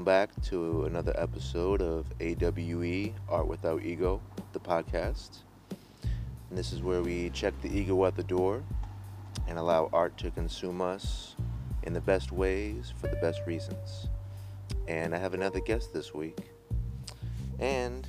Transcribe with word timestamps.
Welcome 0.00 0.32
back 0.32 0.42
to 0.44 0.86
another 0.86 1.12
episode 1.18 1.82
of 1.82 2.06
AWE 2.20 3.12
Art 3.28 3.46
Without 3.46 3.82
Ego, 3.82 4.22
the 4.54 4.58
podcast. 4.58 5.40
And 6.48 6.56
this 6.56 6.72
is 6.72 6.80
where 6.80 7.02
we 7.02 7.28
check 7.28 7.52
the 7.60 7.68
ego 7.68 8.06
at 8.06 8.16
the 8.16 8.22
door 8.22 8.62
and 9.46 9.58
allow 9.58 9.90
art 9.92 10.16
to 10.16 10.30
consume 10.30 10.80
us 10.80 11.36
in 11.82 11.92
the 11.92 12.00
best 12.00 12.32
ways 12.32 12.94
for 12.96 13.08
the 13.08 13.16
best 13.16 13.42
reasons. 13.46 14.08
And 14.88 15.14
I 15.14 15.18
have 15.18 15.34
another 15.34 15.60
guest 15.60 15.92
this 15.92 16.14
week. 16.14 16.38
And 17.58 18.08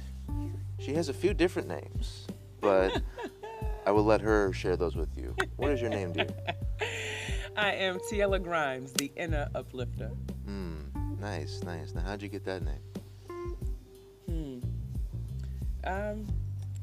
she 0.80 0.94
has 0.94 1.10
a 1.10 1.14
few 1.14 1.34
different 1.34 1.68
names, 1.68 2.26
but 2.62 3.02
I 3.86 3.92
will 3.92 4.06
let 4.06 4.22
her 4.22 4.54
share 4.54 4.78
those 4.78 4.96
with 4.96 5.18
you. 5.18 5.36
What 5.58 5.72
is 5.72 5.82
your 5.82 5.90
name, 5.90 6.14
dear? 6.14 6.28
I 7.58 7.74
am 7.74 8.00
Tiella 8.10 8.40
Grimes, 8.40 8.94
the 8.94 9.12
inner 9.18 9.50
uplifter. 9.54 10.12
Hmm, 10.46 10.91
nice, 11.22 11.62
nice. 11.64 11.94
Now, 11.94 12.02
how'd 12.02 12.22
you 12.22 12.28
get 12.28 12.44
that 12.46 12.64
name? 12.64 12.82
Hmm. 14.28 14.60
Um, 15.86 16.28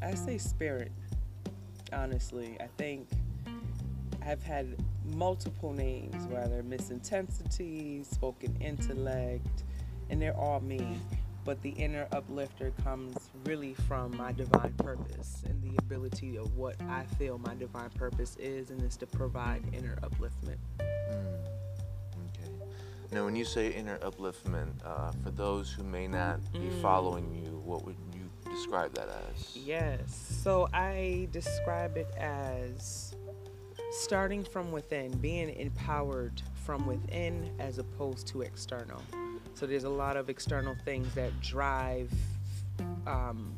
I 0.01 0.15
say 0.15 0.39
spirit. 0.39 0.93
Honestly, 1.93 2.57
I 2.61 2.69
think 2.77 3.09
I've 4.25 4.43
had 4.43 4.77
multiple 5.15 5.73
names, 5.73 6.27
whether 6.29 6.63
Miss 6.63 6.91
Intensity, 6.91 8.05
Spoken 8.05 8.57
Intellect, 8.61 9.65
and 10.11 10.21
they're 10.21 10.37
all 10.37 10.61
me. 10.61 10.99
But 11.45 11.63
the 11.63 11.71
inner 11.71 12.07
uplifter 12.13 12.73
comes 12.85 13.31
really 13.47 13.73
from 13.73 14.15
my 14.17 14.33
divine 14.33 14.75
purpose 14.75 15.45
and 15.49 15.63
the 15.63 15.75
ability 15.79 16.37
of 16.37 16.55
what 16.59 16.77
I 16.91 17.05
feel 17.19 17.39
my 17.39 17.55
divine 17.55 17.91
purpose 17.91 18.37
is, 18.37 18.71
and 18.71 18.83
is 18.83 18.99
to 18.99 19.07
provide 19.07 19.63
inner 19.73 19.97
upliftment. 20.03 20.59
Now, 23.11 23.25
when 23.25 23.37
you 23.37 23.45
say 23.45 23.73
inner 23.73 23.99
upliftment, 23.99 24.73
uh, 24.85 25.13
for 25.25 25.31
those 25.31 25.73
who 25.73 25.83
may 25.83 26.07
not 26.07 26.41
be 26.53 26.59
Mm. 26.69 26.83
following 26.83 27.35
you, 27.35 27.59
what 27.65 27.85
would 27.87 27.97
you 28.13 28.29
describe 28.51 28.93
that 28.95 29.09
as? 29.09 29.57
Yes. 29.57 30.15
So 30.43 30.69
I 30.75 31.29
describe 31.33 31.97
it 31.97 32.11
as 32.17 33.15
starting 33.93 34.45
from 34.45 34.73
within, 34.73 35.17
being 35.19 35.49
empowered 35.57 36.43
from 36.65 36.87
within 36.87 37.51
as 37.59 37.79
opposed 37.79 38.27
to 38.29 38.43
external. 38.43 39.01
So 39.55 39.67
there's 39.67 39.85
a 39.85 39.89
lot 39.91 40.19
of 40.19 40.29
external 40.29 40.77
things 40.85 41.15
that 41.15 41.39
drive 41.41 42.13
um, 43.07 43.55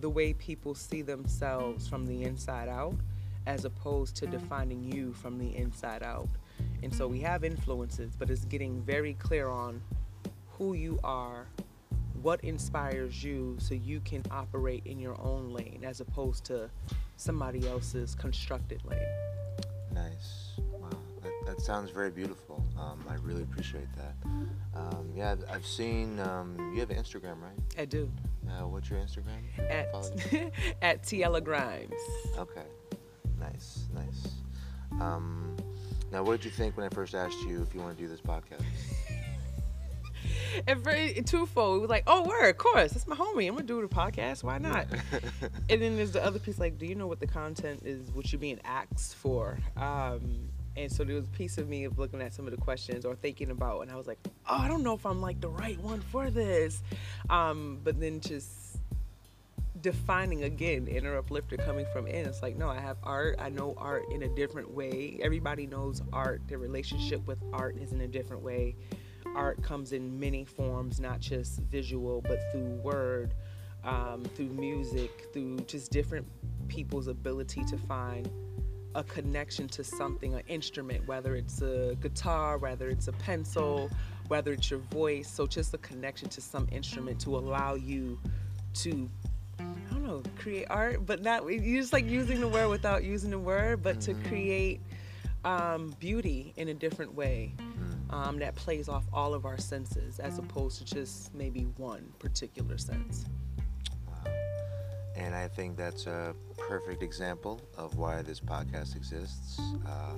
the 0.00 0.08
way 0.08 0.32
people 0.32 0.74
see 0.76 1.02
themselves 1.02 1.88
from 1.88 2.06
the 2.06 2.22
inside 2.22 2.68
out, 2.68 2.94
as 3.46 3.64
opposed 3.64 4.14
to 4.16 4.26
defining 4.26 4.84
you 4.84 5.12
from 5.12 5.38
the 5.38 5.56
inside 5.56 6.02
out. 6.04 6.28
And 6.84 6.94
so 6.94 7.08
we 7.08 7.20
have 7.20 7.44
influences, 7.44 8.14
but 8.14 8.28
it's 8.30 8.44
getting 8.44 8.82
very 8.82 9.14
clear 9.14 9.48
on 9.48 9.80
who 10.50 10.74
you 10.74 11.00
are, 11.02 11.46
what 12.20 12.44
inspires 12.44 13.24
you 13.24 13.56
so 13.58 13.74
you 13.74 14.00
can 14.00 14.22
operate 14.30 14.82
in 14.84 14.98
your 14.98 15.18
own 15.20 15.50
lane 15.50 15.80
as 15.82 16.00
opposed 16.00 16.44
to 16.44 16.68
somebody 17.16 17.66
else's 17.66 18.14
constructed 18.14 18.82
lane. 18.84 19.00
Nice. 19.94 20.60
Wow, 20.72 20.90
that, 21.22 21.32
that 21.46 21.60
sounds 21.62 21.90
very 21.90 22.10
beautiful. 22.10 22.62
Um, 22.78 23.02
I 23.08 23.14
really 23.14 23.44
appreciate 23.44 23.88
that. 23.96 24.14
Um, 24.74 25.10
yeah, 25.16 25.32
I've- 25.32 25.44
I've 25.50 25.66
seen 25.66 26.20
um, 26.20 26.72
you 26.74 26.80
have 26.80 26.90
Instagram, 26.90 27.40
right? 27.40 27.58
I 27.78 27.86
do. 27.86 28.10
Uh, 28.46 28.68
what's 28.68 28.90
your 28.90 28.98
Instagram? 28.98 29.40
At 29.70 29.88
you. 30.32 30.50
at 30.82 31.02
Tiella 31.02 31.40
Grimes. 31.40 31.94
Okay. 32.36 32.66
Nice, 33.40 33.88
nice. 33.94 34.28
Um, 35.00 35.56
now, 36.12 36.22
what 36.22 36.36
did 36.36 36.44
you 36.44 36.50
think 36.50 36.76
when 36.76 36.86
I 36.86 36.88
first 36.88 37.14
asked 37.14 37.40
you 37.42 37.62
if 37.62 37.74
you 37.74 37.80
want 37.80 37.96
to 37.96 38.02
do 38.02 38.08
this 38.08 38.20
podcast? 38.20 38.62
And 40.66 40.78
very 40.80 41.14
twofold. 41.22 41.78
It 41.78 41.80
was 41.80 41.90
like, 41.90 42.04
oh, 42.06 42.22
word, 42.22 42.50
of 42.50 42.58
course. 42.58 42.92
That's 42.92 43.06
my 43.06 43.16
homie. 43.16 43.48
I'm 43.48 43.54
gonna 43.54 43.66
do 43.66 43.80
the 43.80 43.88
podcast. 43.88 44.44
Why 44.44 44.58
not? 44.58 44.86
and 45.68 45.82
then 45.82 45.96
there's 45.96 46.12
the 46.12 46.24
other 46.24 46.38
piece 46.38 46.58
like, 46.58 46.78
do 46.78 46.86
you 46.86 46.94
know 46.94 47.06
what 47.06 47.20
the 47.20 47.26
content 47.26 47.82
is? 47.84 48.10
What 48.12 48.30
you're 48.32 48.40
being 48.40 48.60
asked 48.64 49.16
for? 49.16 49.58
Um, 49.76 50.48
and 50.76 50.90
so 50.90 51.04
there 51.04 51.16
was 51.16 51.26
a 51.26 51.30
piece 51.30 51.58
of 51.58 51.68
me 51.68 51.84
of 51.84 51.98
looking 51.98 52.20
at 52.20 52.34
some 52.34 52.46
of 52.46 52.50
the 52.50 52.60
questions 52.60 53.04
or 53.04 53.14
thinking 53.14 53.50
about, 53.50 53.82
and 53.82 53.90
I 53.90 53.96
was 53.96 54.06
like, 54.06 54.18
oh, 54.48 54.58
I 54.58 54.68
don't 54.68 54.82
know 54.82 54.94
if 54.94 55.06
I'm 55.06 55.20
like 55.20 55.40
the 55.40 55.48
right 55.48 55.78
one 55.80 56.00
for 56.00 56.30
this. 56.30 56.82
Um, 57.30 57.80
but 57.84 58.00
then 58.00 58.20
just 58.20 58.63
defining 59.84 60.44
again 60.44 60.88
inner 60.88 61.18
uplifter 61.18 61.58
coming 61.58 61.84
from 61.92 62.06
in. 62.06 62.24
It's 62.24 62.40
like 62.40 62.56
no 62.56 62.70
i 62.70 62.80
have 62.80 62.96
art. 63.02 63.36
I 63.38 63.50
know 63.50 63.74
art 63.76 64.04
in 64.10 64.22
a 64.22 64.28
different 64.28 64.72
way. 64.72 65.20
Everybody 65.22 65.66
knows 65.66 66.00
art. 66.10 66.40
Their 66.48 66.56
relationship 66.56 67.24
with 67.26 67.38
art 67.52 67.76
is 67.76 67.92
in 67.92 68.00
a 68.00 68.08
different 68.08 68.42
way. 68.42 68.76
Art 69.36 69.62
comes 69.62 69.92
in 69.92 70.18
many 70.18 70.46
forms 70.46 71.00
not 71.00 71.20
just 71.20 71.60
visual 71.60 72.22
but 72.22 72.38
through 72.50 72.80
word 72.82 73.34
um, 73.84 74.24
through 74.34 74.48
music 74.48 75.28
through 75.34 75.58
just 75.66 75.92
different 75.92 76.26
people's 76.68 77.08
ability 77.08 77.62
to 77.64 77.76
find 77.76 78.30
a 78.94 79.04
connection 79.04 79.68
to 79.68 79.84
something 79.84 80.32
an 80.34 80.42
instrument 80.46 81.06
whether 81.06 81.36
it's 81.36 81.60
a 81.60 81.94
guitar 82.00 82.56
whether 82.56 82.88
it's 82.88 83.08
a 83.08 83.12
pencil 83.12 83.90
whether 84.28 84.54
it's 84.54 84.70
your 84.70 84.80
voice. 84.80 85.28
So 85.28 85.46
just 85.46 85.74
a 85.74 85.78
connection 85.78 86.30
to 86.30 86.40
some 86.40 86.66
instrument 86.72 87.20
to 87.20 87.36
allow 87.36 87.74
you 87.74 88.18
to 88.74 89.10
I 89.58 89.64
don't 89.92 90.04
know, 90.04 90.22
create 90.38 90.66
art, 90.70 91.04
but 91.06 91.22
not 91.22 91.46
you 91.50 91.80
just 91.80 91.92
like 91.92 92.06
using 92.06 92.40
the 92.40 92.48
word 92.48 92.68
without 92.68 93.04
using 93.04 93.30
the 93.30 93.38
word, 93.38 93.82
but 93.82 94.00
to 94.02 94.14
Mhm. 94.14 94.26
create 94.28 94.80
um, 95.44 95.94
beauty 96.00 96.54
in 96.56 96.68
a 96.68 96.74
different 96.74 97.14
way 97.14 97.52
Mm. 97.58 98.12
um, 98.14 98.38
that 98.38 98.54
plays 98.54 98.88
off 98.88 99.04
all 99.12 99.34
of 99.34 99.44
our 99.44 99.58
senses 99.58 100.18
as 100.18 100.38
opposed 100.38 100.78
to 100.78 100.84
just 100.86 101.34
maybe 101.34 101.64
one 101.76 102.14
particular 102.18 102.78
sense. 102.78 103.26
Wow. 104.06 104.32
And 105.16 105.34
I 105.34 105.48
think 105.48 105.76
that's 105.76 106.06
a 106.06 106.34
perfect 106.56 107.02
example 107.02 107.60
of 107.76 107.98
why 107.98 108.22
this 108.22 108.40
podcast 108.40 108.96
exists. 108.96 109.60
Uh, 109.86 110.14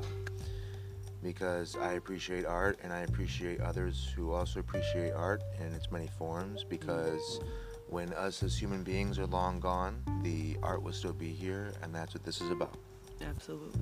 because 1.22 1.74
I 1.76 1.94
appreciate 1.94 2.44
art 2.44 2.78
and 2.84 2.92
I 2.92 3.00
appreciate 3.00 3.60
others 3.60 4.12
who 4.14 4.30
also 4.32 4.60
appreciate 4.60 5.10
art 5.12 5.42
in 5.58 5.72
its 5.72 5.90
many 5.90 6.06
forms. 6.06 6.62
Because 6.62 7.40
when 7.88 8.12
us 8.14 8.42
as 8.42 8.60
human 8.60 8.82
beings 8.82 9.18
are 9.18 9.26
long 9.26 9.60
gone, 9.60 10.02
the 10.22 10.56
art 10.62 10.82
will 10.82 10.92
still 10.92 11.12
be 11.12 11.28
here, 11.28 11.72
and 11.82 11.94
that's 11.94 12.14
what 12.14 12.24
this 12.24 12.40
is 12.40 12.50
about. 12.50 12.76
Absolutely. 13.20 13.80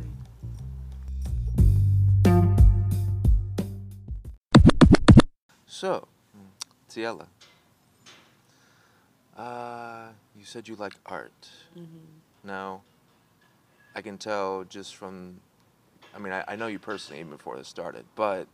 So, 5.66 6.06
Tiella, 6.88 7.26
uh, 9.37 10.09
you 10.38 10.44
said 10.44 10.69
you 10.69 10.76
like 10.76 10.94
art. 11.06 11.32
Mm-hmm. 11.76 11.84
Now, 12.44 12.82
I 13.94 14.03
can 14.03 14.19
tell 14.19 14.64
just 14.64 14.94
from, 14.94 15.41
I 16.14 16.19
mean, 16.19 16.32
I, 16.32 16.44
I 16.47 16.56
know 16.56 16.69
you 16.69 16.78
personally 16.78 17.20
even 17.20 17.32
before 17.32 17.56
this 17.56 17.69
started, 17.69 18.04
but 18.14 18.47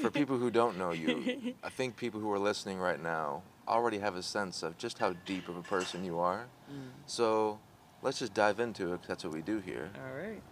for 0.00 0.10
people 0.12 0.38
who 0.38 0.50
don't 0.50 0.78
know 0.78 0.92
you, 0.92 1.54
I 1.64 1.68
think 1.68 1.96
people 1.96 2.20
who 2.20 2.32
are 2.32 2.38
listening 2.38 2.78
right 2.78 3.02
now 3.02 3.42
already 3.68 3.98
have 3.98 4.16
a 4.16 4.22
sense 4.22 4.62
of 4.62 4.76
just 4.78 4.98
how 4.98 5.14
deep 5.24 5.48
of 5.48 5.56
a 5.56 5.62
person 5.62 6.04
you 6.04 6.18
are. 6.18 6.46
Mm. 6.70 6.90
So, 7.06 7.58
let's 8.02 8.18
just 8.18 8.34
dive 8.34 8.60
into 8.60 8.92
it 8.92 9.00
that's 9.06 9.24
what 9.24 9.32
we 9.32 9.42
do 9.42 9.60
here. 9.60 9.90
All 9.96 10.16
right. 10.16 10.42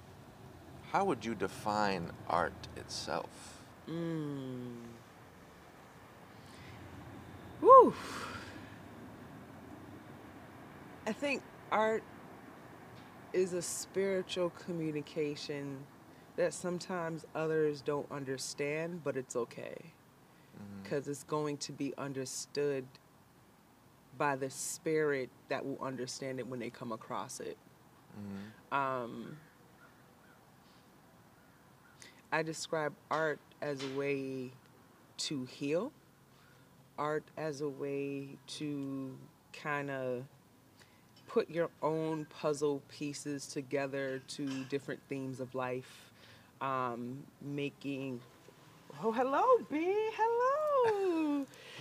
How 0.91 1.05
would 1.05 1.25
you 1.25 1.35
define 1.35 2.11
art 2.29 2.69
itself? 2.77 3.63
Mm. 3.89 4.75
Woo. 7.61 7.95
I 11.07 11.13
think 11.13 11.43
art 11.71 12.03
is 13.33 13.55
a 13.55 13.63
spiritual 13.63 14.51
communication 14.51 15.79
that 16.37 16.55
sometimes 16.55 17.27
others 17.35 17.81
don't 17.81 18.11
understand, 18.11 19.03
but 19.05 19.17
it's 19.17 19.37
okay 19.37 19.77
because 20.83 21.09
it's 21.09 21.25
going 21.25 21.57
to 21.59 21.73
be 21.73 21.95
understood 21.99 22.85
by 24.19 24.37
the 24.37 24.51
spirit 24.51 25.31
that 25.49 25.65
will 25.65 25.79
understand 25.83 26.39
it 26.39 26.47
when 26.47 26.61
they 26.61 26.71
come 26.71 26.93
across 26.93 27.41
it. 27.41 27.57
Mhm. 28.17 28.77
Um, 28.77 29.39
I 32.31 32.43
describe 32.43 32.95
art 33.11 33.41
as 33.61 33.83
a 33.83 33.97
way 33.97 34.53
to 35.19 35.45
heal, 35.45 35.93
art 36.99 37.25
as 37.37 37.61
a 37.61 37.69
way 37.69 38.39
to 38.47 39.19
kind 39.53 39.91
of 39.91 40.25
put 41.27 41.49
your 41.51 41.71
own 41.83 42.27
puzzle 42.27 42.83
pieces 42.89 43.47
together 43.47 44.23
to 44.29 44.65
different 44.65 45.01
themes 45.09 45.41
of 45.41 45.55
life. 45.55 46.11
Um, 46.61 47.25
making, 47.41 48.21
oh, 49.03 49.13
hello, 49.13 49.43
B, 49.71 49.79
hello. 50.15 50.62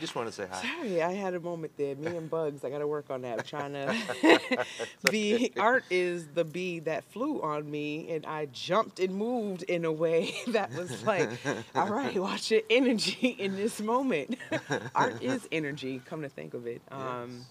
Just 0.02 0.16
want 0.16 0.28
to 0.28 0.34
say 0.34 0.48
hi. 0.52 0.62
Sorry, 0.62 1.02
I 1.02 1.14
had 1.14 1.36
a 1.36 1.40
moment 1.40 1.74
there. 1.78 1.96
Me 1.96 2.18
and 2.18 2.30
bugs. 2.30 2.66
I 2.66 2.70
got 2.70 2.80
to 2.80 2.88
work 2.88 3.10
on 3.12 3.22
that. 3.22 3.40
I'm 3.40 3.46
trying 3.46 3.74
to. 3.74 4.66
the 5.12 5.54
art 5.58 5.84
is 5.90 6.28
the 6.34 6.44
bee 6.44 6.80
that 6.80 7.04
flew 7.06 7.42
on 7.42 7.70
me, 7.70 8.10
and 8.10 8.26
I 8.26 8.48
jumped 8.48 9.00
and 9.00 9.16
moved 9.16 9.64
in 9.64 9.86
a 9.86 9.92
way 9.92 10.34
that 10.48 10.74
was 10.74 11.04
like, 11.06 11.30
all 11.76 11.88
right, 11.88 12.18
watch 12.22 12.52
your 12.52 12.62
energy 12.70 13.28
in 13.38 13.56
this 13.56 13.80
moment. 13.80 14.38
art 14.96 15.22
is 15.22 15.48
energy. 15.52 16.02
Come 16.06 16.24
to 16.24 16.30
think 16.30 16.54
of 16.56 16.66
it. 16.68 16.82
Um, 16.92 17.02
Yes. 17.32 17.46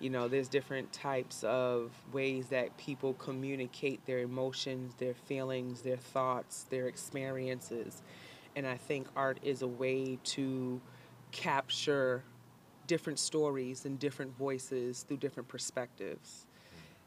you 0.00 0.10
know, 0.10 0.28
there's 0.28 0.48
different 0.48 0.92
types 0.92 1.42
of 1.44 1.90
ways 2.12 2.48
that 2.48 2.76
people 2.76 3.14
communicate 3.14 4.04
their 4.04 4.18
emotions, 4.18 4.92
their 4.98 5.14
feelings, 5.14 5.80
their 5.80 5.96
thoughts, 5.96 6.64
their 6.68 6.86
experiences. 6.88 8.02
And 8.54 8.66
I 8.66 8.76
think 8.76 9.06
art 9.16 9.38
is 9.42 9.62
a 9.62 9.66
way 9.66 10.18
to 10.24 10.80
capture 11.36 12.22
different 12.86 13.18
stories 13.18 13.84
and 13.84 13.98
different 13.98 14.36
voices 14.36 15.02
through 15.02 15.18
different 15.18 15.48
perspectives. 15.48 16.46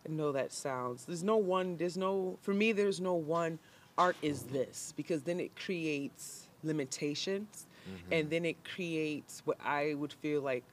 Mm. 0.07 0.11
I 0.11 0.15
know 0.15 0.31
that 0.31 0.51
sounds, 0.51 1.05
there's 1.05 1.23
no 1.23 1.37
one, 1.37 1.77
there's 1.77 1.97
no, 1.97 2.37
for 2.41 2.53
me, 2.53 2.71
there's 2.71 3.01
no 3.01 3.13
one 3.15 3.59
art 3.97 4.15
is 4.21 4.43
this 4.43 4.93
because 4.95 5.23
then 5.23 5.39
it 5.39 5.55
creates 5.55 6.47
limitations 6.63 7.65
mm-hmm. 7.83 8.13
and 8.13 8.29
then 8.29 8.45
it 8.45 8.57
creates 8.63 9.41
what 9.45 9.57
I 9.63 9.93
would 9.95 10.13
feel 10.13 10.41
like 10.41 10.63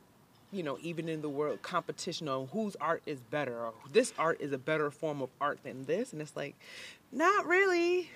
you 0.52 0.62
know, 0.62 0.79
even 0.81 1.09
in 1.09 1.20
the 1.23 1.29
world 1.29 1.61
competition 1.62 2.29
on 2.29 2.47
whose 2.49 2.76
art 2.76 3.02
is 3.05 3.20
better 3.20 3.59
or 3.59 3.75
this 3.93 4.12
art 4.19 4.41
is 4.41 4.52
a 4.52 4.59
better 4.59 4.91
form 4.91 5.20
of 5.20 5.29
art 5.41 5.59
than 5.64 5.85
this. 5.85 6.12
And 6.12 6.23
it's 6.23 6.37
like, 6.37 6.55
not 7.12 7.47
really. 7.47 8.11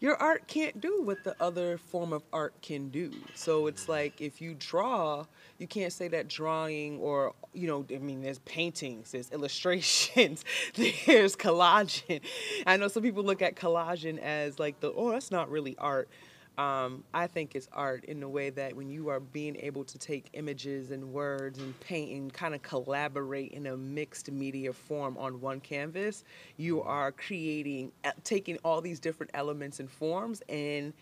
Your 0.00 0.16
art 0.16 0.46
can't 0.48 0.80
do 0.80 1.02
what 1.02 1.24
the 1.24 1.34
other 1.40 1.78
form 1.78 2.12
of 2.12 2.22
art 2.32 2.54
can 2.60 2.90
do. 2.90 3.10
So 3.34 3.66
it's 3.68 3.88
like 3.88 4.20
if 4.20 4.40
you 4.40 4.54
draw, 4.58 5.24
you 5.58 5.66
can't 5.66 5.92
say 5.92 6.08
that 6.08 6.28
drawing 6.28 6.98
or, 6.98 7.34
you 7.52 7.66
know, 7.66 7.86
I 7.94 7.98
mean, 7.98 8.20
there's 8.20 8.40
paintings, 8.40 9.12
there's 9.12 9.30
illustrations, 9.30 10.44
there's 10.74 11.36
collaging. 11.36 12.20
I 12.66 12.76
know 12.76 12.88
some 12.88 13.02
people 13.02 13.22
look 13.22 13.40
at 13.40 13.54
collaging 13.54 14.18
as 14.18 14.58
like 14.58 14.80
the, 14.80 14.92
oh, 14.92 15.10
that's 15.10 15.30
not 15.30 15.50
really 15.50 15.76
art 15.78 16.08
um, 16.56 17.02
I 17.12 17.26
think 17.26 17.56
it's 17.56 17.68
art 17.72 18.04
in 18.04 18.20
the 18.20 18.28
way 18.28 18.50
that 18.50 18.74
when 18.74 18.88
you 18.88 19.08
are 19.08 19.18
being 19.18 19.56
able 19.56 19.82
to 19.84 19.98
take 19.98 20.26
images 20.34 20.92
and 20.92 21.12
words 21.12 21.58
and 21.58 21.78
paint 21.80 22.12
and 22.12 22.32
kind 22.32 22.54
of 22.54 22.62
collaborate 22.62 23.52
in 23.52 23.66
a 23.66 23.76
mixed 23.76 24.30
media 24.30 24.72
form 24.72 25.18
on 25.18 25.40
one 25.40 25.60
canvas, 25.60 26.22
you 26.56 26.80
are 26.82 27.10
creating, 27.10 27.90
uh, 28.04 28.12
taking 28.22 28.56
all 28.64 28.80
these 28.80 29.00
different 29.00 29.30
elements 29.34 29.80
and 29.80 29.90
forms 29.90 30.42
and 30.48 30.92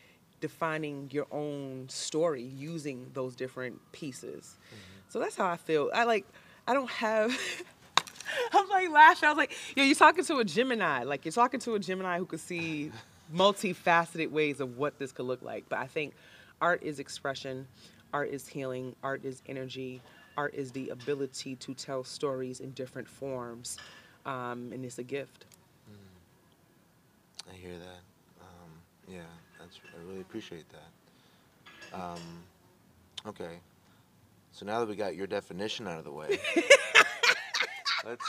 defining 0.41 1.09
your 1.13 1.27
own 1.31 1.87
story 1.89 2.43
using 2.43 3.11
those 3.13 3.37
different 3.37 3.79
pieces. 3.93 4.57
So 5.11 5.19
that's 5.19 5.37
how 5.37 5.47
I 5.47 5.59
feel. 5.59 5.91
I 5.95 6.05
like, 6.05 6.25
I 6.67 6.73
don't 6.73 6.91
have. 6.91 7.31
I'm 8.55 8.69
like 8.71 8.91
laughing. 8.91 9.27
I 9.27 9.33
was 9.33 9.37
like, 9.39 9.53
yo, 9.77 9.85
you're 9.85 9.95
talking 9.95 10.25
to 10.25 10.39
a 10.39 10.45
Gemini. 10.45 11.03
Like 11.03 11.27
you're 11.27 11.33
talking 11.33 11.61
to 11.61 11.75
a 11.75 11.79
Gemini 11.79 12.17
who 12.19 12.25
could 12.25 12.41
see 12.41 12.91
multifaceted 13.33 14.31
ways 14.31 14.61
of 14.61 14.77
what 14.77 14.99
this 14.99 15.13
could 15.13 15.27
look 15.27 15.43
like. 15.43 15.65
But 15.69 15.79
I 15.79 15.87
think 15.87 16.15
art 16.61 16.83
is 16.83 16.99
expression, 16.99 17.67
art 18.13 18.29
is 18.31 18.47
healing, 18.47 18.95
art 19.03 19.25
is 19.25 19.43
energy, 19.47 20.01
art 20.37 20.55
is 20.55 20.73
the 20.73 20.91
ability 20.91 21.57
to 21.57 21.75
tell 21.75 22.05
stories 22.05 22.61
in 22.61 22.71
different 22.73 23.09
forms, 23.09 23.79
um, 24.27 24.71
and 24.73 24.85
it's 24.85 24.99
a 24.99 25.03
gift. 25.03 25.47
I 27.51 27.57
hear 27.57 27.73
that. 27.79 28.41
Um, 28.41 28.71
yeah, 29.09 29.21
that's. 29.59 29.81
I 29.95 30.09
really 30.09 30.21
appreciate 30.21 30.65
that. 30.71 32.01
Um, 32.01 32.21
okay, 33.27 33.59
so 34.53 34.65
now 34.65 34.81
that 34.81 34.89
we 34.89 34.97
got 34.97 35.17
your 35.17 35.27
definition 35.27 35.87
out 35.87 35.99
of 35.99 36.05
the 36.05 36.13
way, 36.13 36.39
let's 38.07 38.25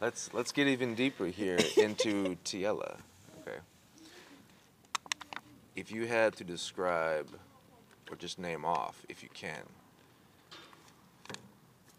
let's 0.00 0.34
let's 0.34 0.52
get 0.52 0.68
even 0.68 0.94
deeper 0.94 1.26
here 1.26 1.58
into 1.76 2.36
Tiella. 2.44 2.98
If 5.76 5.92
you 5.92 6.06
had 6.06 6.34
to 6.36 6.44
describe, 6.44 7.28
or 8.10 8.16
just 8.16 8.38
name 8.38 8.64
off, 8.64 9.04
if 9.10 9.22
you 9.22 9.28
can, 9.34 9.62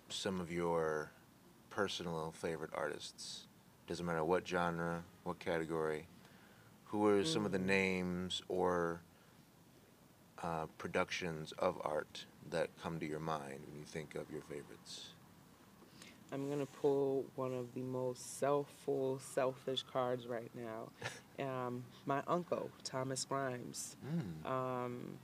some 0.09 0.41
of 0.41 0.51
your 0.51 1.11
personal 1.69 2.33
favorite 2.35 2.71
artists, 2.73 3.45
doesn't 3.85 4.03
matter 4.03 4.23
what 4.23 4.47
genre, 4.47 5.03
what 5.25 5.37
category, 5.37 6.07
who 6.85 7.05
are 7.05 7.23
some 7.23 7.45
of 7.45 7.51
the 7.51 7.59
names 7.59 8.41
or 8.49 8.99
uh, 10.41 10.65
productions 10.79 11.53
of 11.59 11.79
art 11.83 12.25
that 12.49 12.69
come 12.81 12.99
to 12.99 13.05
your 13.05 13.19
mind 13.19 13.59
when 13.67 13.77
you 13.77 13.85
think 13.85 14.15
of 14.15 14.31
your 14.31 14.41
favorites? 14.41 15.09
I'm 16.31 16.49
gonna 16.49 16.65
pull 16.65 17.25
one 17.35 17.53
of 17.53 17.73
the 17.73 17.81
most 17.81 18.41
selfful, 18.41 19.21
selfish 19.21 19.83
cards 19.83 20.27
right 20.27 20.51
now. 20.55 20.89
Um, 21.39 21.83
my 22.07 22.23
uncle, 22.25 22.71
Thomas 22.83 23.23
Grimes. 23.23 23.95
Mm. 24.03 24.49
Um, 24.49 25.19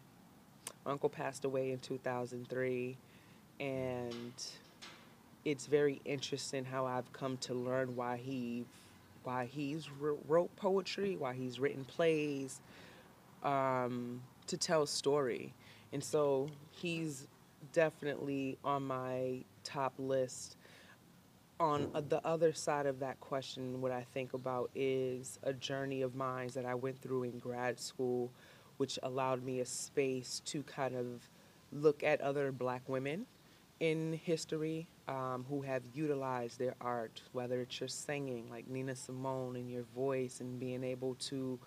uncle 0.86 1.10
passed 1.10 1.44
away 1.44 1.72
in 1.72 1.80
2003, 1.80 2.96
and 3.60 4.44
it's 5.44 5.66
very 5.66 6.00
interesting 6.06 6.66
how 6.66 6.86
I've 6.86 7.12
come 7.14 7.38
to 7.38 7.56
learn 7.56 7.96
why 7.96 8.18
he, 8.18 8.66
why 9.24 9.46
he's 9.46 9.90
wrote 10.28 10.56
poetry, 10.56 11.16
why 11.18 11.34
he's 11.34 11.60
written 11.60 11.84
plays, 11.84 12.62
um, 13.44 14.22
to 14.46 14.56
tell 14.56 14.86
story, 14.86 15.52
and 15.92 16.04
so 16.04 16.48
he's 16.70 17.28
definitely 17.72 18.58
on 18.64 18.84
my 18.86 19.40
top 19.64 19.94
list. 19.98 20.58
On 21.60 21.90
uh, 21.94 22.02
the 22.02 22.26
other 22.26 22.52
side 22.52 22.86
of 22.86 23.00
that 23.00 23.20
question, 23.20 23.80
what 23.80 23.92
I 23.92 24.06
think 24.14 24.34
about 24.34 24.70
is 24.76 25.40
a 25.44 25.54
journey 25.54 26.02
of 26.02 26.16
mine 26.16 26.50
that 26.56 26.66
I 26.66 26.76
went 26.76 27.02
through 27.02 27.24
in 27.24 27.40
grad 27.40 27.80
school 27.80 28.32
which 28.78 29.00
allowed 29.04 29.44
me 29.44 29.60
a 29.60 29.66
space 29.66 30.42
to 30.46 30.64
kind 30.64 30.96
of 30.96 31.30
look 31.72 32.04
at 32.04 32.22
other 32.22 32.52
black 32.52 32.82
women 32.88 33.26
in 33.80 34.14
history 34.24 34.88
um, 35.08 35.46
who 35.50 35.62
have 35.62 35.84
utilized 35.94 36.60
their 36.60 36.76
art, 36.80 37.22
whether 37.34 37.62
it's 37.62 37.80
your 37.80 37.90
singing, 37.90 38.50
like 38.50 38.68
Nina 38.68 38.96
Simone, 38.96 39.56
and 39.56 39.70
your 39.70 39.84
voice, 39.96 40.40
and 40.40 40.60
being 40.60 40.84
able 40.84 41.16
to 41.16 41.60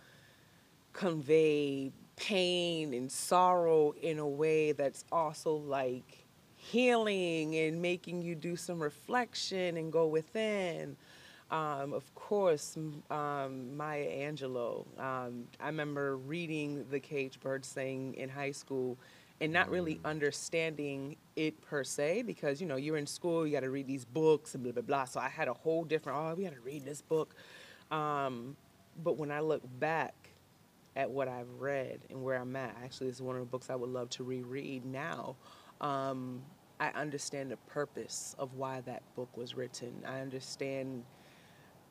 convey 0.92 1.92
pain 2.16 2.94
and 2.94 3.10
sorrow 3.12 3.92
in 4.00 4.18
a 4.18 4.26
way 4.26 4.72
that's 4.72 5.04
also 5.12 5.54
like 5.54 6.25
healing 6.70 7.54
and 7.54 7.80
making 7.80 8.22
you 8.22 8.34
do 8.34 8.56
some 8.56 8.82
reflection 8.82 9.76
and 9.76 9.92
go 9.92 10.06
within. 10.06 10.96
Um, 11.50 11.92
of 11.92 12.12
course, 12.14 12.76
um, 13.10 13.76
Maya 13.76 14.08
Angelou. 14.08 14.84
Um, 15.00 15.44
I 15.60 15.66
remember 15.66 16.16
reading 16.16 16.84
The 16.90 16.98
Cage 16.98 17.38
Bird 17.38 17.64
Sing 17.64 18.14
in 18.14 18.28
high 18.28 18.50
school 18.50 18.98
and 19.40 19.52
not 19.52 19.70
really 19.70 20.00
understanding 20.04 21.16
it 21.36 21.60
per 21.60 21.84
se 21.84 22.22
because, 22.22 22.60
you 22.60 22.66
know, 22.66 22.76
you're 22.76 22.96
in 22.96 23.06
school, 23.06 23.46
you 23.46 23.52
got 23.52 23.60
to 23.60 23.70
read 23.70 23.86
these 23.86 24.04
books 24.04 24.54
and 24.54 24.64
blah, 24.64 24.72
blah, 24.72 24.82
blah. 24.82 25.04
So 25.04 25.20
I 25.20 25.28
had 25.28 25.46
a 25.46 25.52
whole 25.52 25.84
different, 25.84 26.18
oh, 26.18 26.34
we 26.34 26.44
got 26.44 26.54
to 26.54 26.60
read 26.60 26.84
this 26.84 27.02
book. 27.02 27.34
Um, 27.90 28.56
but 29.04 29.16
when 29.16 29.30
I 29.30 29.40
look 29.40 29.62
back 29.78 30.14
at 30.96 31.10
what 31.10 31.28
I've 31.28 31.60
read 31.60 32.00
and 32.10 32.24
where 32.24 32.38
I'm 32.38 32.56
at, 32.56 32.76
actually, 32.82 33.08
this 33.08 33.16
is 33.16 33.22
one 33.22 33.36
of 33.36 33.40
the 33.40 33.46
books 33.46 33.70
I 33.70 33.76
would 33.76 33.90
love 33.90 34.10
to 34.10 34.24
reread 34.24 34.84
now. 34.84 35.36
Um, 35.80 36.42
I 36.78 36.88
understand 36.88 37.50
the 37.50 37.56
purpose 37.56 38.34
of 38.38 38.54
why 38.54 38.82
that 38.82 39.02
book 39.14 39.34
was 39.36 39.54
written. 39.56 40.02
I 40.06 40.20
understand 40.20 41.04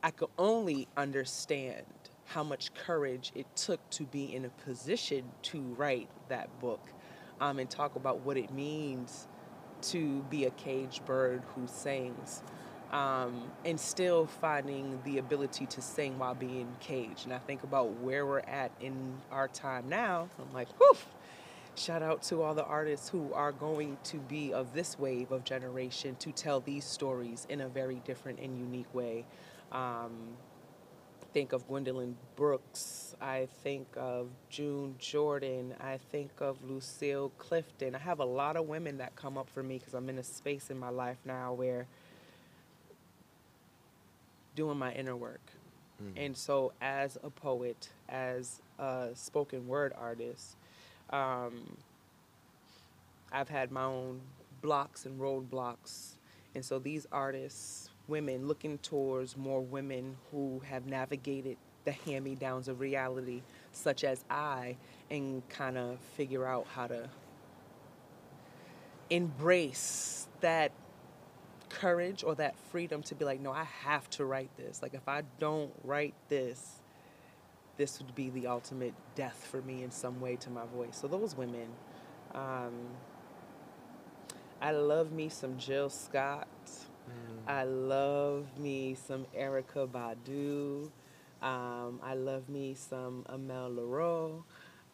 I 0.04 0.12
could 0.12 0.30
only 0.38 0.88
understand 0.96 1.86
how 2.26 2.44
much 2.44 2.74
courage 2.76 3.32
it 3.34 3.48
took 3.56 3.88
to 3.92 4.04
be 4.04 4.36
in 4.36 4.46
a 4.46 4.50
position 4.50 5.24
to 5.44 5.62
write 5.78 6.10
that 6.30 6.60
book 6.60 6.82
um, 7.42 7.58
and 7.58 7.70
talk 7.70 7.96
about 7.96 8.20
what 8.20 8.38
it 8.38 8.52
means 8.52 9.28
to 9.82 10.22
be 10.30 10.46
a 10.46 10.52
caged 10.52 11.06
bird 11.06 11.42
who 11.56 11.66
sings 11.68 12.44
um, 12.92 13.52
and 13.66 13.80
still 13.80 14.28
finding 14.28 15.00
the 15.06 15.18
ability 15.18 15.66
to 15.66 15.82
sing 15.82 16.18
while 16.18 16.36
being 16.36 16.68
caged. 16.80 17.26
And 17.26 17.34
I 17.34 17.40
think 17.40 17.64
about 17.64 17.92
where 18.00 18.26
we're 18.26 18.40
at 18.40 18.72
in 18.80 19.16
our 19.32 19.48
time 19.48 19.90
now. 19.90 20.30
I'm 20.40 20.54
like, 20.54 20.68
whew. 20.78 20.98
Shout 21.76 22.02
out 22.02 22.24
to 22.24 22.42
all 22.42 22.54
the 22.54 22.64
artists 22.64 23.10
who 23.10 23.34
are 23.34 23.52
going 23.52 23.98
to 24.06 24.18
be 24.18 24.54
of 24.54 24.74
this 24.74 24.98
wave 24.98 25.32
of 25.32 25.44
generation 25.44 26.16
to 26.20 26.32
tell 26.32 26.62
these 26.62 26.86
stories 26.86 27.46
in 27.50 27.62
a 27.62 27.68
very 27.68 28.02
different 28.06 28.40
and 28.40 28.58
unique 28.58 28.94
way. 28.94 29.26
Um, 29.74 30.38
think 31.34 31.52
of 31.52 31.68
Gwendolyn 31.68 32.16
Brooks. 32.38 33.14
I 33.20 33.50
think 33.64 33.88
of 33.98 34.30
June 34.50 34.96
Jordan. 35.00 35.76
I 35.82 36.00
think 36.12 36.32
of 36.40 36.64
Lucille 36.64 37.32
Clifton. 37.38 37.94
I 37.94 38.00
have 38.00 38.20
a 38.20 38.26
lot 38.26 38.56
of 38.56 38.68
women 38.68 38.98
that 39.00 39.18
come 39.18 39.38
up 39.38 39.50
for 39.50 39.62
me 39.62 39.78
because 39.78 39.94
I'm 39.94 40.08
in 40.08 40.18
a 40.18 40.24
space 40.24 40.70
in 40.70 40.80
my 40.80 40.90
life 40.90 41.18
now 41.26 41.54
where 41.54 41.88
doing 44.56 44.78
my 44.78 44.94
inner 44.94 45.16
work. 45.16 45.42
And 46.16 46.38
so, 46.38 46.74
as 46.82 47.18
a 47.24 47.30
poet, 47.30 47.90
as 48.10 48.62
a 48.80 49.10
spoken 49.14 49.68
word 49.68 49.94
artist, 49.98 50.56
um, 51.10 51.78
I've 53.32 53.50
had 53.50 53.72
my 53.72 53.84
own 53.84 54.22
blocks 54.62 55.06
and 55.06 55.20
roadblocks. 55.20 56.16
And 56.54 56.64
so 56.64 56.80
these 56.80 57.06
artists, 57.12 57.90
women, 58.08 58.48
looking 58.48 58.78
towards 58.80 59.36
more 59.36 59.62
women 59.62 60.18
who 60.32 60.62
have 60.68 60.86
navigated 60.86 61.58
the 61.84 61.92
hand 61.92 62.26
me 62.26 62.36
downs 62.36 62.68
of 62.68 62.80
reality, 62.80 63.42
such 63.72 64.04
as 64.04 64.24
I, 64.30 64.78
and 65.12 65.48
kind 65.50 65.78
of 65.78 66.00
figure 66.16 66.46
out 66.46 66.66
how 66.74 66.88
to 66.88 67.10
embrace 69.10 70.28
that 70.42 70.72
courage 71.70 72.24
or 72.24 72.36
that 72.36 72.58
freedom 72.72 73.04
to 73.04 73.16
be 73.16 73.26
like, 73.26 73.40
no, 73.40 73.52
I 73.52 73.66
have 73.84 74.10
to 74.12 74.26
write 74.26 74.50
this. 74.58 74.82
Like, 74.82 74.94
if 74.94 75.08
I 75.08 75.24
don't 75.40 75.72
write 75.84 76.16
this, 76.30 76.82
this 77.78 78.00
would 78.00 78.16
be 78.16 78.30
the 78.30 78.48
ultimate 78.48 78.94
death 79.16 79.48
for 79.50 79.62
me 79.62 79.84
in 79.84 79.92
some 79.92 80.22
way 80.22 80.36
to 80.38 80.50
my 80.50 80.66
voice. 80.66 80.98
So, 80.98 81.08
those 81.08 81.36
women. 81.36 81.68
Um, 82.34 82.90
I 84.62 84.72
love 84.72 85.12
me 85.12 85.30
some 85.30 85.58
Jill 85.58 85.90
Scott. 85.90 86.48
Mm. 86.68 87.52
I 87.52 87.64
love 87.64 88.58
me 88.58 88.96
some 88.96 89.26
Erykah 89.38 89.88
Badu. 89.88 90.90
Um, 91.46 92.00
I 92.02 92.16
love 92.16 92.50
me 92.50 92.74
some 92.74 93.26
Amel 93.30 93.70
Larrieux. 93.70 94.44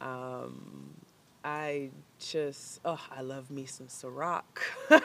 Um, 0.02 0.96
I 1.44 1.90
just, 2.20 2.80
oh, 2.86 3.00
I 3.12 3.22
love 3.22 3.50
me 3.50 3.66
some 3.66 3.88
Sa-Roc. 3.88 4.62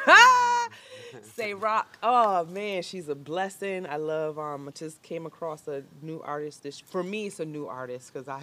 Say 1.22 1.54
Rock. 1.54 1.98
Oh 2.02 2.44
man, 2.46 2.82
she's 2.82 3.08
a 3.08 3.14
blessing. 3.14 3.86
I 3.86 3.96
love. 3.96 4.38
Um, 4.38 4.68
I 4.68 4.70
just 4.72 5.02
came 5.02 5.26
across 5.26 5.68
a 5.68 5.82
new 6.02 6.20
artist. 6.20 6.62
This 6.62 6.80
for 6.80 7.02
me, 7.02 7.26
it's 7.26 7.40
a 7.40 7.44
new 7.44 7.66
artist 7.66 8.12
because 8.12 8.28
I, 8.28 8.42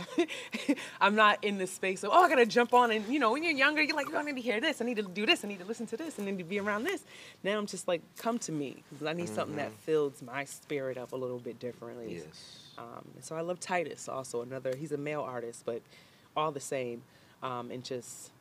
I'm 1.01 1.15
not 1.15 1.43
in 1.43 1.57
the 1.57 1.67
space 1.67 2.03
of 2.03 2.11
oh, 2.13 2.23
I 2.23 2.29
gotta 2.29 2.45
jump 2.45 2.73
on 2.73 2.91
and 2.91 3.05
you 3.07 3.19
know 3.19 3.31
when 3.31 3.43
you're 3.43 3.53
younger, 3.53 3.81
you're 3.81 3.95
like 3.95 4.07
oh, 4.13 4.17
I 4.17 4.23
need 4.23 4.35
to 4.35 4.41
hear 4.41 4.61
this, 4.61 4.81
I 4.81 4.85
need 4.85 4.97
to 4.97 5.03
do 5.03 5.25
this, 5.25 5.43
I 5.43 5.47
need 5.47 5.59
to 5.59 5.65
listen 5.65 5.85
to 5.87 5.97
this, 5.97 6.19
I 6.19 6.23
need 6.23 6.37
to 6.37 6.43
be 6.43 6.59
around 6.59 6.83
this. 6.83 7.03
Now 7.43 7.57
I'm 7.57 7.65
just 7.65 7.87
like 7.87 8.01
come 8.17 8.39
to 8.39 8.51
me 8.51 8.83
because 8.89 9.05
I 9.05 9.13
need 9.13 9.25
mm-hmm. 9.25 9.35
something 9.35 9.55
that 9.57 9.69
mm-hmm. 9.69 9.85
fills 9.85 10.21
my 10.21 10.45
spirit 10.45 10.97
up 10.97 11.11
a 11.13 11.17
little 11.17 11.39
bit 11.39 11.59
differently. 11.59 12.15
Yes. 12.15 12.59
Um, 12.77 13.05
so 13.19 13.35
I 13.35 13.41
love 13.41 13.59
Titus 13.59 14.09
also 14.09 14.41
another. 14.41 14.73
He's 14.75 14.91
a 14.91 14.97
male 14.97 15.21
artist, 15.21 15.63
but 15.65 15.81
all 16.35 16.51
the 16.51 16.59
same 16.59 17.03
um, 17.43 17.69
and 17.69 17.83
just 17.83 18.31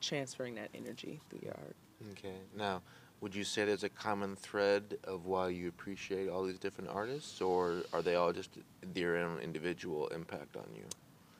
transferring 0.00 0.56
that 0.56 0.70
energy 0.74 1.20
through 1.30 1.40
your 1.42 1.54
art. 1.54 1.76
Okay. 2.12 2.34
Now, 2.56 2.82
would 3.20 3.34
you 3.34 3.44
say 3.44 3.64
there's 3.64 3.84
a 3.84 3.88
common 3.88 4.34
thread 4.34 4.98
of 5.04 5.26
why 5.26 5.48
you 5.48 5.68
appreciate 5.68 6.28
all 6.28 6.44
these 6.44 6.58
different 6.58 6.90
artists, 6.90 7.40
or 7.40 7.82
are 7.92 8.02
they 8.02 8.16
all 8.16 8.32
just 8.32 8.50
their 8.92 9.16
own 9.16 9.38
individual 9.38 10.08
impact 10.08 10.56
on 10.56 10.66
you? 10.74 10.84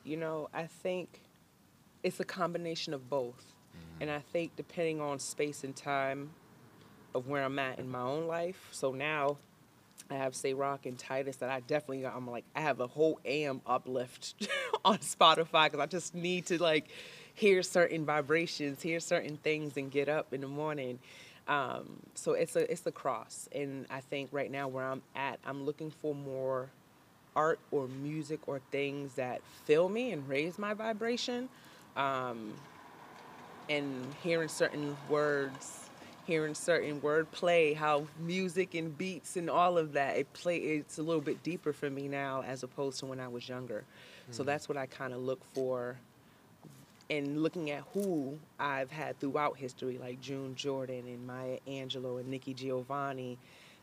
You 0.03 0.17
know, 0.17 0.49
I 0.53 0.67
think 0.67 1.21
it's 2.03 2.19
a 2.19 2.25
combination 2.25 2.93
of 2.93 3.09
both. 3.09 3.43
Mm-hmm. 3.75 4.01
And 4.03 4.11
I 4.11 4.19
think 4.19 4.55
depending 4.55 5.01
on 5.01 5.19
space 5.19 5.63
and 5.63 5.75
time 5.75 6.31
of 7.13 7.27
where 7.27 7.43
I'm 7.43 7.59
at 7.59 7.79
in 7.79 7.89
my 7.89 8.01
own 8.01 8.27
life. 8.27 8.69
So 8.71 8.91
now 8.91 9.37
I 10.09 10.15
have 10.15 10.35
Sa-Roc 10.35 10.85
and 10.85 10.97
Titus 10.97 11.37
that 11.37 11.49
I 11.49 11.61
definitely 11.61 12.05
I'm 12.05 12.29
like 12.29 12.45
I 12.55 12.61
have 12.61 12.79
a 12.79 12.87
whole 12.87 13.19
AM 13.25 13.61
uplift 13.65 14.35
on 14.85 14.99
Spotify 14.99 15.65
because 15.65 15.79
I 15.79 15.87
just 15.87 16.13
need 16.13 16.45
to 16.47 16.61
like 16.61 16.87
hear 17.33 17.63
certain 17.63 18.05
vibrations, 18.05 18.81
hear 18.81 18.99
certain 18.99 19.37
things, 19.37 19.77
and 19.77 19.91
get 19.91 20.07
up 20.07 20.33
in 20.33 20.41
the 20.41 20.47
morning. 20.47 20.99
Um, 21.47 21.99
so 22.15 22.33
it's 22.33 22.55
a 22.55 22.71
it's 22.71 22.85
a 22.85 22.91
cross, 22.91 23.47
and 23.53 23.85
I 23.89 24.01
think 24.01 24.29
right 24.31 24.49
now 24.49 24.67
where 24.67 24.85
I'm 24.85 25.01
at, 25.15 25.39
I'm 25.45 25.65
looking 25.65 25.91
for 26.01 26.15
more 26.15 26.69
art 27.35 27.59
or 27.71 27.87
music 27.87 28.39
or 28.47 28.61
things 28.71 29.13
that 29.15 29.41
fill 29.65 29.89
me 29.89 30.11
and 30.11 30.27
raise 30.27 30.57
my 30.57 30.73
vibration, 30.73 31.49
um, 31.95 32.53
and 33.69 34.13
hearing 34.23 34.49
certain 34.49 34.95
words 35.09 35.84
hearing 36.25 36.55
certain 36.55 37.01
wordplay, 37.01 37.75
how 37.75 38.07
music 38.19 38.73
and 38.73 38.97
beats 38.97 39.37
and 39.37 39.49
all 39.49 39.77
of 39.77 39.93
that 39.93 40.17
it 40.17 40.31
play 40.33 40.57
it's 40.57 40.97
a 40.97 41.03
little 41.03 41.21
bit 41.21 41.43
deeper 41.43 41.71
for 41.71 41.89
me 41.89 42.07
now 42.07 42.43
as 42.45 42.63
opposed 42.63 42.99
to 42.99 43.05
when 43.05 43.19
I 43.19 43.27
was 43.27 43.47
younger. 43.47 43.83
Mm-hmm. 44.23 44.33
So 44.33 44.43
that's 44.43 44.67
what 44.67 44.77
I 44.77 44.85
kind 44.87 45.13
of 45.13 45.21
look 45.21 45.41
for 45.53 45.97
and 47.09 47.43
looking 47.43 47.69
at 47.69 47.83
who 47.93 48.37
I've 48.59 48.91
had 48.91 49.19
throughout 49.19 49.57
history, 49.57 49.99
like 49.99 50.19
June 50.21 50.55
Jordan 50.55 51.03
and 51.05 51.27
Maya 51.27 51.59
Angelou 51.67 52.19
and 52.19 52.27
Nikki 52.29 52.53
Giovanni 52.53 53.37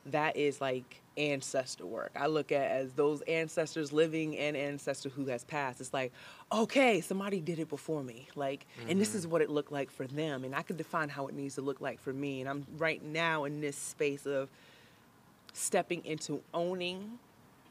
that 0.06 0.36
is 0.36 0.60
like 0.60 1.02
ancestor 1.16 1.86
work. 1.86 2.12
I 2.16 2.26
look 2.26 2.52
at 2.52 2.70
as 2.70 2.92
those 2.92 3.20
ancestors 3.22 3.92
living 3.92 4.36
and 4.36 4.56
ancestor 4.56 5.08
who 5.08 5.26
has 5.26 5.44
passed. 5.44 5.80
It's 5.80 5.92
like, 5.92 6.12
okay, 6.50 7.00
somebody 7.00 7.40
did 7.40 7.58
it 7.58 7.68
before 7.68 8.02
me. 8.02 8.28
Like, 8.34 8.66
mm-hmm. 8.78 8.90
and 8.90 9.00
this 9.00 9.14
is 9.14 9.22
mm-hmm. 9.22 9.32
what 9.32 9.42
it 9.42 9.50
looked 9.50 9.72
like 9.72 9.90
for 9.90 10.06
them. 10.06 10.44
And 10.44 10.54
I 10.54 10.62
can 10.62 10.76
define 10.76 11.08
how 11.08 11.26
it 11.26 11.34
needs 11.34 11.56
to 11.56 11.62
look 11.62 11.80
like 11.80 12.00
for 12.00 12.12
me. 12.12 12.40
And 12.40 12.48
I'm 12.48 12.66
right 12.78 13.02
now 13.02 13.44
in 13.44 13.60
this 13.60 13.76
space 13.76 14.26
of 14.26 14.48
stepping 15.52 16.04
into 16.04 16.42
owning 16.54 17.18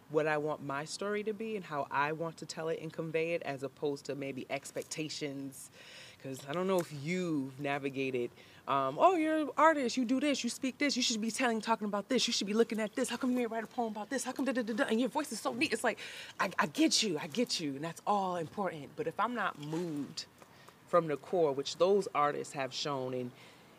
what 0.10 0.28
I 0.28 0.38
want 0.38 0.64
my 0.64 0.86
story 0.86 1.24
to 1.24 1.34
be 1.34 1.56
and 1.56 1.66
how 1.66 1.88
I 1.90 2.12
want 2.12 2.38
to 2.38 2.46
tell 2.46 2.70
it 2.70 2.80
and 2.82 2.92
convey 2.92 3.34
it 3.34 3.42
as 3.44 3.64
opposed 3.64 4.06
to 4.06 4.16
maybe 4.16 4.46
expectations. 4.50 5.72
Because 6.18 6.40
I 6.48 6.54
don't 6.54 6.68
know 6.68 6.80
if 6.80 6.94
you've 7.02 7.60
navigated 7.60 8.30
um, 8.68 8.98
oh, 9.00 9.16
you're 9.16 9.38
an 9.38 9.50
artist, 9.58 9.98
you 9.98 10.06
do 10.06 10.20
this, 10.20 10.44
you 10.44 10.50
speak 10.50 10.78
this, 10.78 10.96
you 10.96 11.02
should 11.02 11.20
be 11.20 11.32
telling, 11.32 11.62
talking 11.62 11.88
about 11.88 12.10
this, 12.10 12.28
you 12.28 12.34
should 12.34 12.48
be 12.48 12.54
looking 12.54 12.80
at 12.80 12.96
this. 12.96 13.10
How 13.10 13.18
come 13.18 13.32
you 13.32 13.38
didn't 13.38 13.52
write 13.52 13.64
a 13.64 13.68
poem 13.68 13.92
about 13.92 14.10
this? 14.10 14.24
How 14.24 14.32
come 14.32 14.46
da 14.46 14.52
da 14.52 14.62
da 14.62 14.74
da? 14.74 14.84
And 14.86 15.00
your 15.00 15.10
voice 15.10 15.32
is 15.32 15.40
so 15.40 15.54
neat. 15.54 15.74
It's 15.74 15.84
like, 15.84 15.98
I, 16.40 16.50
I 16.60 16.68
get 16.68 17.02
you, 17.02 17.18
I 17.22 17.28
get 17.28 17.60
you, 17.60 17.72
and 17.76 17.84
that's 17.84 18.02
all 18.06 18.36
important. 18.36 18.90
But 18.96 19.08
if 19.08 19.20
I'm 19.20 19.34
not 19.34 19.60
moved 19.60 20.26
from 20.88 21.08
the 21.08 21.18
core, 21.18 21.52
which 21.54 21.78
those 21.78 22.08
artists 22.14 22.54
have 22.54 22.74
shown 22.74 23.14
and 23.14 23.32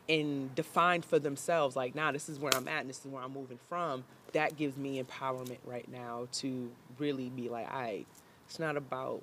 and 0.09 0.53
defined 0.57 1.05
for 1.05 1.21
themselves, 1.21 1.77
like, 1.77 1.95
nah, 1.95 2.11
this 2.11 2.29
is 2.29 2.39
where 2.41 2.53
I'm 2.57 2.67
at, 2.67 2.81
and 2.81 2.91
this 2.91 2.99
is 2.99 3.07
where 3.07 3.23
I'm 3.23 3.33
moving 3.33 3.61
from. 3.69 4.03
That 4.33 4.57
gives 4.57 4.77
me 4.77 5.01
empowerment 5.01 5.59
right 5.65 5.89
now 5.91 6.27
to 6.33 6.71
really 6.99 7.29
be 7.31 7.49
like, 7.49 7.71
I. 7.73 7.83
Right, 7.83 8.07
it's 8.47 8.59
not 8.59 8.77
about 8.77 9.23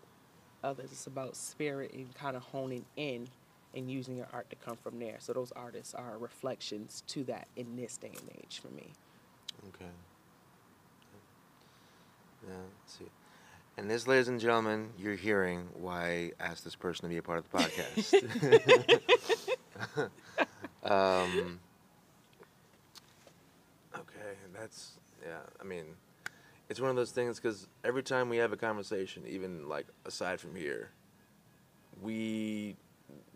others; 0.63 0.91
it's 0.91 1.05
about 1.05 1.35
spirit 1.35 1.93
and 1.93 2.11
kind 2.15 2.35
of 2.35 2.43
honing 2.43 2.85
in 2.95 3.27
and 3.75 3.89
using 3.89 4.15
your 4.15 4.27
art 4.33 4.49
to 4.49 4.55
come 4.55 4.75
from 4.75 4.99
there. 4.99 5.17
So 5.19 5.33
those 5.33 5.51
artists 5.51 5.93
are 5.93 6.17
reflections 6.17 7.03
to 7.07 7.23
that 7.25 7.47
in 7.55 7.75
this 7.75 7.97
day 7.97 8.11
and 8.13 8.29
age 8.43 8.61
for 8.61 8.69
me. 8.69 8.93
Okay. 9.69 9.91
Yeah, 12.47 12.55
let's 12.55 12.97
see. 12.97 13.05
And 13.77 13.89
this, 13.89 14.07
ladies 14.07 14.27
and 14.27 14.39
gentlemen, 14.39 14.89
you're 14.97 15.15
hearing 15.15 15.69
why 15.73 16.31
I 16.39 16.43
asked 16.43 16.63
this 16.63 16.75
person 16.75 17.03
to 17.03 17.09
be 17.09 17.17
a 17.17 17.21
part 17.21 17.39
of 17.39 17.49
the 17.49 17.57
podcast. 17.57 18.13
um, 20.83 21.59
okay, 23.95 24.35
that's, 24.53 24.97
yeah, 25.25 25.37
I 25.61 25.63
mean, 25.63 25.85
it's 26.67 26.81
one 26.81 26.89
of 26.89 26.95
those 26.95 27.11
things 27.11 27.39
because 27.39 27.67
every 27.83 28.03
time 28.03 28.29
we 28.29 28.37
have 28.37 28.51
a 28.51 28.57
conversation, 28.57 29.23
even 29.27 29.69
like 29.69 29.87
aside 30.05 30.39
from 30.39 30.55
here, 30.55 30.91
we 32.01 32.75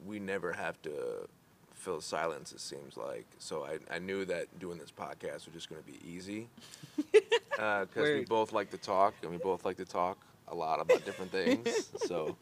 we 0.06 0.20
never 0.20 0.54
have 0.54 0.82
to 0.84 1.28
fill 1.74 2.02
silence. 2.02 2.52
It 2.52 2.62
seems 2.62 2.98
like 2.98 3.26
so. 3.40 3.66
I 3.66 3.78
I 3.94 4.00
knew 4.00 4.26
that 4.26 4.60
doing 4.60 4.78
this 4.78 4.92
podcast 4.92 5.46
was 5.46 5.54
just 5.54 5.70
going 5.70 5.82
to 5.82 5.88
be 5.88 6.00
easy 6.08 6.48
because 6.96 7.30
uh, 7.60 7.86
we 7.96 8.26
both 8.26 8.54
like 8.54 8.72
to 8.72 8.78
talk 8.78 9.14
and 9.22 9.32
we 9.32 9.38
both 9.38 9.66
like 9.66 9.78
to 9.78 9.86
talk 9.86 10.18
a 10.48 10.56
lot 10.56 10.80
about 10.80 11.06
different 11.06 11.32
things. 11.40 11.90
so 12.06 12.36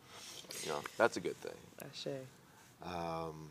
you 0.64 0.70
know 0.70 0.80
that's 0.98 1.18
a 1.18 1.20
good 1.20 1.40
thing. 1.42 1.58
Ashe. 1.82 2.08
Um, 2.84 3.50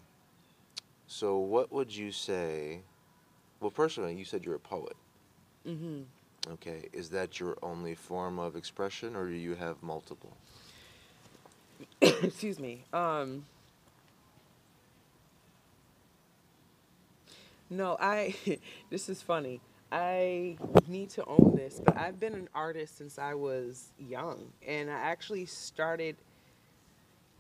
so 1.07 1.39
what 1.39 1.73
would 1.73 1.95
you 1.95 2.13
say? 2.13 2.81
Well, 3.61 3.71
personally, 3.71 4.15
you 4.15 4.25
said 4.25 4.45
you're 4.45 4.55
a 4.55 4.61
poet. 4.61 4.97
Mm-hmm. 5.67 6.03
Okay, 6.53 6.89
is 6.93 7.11
that 7.11 7.39
your 7.39 7.59
only 7.63 7.95
form 7.95 8.39
of 8.39 8.57
expression, 8.57 9.15
or 9.15 9.29
do 9.29 9.35
you 9.35 9.55
have 9.55 9.83
multiple? 9.83 10.35
Excuse 12.01 12.59
me. 12.59 12.85
Um, 12.93 13.45
No, 17.71 17.97
I. 18.01 18.35
this 18.91 19.09
is 19.09 19.23
funny. 19.23 19.61
I 19.93 20.57
need 20.89 21.11
to 21.11 21.25
own 21.25 21.55
this, 21.57 21.81
but 21.85 21.97
I've 21.97 22.21
been 22.21 22.35
an 22.35 22.49
artist 22.55 22.99
since 22.99 23.19
I 23.19 23.35
was 23.35 23.93
young, 23.99 24.53
and 24.67 24.91
I 24.91 24.95
actually 24.95 25.47
started. 25.47 26.17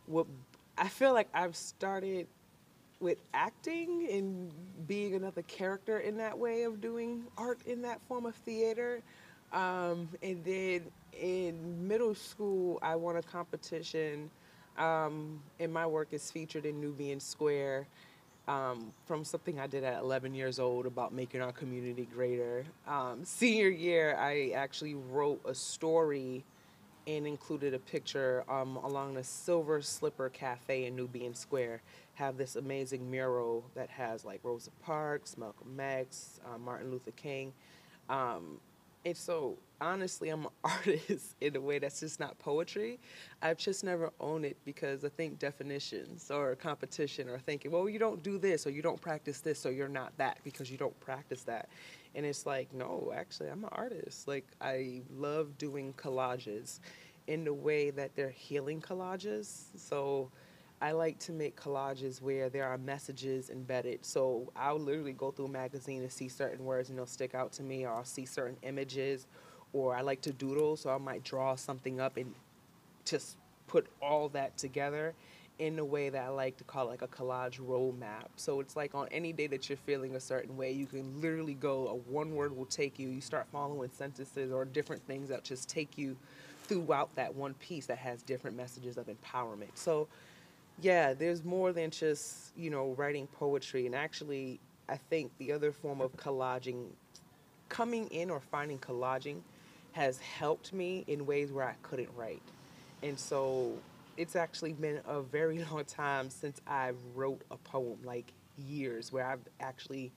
What 0.06 0.26
I 0.78 0.88
feel 0.88 1.12
like 1.12 1.28
I've 1.34 1.56
started 1.56 2.28
with 3.00 3.18
acting 3.34 4.08
and 4.10 4.52
being 4.87 5.14
another 5.14 5.42
character 5.42 5.99
in 5.99 6.16
that 6.18 6.38
way 6.38 6.62
of 6.62 6.80
doing 6.80 7.25
art 7.37 7.58
in 7.66 7.82
that 7.82 8.00
form 8.06 8.26
of 8.26 8.34
theater. 8.34 9.02
Um, 9.52 10.08
and 10.22 10.44
then 10.44 10.82
in 11.18 11.88
middle 11.88 12.14
school, 12.14 12.78
I 12.82 12.94
won 12.94 13.16
a 13.16 13.22
competition, 13.22 14.30
um, 14.78 15.40
and 15.58 15.72
my 15.72 15.87
work 15.87 16.08
is 16.12 16.30
featured 16.30 16.66
in 16.66 16.80
Nubian 16.80 17.18
Square 17.18 17.87
um, 18.50 18.92
from 19.07 19.25
something 19.25 19.61
I 19.61 19.69
did 19.69 19.85
at 19.85 20.00
11 20.00 20.35
years 20.35 20.59
old 20.59 20.85
about 20.85 21.12
making 21.12 21.40
our 21.40 21.52
community 21.52 22.09
greater. 22.12 22.64
Um, 22.87 23.25
senior 23.25 23.69
year, 23.69 24.16
I 24.19 24.50
actually 24.57 24.95
wrote 24.95 25.40
a 25.45 25.54
story 25.54 26.42
and 27.07 27.28
included 27.28 27.75
a 27.75 27.78
picture 27.78 28.45
um, 28.49 28.76
along 28.78 29.14
the 29.14 29.23
Silver 29.23 29.80
Slipper 29.80 30.28
Cafe 30.30 30.87
in 30.87 30.97
Nubian 30.97 31.33
Square. 31.33 31.80
Have 32.14 32.37
this 32.37 32.57
amazing 32.57 33.09
mural 33.09 33.64
that 33.76 33.88
has 33.88 34.25
like 34.25 34.40
Rosa 34.42 34.71
Parks, 34.83 35.38
Malcolm 35.38 35.78
X, 35.78 36.40
uh, 36.45 36.59
Martin 36.59 36.90
Luther 36.90 37.12
King. 37.12 37.52
Um, 38.09 38.59
and 39.04 39.16
so, 39.16 39.57
honestly, 39.80 40.28
I'm 40.28 40.45
an 40.45 40.50
artist 40.64 41.35
in 41.40 41.57
a 41.57 41.61
way 41.61 41.78
that's 41.78 42.00
just 42.00 42.21
not 42.21 42.38
poetry. 42.38 42.99
I've 43.40 43.57
just 43.57 43.83
never 43.83 44.11
owned 44.21 44.45
it 44.45 44.57
because 44.64 45.04
I 45.04 45.09
think 45.09 45.38
definitions 45.38 46.30
or 46.30 46.54
competition 46.54 47.28
or 47.28 47.38
thinking, 47.38 47.71
well, 47.71 47.88
you 47.88 47.99
don't 47.99 48.23
do 48.23 48.38
this 48.38 48.66
or 48.66 48.71
you 48.71 48.83
don't 48.83 49.00
practice 49.00 49.40
this, 49.40 49.59
so 49.59 49.71
you're 49.71 49.88
not 49.88 50.12
that 50.19 50.38
because 50.45 50.71
you 50.71 50.76
don't 50.76 50.99
practice 51.00 51.42
that. 51.45 51.69
And 52.14 52.26
it's 52.26 52.45
like, 52.45 52.73
no, 52.75 53.12
actually, 53.14 53.49
I'm 53.49 53.64
an 53.64 53.71
artist. 53.73 54.28
Like, 54.28 54.47
I 54.61 55.00
love 55.16 55.57
doing 55.57 55.95
collages 55.95 56.80
in 57.26 57.45
the 57.45 57.54
way 57.54 57.90
that 57.90 58.14
they're 58.16 58.30
healing 58.30 58.80
collages. 58.80 59.64
So, 59.76 60.30
I 60.82 60.92
like 60.92 61.18
to 61.20 61.32
make 61.32 61.60
collages 61.60 62.22
where 62.22 62.49
there 62.49 62.66
are 62.66 62.78
messages 62.78 63.50
embedded. 63.50 64.04
So 64.04 64.50
I'll 64.56 64.78
literally 64.78 65.12
go 65.12 65.30
through 65.30 65.46
a 65.46 65.50
magazine 65.50 66.00
and 66.00 66.10
see 66.10 66.28
certain 66.28 66.64
words 66.64 66.88
and 66.88 66.96
they'll 66.96 67.06
stick 67.06 67.34
out 67.34 67.52
to 67.54 67.62
me, 67.62 67.84
or 67.84 67.92
I'll 67.92 68.04
see 68.04 68.25
certain 68.25 68.56
images, 68.62 69.26
or 69.72 69.94
I 69.94 70.00
like 70.00 70.22
to 70.22 70.32
doodle, 70.32 70.76
so 70.76 70.90
I 70.90 70.99
might 70.99 71.22
draw 71.22 71.54
something 71.54 72.00
up 72.00 72.16
and 72.16 72.34
just 73.04 73.37
put 73.66 73.87
all 74.00 74.28
that 74.30 74.56
together 74.56 75.14
in 75.58 75.78
a 75.78 75.84
way 75.84 76.08
that 76.08 76.25
I 76.25 76.28
like 76.28 76.56
to 76.56 76.64
call 76.64 76.87
like 76.87 77.02
a 77.02 77.08
collage 77.08 77.60
roadmap. 77.60 78.28
So 78.37 78.60
it's 78.60 78.75
like 78.75 78.94
on 78.94 79.06
any 79.10 79.34
day 79.34 79.46
that 79.49 79.68
you're 79.68 79.76
feeling 79.76 80.16
a 80.16 80.20
certain 80.20 80.56
way, 80.56 80.72
you 80.72 80.87
can 80.87 81.20
literally 81.20 81.52
go, 81.52 81.88
a 81.88 81.94
one 82.10 82.34
word 82.34 82.56
will 82.56 82.64
take 82.64 82.99
you. 82.99 83.10
You 83.10 83.20
start 83.20 83.46
following 83.52 83.90
sentences 83.92 84.50
or 84.50 84.64
different 84.64 85.06
things 85.06 85.28
that 85.28 85.44
just 85.44 85.68
take 85.68 85.99
you 85.99 86.16
throughout 86.64 87.14
that 87.16 87.34
one 87.34 87.52
piece 87.54 87.84
that 87.87 87.99
has 87.99 88.22
different 88.22 88.56
messages 88.56 88.96
of 88.96 89.08
empowerment. 89.08 89.72
So 89.75 90.08
yeah, 90.82 91.14
there's 91.14 91.44
more 91.44 91.72
than 91.72 91.90
just, 91.90 92.56
you 92.56 92.70
know, 92.70 92.94
writing 92.96 93.26
poetry. 93.26 93.87
And 93.87 93.94
actually, 93.94 94.60
I 94.88 94.96
think 94.96 95.32
the 95.38 95.52
other 95.52 95.72
form 95.72 96.00
of 96.00 96.16
collaging, 96.16 96.87
coming 97.68 98.06
in 98.08 98.30
or 98.30 98.40
finding 98.40 98.78
collaging, 98.78 99.40
has 99.92 100.18
helped 100.18 100.72
me 100.72 101.04
in 101.06 101.26
ways 101.26 101.52
where 101.52 101.66
I 101.66 101.75
couldn't 101.82 102.10
write. 102.16 102.42
And 103.02 103.18
so 103.18 103.72
it's 104.16 104.37
actually 104.37 104.72
been 104.72 105.00
a 105.06 105.20
very 105.20 105.64
long 105.70 105.84
time 105.84 106.30
since 106.30 106.60
I 106.66 106.92
wrote 107.14 107.42
a 107.50 107.56
poem, 107.56 107.99
like 108.04 108.32
years, 108.56 109.12
where 109.12 109.26
I've 109.26 109.46
actually 109.60 110.12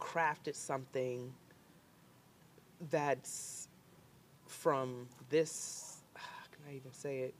crafted 0.00 0.54
something 0.54 1.32
that's 2.90 3.68
from 4.46 5.08
this, 5.30 5.98
how 6.14 6.44
can 6.52 6.72
I 6.72 6.76
even 6.76 6.92
say 6.92 7.20
it? 7.20 7.34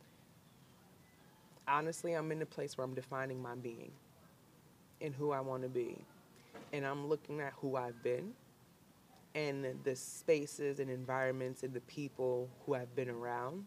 Honestly, 1.68 2.14
I'm 2.14 2.32
in 2.32 2.42
a 2.42 2.46
place 2.46 2.76
where 2.76 2.84
I'm 2.84 2.94
defining 2.94 3.40
my 3.40 3.54
being 3.54 3.92
and 5.00 5.14
who 5.14 5.30
I 5.32 5.40
want 5.40 5.62
to 5.62 5.68
be. 5.68 5.96
And 6.72 6.84
I'm 6.84 7.08
looking 7.08 7.40
at 7.40 7.52
who 7.60 7.76
I've 7.76 8.02
been 8.02 8.32
and 9.34 9.64
the 9.84 9.94
spaces 9.96 10.80
and 10.80 10.90
environments 10.90 11.62
and 11.62 11.72
the 11.72 11.80
people 11.82 12.48
who 12.64 12.74
I've 12.74 12.94
been 12.96 13.10
around 13.10 13.66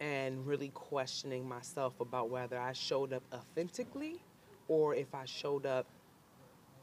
and 0.00 0.46
really 0.46 0.70
questioning 0.74 1.48
myself 1.48 2.00
about 2.00 2.28
whether 2.28 2.58
I 2.58 2.72
showed 2.72 3.12
up 3.12 3.22
authentically 3.32 4.20
or 4.68 4.94
if 4.94 5.14
I 5.14 5.24
showed 5.24 5.66
up 5.66 5.86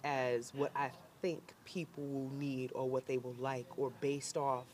as 0.04 0.54
what 0.54 0.72
I 0.76 0.92
think 1.22 1.54
people 1.66 2.04
will 2.04 2.32
need 2.32 2.72
or 2.74 2.90
what 2.90 3.06
they 3.06 3.18
will 3.18 3.36
like 3.40 3.68
or 3.78 3.92
based 4.02 4.38
off 4.38 4.66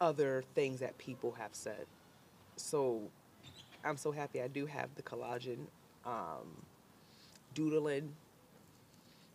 other 0.00 0.44
things 0.54 0.80
that 0.80 0.96
people 0.98 1.32
have 1.32 1.54
said. 1.54 1.86
So 2.56 3.10
I'm 3.86 3.96
so 3.96 4.10
happy 4.10 4.42
I 4.42 4.48
do 4.48 4.66
have 4.66 4.94
the 4.96 5.02
collagen, 5.02 5.58
um, 6.04 6.64
doodling 7.54 8.12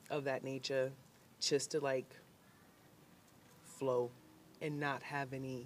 of 0.10 0.26
that 0.26 0.44
nature, 0.44 0.92
just 1.40 1.72
to 1.72 1.80
like 1.80 2.06
flow 3.64 4.10
and 4.62 4.80
not 4.80 5.02
have 5.02 5.34
any. 5.34 5.66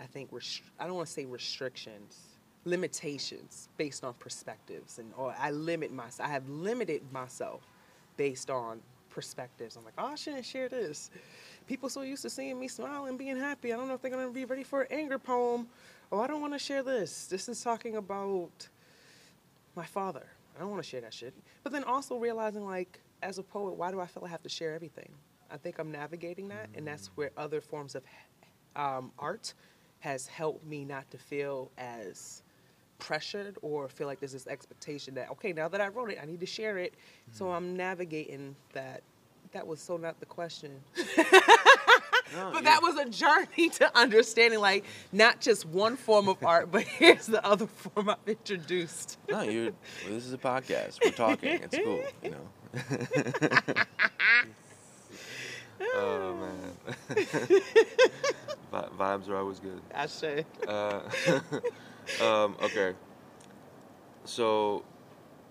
I 0.00 0.06
think 0.06 0.30
rest- 0.32 0.62
I 0.80 0.86
don't 0.86 0.96
want 0.96 1.06
to 1.06 1.12
say 1.12 1.26
restrictions, 1.26 2.18
limitations 2.64 3.68
based 3.76 4.04
on 4.04 4.14
perspectives, 4.14 4.98
and 4.98 5.12
or 5.16 5.34
I 5.38 5.50
limit 5.50 5.92
myself. 5.92 6.28
I 6.28 6.32
have 6.32 6.48
limited 6.48 7.02
myself 7.12 7.60
based 8.16 8.50
on 8.50 8.80
perspectives. 9.10 9.76
I'm 9.76 9.84
like, 9.84 9.94
oh, 9.98 10.06
I 10.06 10.14
shouldn't 10.14 10.46
share 10.46 10.68
this. 10.68 11.10
People 11.66 11.88
so 11.88 12.02
used 12.02 12.22
to 12.22 12.30
seeing 12.30 12.58
me 12.58 12.66
smile 12.66 13.04
and 13.04 13.18
being 13.18 13.38
happy. 13.38 13.72
I 13.72 13.76
don't 13.76 13.86
know 13.86 13.94
if 13.94 14.02
they're 14.02 14.10
gonna 14.10 14.30
be 14.30 14.44
ready 14.46 14.64
for 14.64 14.82
an 14.82 14.88
anger 14.90 15.18
poem 15.18 15.68
oh, 16.12 16.20
I 16.20 16.26
don't 16.26 16.40
want 16.40 16.52
to 16.52 16.58
share 16.58 16.82
this. 16.82 17.26
This 17.26 17.48
is 17.48 17.62
talking 17.62 17.96
about 17.96 18.68
my 19.74 19.84
father. 19.84 20.26
I 20.54 20.60
don't 20.60 20.70
want 20.70 20.82
to 20.82 20.88
share 20.88 21.00
that 21.00 21.14
shit. 21.14 21.34
But 21.62 21.72
then 21.72 21.82
also 21.84 22.18
realizing, 22.18 22.64
like, 22.64 23.00
as 23.22 23.38
a 23.38 23.42
poet, 23.42 23.74
why 23.74 23.90
do 23.90 23.98
I 23.98 24.06
feel 24.06 24.24
I 24.24 24.28
have 24.28 24.42
to 24.42 24.48
share 24.48 24.74
everything? 24.74 25.08
I 25.50 25.56
think 25.56 25.78
I'm 25.78 25.90
navigating 25.90 26.48
that, 26.48 26.68
and 26.74 26.86
that's 26.86 27.08
where 27.14 27.30
other 27.36 27.60
forms 27.60 27.94
of 27.94 28.02
um, 28.76 29.10
art 29.18 29.54
has 30.00 30.26
helped 30.26 30.66
me 30.66 30.84
not 30.84 31.10
to 31.10 31.18
feel 31.18 31.70
as 31.78 32.42
pressured 32.98 33.56
or 33.62 33.88
feel 33.88 34.06
like 34.06 34.20
there's 34.20 34.32
this 34.32 34.46
expectation 34.46 35.12
that 35.12 35.28
okay 35.28 35.52
now 35.52 35.66
that 35.66 35.80
i 35.80 35.88
wrote 35.88 36.08
it 36.08 36.18
i 36.22 36.24
need 36.24 36.38
to 36.38 36.46
share 36.46 36.78
it 36.78 36.92
mm-hmm. 36.92 37.36
so 37.36 37.50
i'm 37.50 37.76
navigating 37.76 38.54
that 38.72 39.02
that 39.50 39.66
was 39.66 39.80
so 39.80 39.96
not 39.96 40.20
the 40.20 40.26
question 40.26 40.70
but 42.34 42.64
that 42.64 42.82
was 42.82 42.96
a 42.96 43.08
journey 43.08 43.68
to 43.70 43.98
understanding 43.98 44.60
like 44.60 44.84
not 45.12 45.40
just 45.40 45.66
one 45.66 45.96
form 45.96 46.28
of 46.28 46.42
art, 46.44 46.70
but 46.70 46.82
here's 46.98 47.26
the 47.26 47.44
other 47.46 47.66
form 47.66 48.10
I've 48.10 48.16
introduced. 48.26 49.18
No, 49.28 49.42
you. 49.42 49.74
Well, 50.04 50.14
this 50.14 50.26
is 50.26 50.32
a 50.32 50.38
podcast. 50.38 50.98
We're 51.04 51.10
talking. 51.10 51.60
It's 51.62 51.76
cool, 51.76 52.04
you 52.22 52.30
know. 52.30 52.48
oh 55.94 56.34
man, 56.34 56.76
vibes 58.98 59.28
are 59.28 59.36
always 59.36 59.60
good. 59.60 59.80
I 59.94 60.06
say. 60.06 60.46
Uh, 60.66 61.00
um, 62.20 62.56
okay. 62.62 62.94
So 64.24 64.84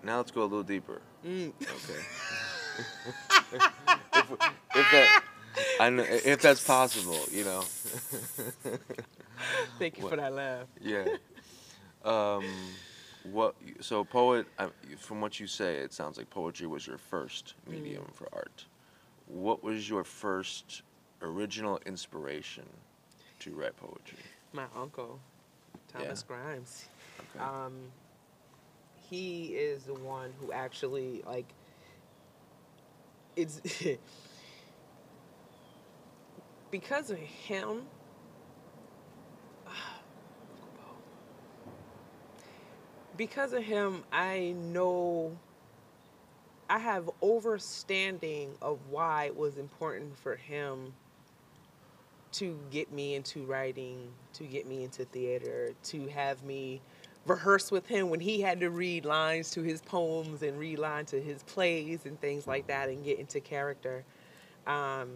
now 0.02 0.16
let's 0.16 0.30
go 0.32 0.40
a 0.40 0.44
little 0.44 0.62
deeper. 0.64 1.00
Mm. 1.24 1.52
Okay. 1.60 2.00
if, 4.14 4.30
if 4.32 4.90
that 4.90 5.22
I 5.80 5.90
know 5.90 6.04
if 6.08 6.42
that's 6.42 6.64
possible, 6.64 7.18
you 7.30 7.44
know. 7.44 7.60
Thank 9.78 9.98
you 9.98 10.04
what, 10.04 10.10
for 10.10 10.16
that 10.16 10.32
laugh. 10.32 10.66
Yeah. 10.80 11.04
Um, 12.04 12.44
what? 13.30 13.54
So 13.80 14.04
poet. 14.04 14.46
From 14.98 15.20
what 15.20 15.40
you 15.40 15.46
say, 15.46 15.76
it 15.76 15.92
sounds 15.92 16.18
like 16.18 16.30
poetry 16.30 16.66
was 16.66 16.86
your 16.86 16.98
first 16.98 17.54
medium 17.68 18.04
mm. 18.04 18.14
for 18.14 18.28
art. 18.32 18.64
What 19.26 19.62
was 19.62 19.88
your 19.88 20.04
first 20.04 20.82
original 21.20 21.78
inspiration 21.86 22.64
to 23.40 23.52
write 23.52 23.76
poetry? 23.76 24.18
My 24.52 24.64
uncle, 24.76 25.20
Thomas 25.92 26.24
yeah. 26.28 26.36
Grimes. 26.36 26.84
Okay. 27.34 27.44
Um, 27.44 27.72
he 29.10 29.46
is 29.48 29.84
the 29.84 29.94
one 29.94 30.32
who 30.40 30.52
actually 30.52 31.22
like. 31.26 31.52
It's 33.34 33.60
because 36.72 37.10
of 37.10 37.18
him, 37.18 37.82
because 43.16 43.52
of 43.52 43.62
him, 43.62 44.02
I 44.10 44.54
know 44.56 45.36
I 46.68 46.78
have 46.78 47.10
overstanding 47.22 48.48
of 48.62 48.78
why 48.90 49.26
it 49.26 49.36
was 49.36 49.58
important 49.58 50.18
for 50.18 50.34
him 50.34 50.94
to 52.32 52.58
get 52.70 52.90
me 52.90 53.14
into 53.14 53.44
writing, 53.44 54.08
to 54.32 54.44
get 54.44 54.66
me 54.66 54.82
into 54.82 55.04
theater, 55.04 55.74
to 55.84 56.06
have 56.08 56.42
me 56.42 56.80
rehearse 57.26 57.70
with 57.70 57.86
him 57.86 58.08
when 58.08 58.20
he 58.20 58.40
had 58.40 58.58
to 58.60 58.70
read 58.70 59.04
lines 59.04 59.50
to 59.50 59.62
his 59.62 59.82
poems 59.82 60.42
and 60.42 60.58
read 60.58 60.78
lines 60.78 61.10
to 61.10 61.20
his 61.20 61.42
plays 61.42 62.06
and 62.06 62.18
things 62.22 62.46
like 62.46 62.66
that 62.68 62.88
and 62.88 63.04
get 63.04 63.18
into 63.18 63.40
character. 63.40 64.02
Um, 64.66 65.10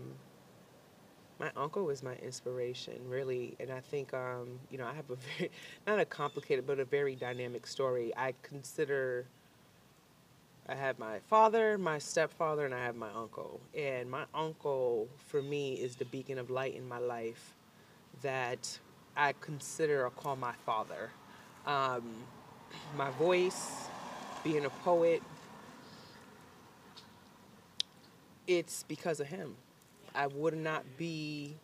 my 1.38 1.50
uncle 1.56 1.84
was 1.84 2.02
my 2.02 2.14
inspiration, 2.16 2.98
really, 3.08 3.56
and 3.60 3.70
I 3.70 3.80
think 3.80 4.14
um, 4.14 4.58
you 4.70 4.78
know 4.78 4.86
I 4.86 4.94
have 4.94 5.10
a 5.10 5.16
very 5.38 5.50
not 5.86 5.98
a 5.98 6.04
complicated 6.04 6.66
but 6.66 6.78
a 6.78 6.84
very 6.84 7.14
dynamic 7.14 7.66
story. 7.66 8.12
I 8.16 8.34
consider 8.42 9.26
I 10.68 10.74
have 10.74 10.98
my 10.98 11.20
father, 11.30 11.78
my 11.78 11.98
stepfather, 11.98 12.64
and 12.64 12.74
I 12.74 12.82
have 12.82 12.96
my 12.96 13.10
uncle. 13.14 13.60
And 13.76 14.10
my 14.10 14.24
uncle, 14.34 15.08
for 15.26 15.40
me, 15.40 15.74
is 15.74 15.94
the 15.94 16.06
beacon 16.06 16.38
of 16.38 16.50
light 16.50 16.74
in 16.74 16.88
my 16.88 16.98
life 16.98 17.54
that 18.22 18.78
I 19.16 19.34
consider 19.40 20.04
or 20.04 20.10
call 20.10 20.34
my 20.34 20.54
father. 20.64 21.12
Um, 21.66 22.14
my 22.96 23.10
voice, 23.10 23.86
being 24.42 24.64
a 24.64 24.70
poet, 24.70 25.22
it's 28.48 28.82
because 28.88 29.20
of 29.20 29.28
him 29.28 29.54
I 30.16 30.26
would 30.28 30.56
not 30.56 30.84
be 30.96 31.56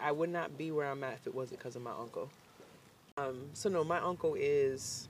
I 0.00 0.12
would 0.12 0.30
not 0.30 0.56
be 0.58 0.70
where 0.70 0.86
I'm 0.90 1.04
at 1.04 1.14
if 1.14 1.26
it 1.26 1.34
wasn't 1.34 1.60
because 1.60 1.76
of 1.76 1.82
my 1.82 1.92
uncle. 1.92 2.30
Um, 3.18 3.50
so 3.54 3.68
no, 3.68 3.84
my 3.84 3.98
uncle 3.98 4.34
is 4.38 5.08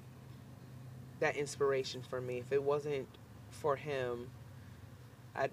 that 1.21 1.37
inspiration 1.37 2.03
for 2.09 2.21
me. 2.21 2.39
If 2.39 2.53
it 2.53 2.63
wasn't 2.63 3.09
for 3.51 3.77
him, 3.77 4.29
I 5.35 5.49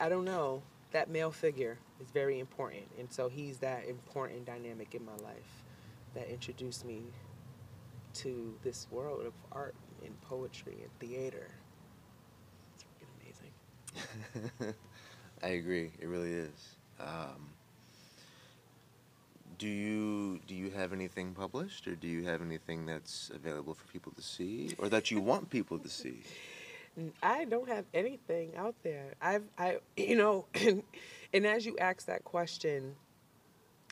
I 0.00 0.08
don't 0.08 0.24
know. 0.24 0.62
That 0.92 1.10
male 1.10 1.30
figure 1.30 1.78
is 2.00 2.10
very 2.10 2.38
important, 2.38 2.84
and 2.98 3.12
so 3.12 3.28
he's 3.28 3.58
that 3.58 3.86
important 3.88 4.46
dynamic 4.46 4.94
in 4.94 5.04
my 5.04 5.16
life 5.16 5.64
that 6.14 6.28
introduced 6.30 6.84
me 6.84 7.02
to 8.14 8.54
this 8.62 8.86
world 8.90 9.26
of 9.26 9.32
art 9.52 9.74
and 10.04 10.18
poetry 10.22 10.76
and 10.80 10.98
theater. 10.98 11.48
It's 12.74 12.84
freaking 12.84 13.08
amazing. 14.62 14.74
I 15.46 15.50
agree. 15.50 15.92
It 16.00 16.08
really 16.08 16.32
is. 16.32 16.76
Um, 16.98 17.50
do 19.58 19.68
you 19.68 20.40
do 20.48 20.56
you 20.56 20.70
have 20.70 20.92
anything 20.92 21.34
published, 21.34 21.86
or 21.86 21.94
do 21.94 22.08
you 22.08 22.24
have 22.24 22.42
anything 22.42 22.84
that's 22.84 23.30
available 23.32 23.72
for 23.72 23.86
people 23.92 24.10
to 24.16 24.22
see, 24.22 24.74
or 24.76 24.88
that 24.88 25.12
you 25.12 25.20
want 25.20 25.48
people 25.48 25.78
to 25.78 25.88
see? 25.88 26.24
I 27.22 27.44
don't 27.44 27.68
have 27.68 27.84
anything 27.94 28.56
out 28.56 28.74
there. 28.82 29.14
I've, 29.22 29.44
I, 29.56 29.78
you 29.96 30.16
know, 30.16 30.46
and, 30.54 30.82
and 31.32 31.46
as 31.46 31.64
you 31.64 31.76
ask 31.78 32.06
that 32.06 32.24
question, 32.24 32.96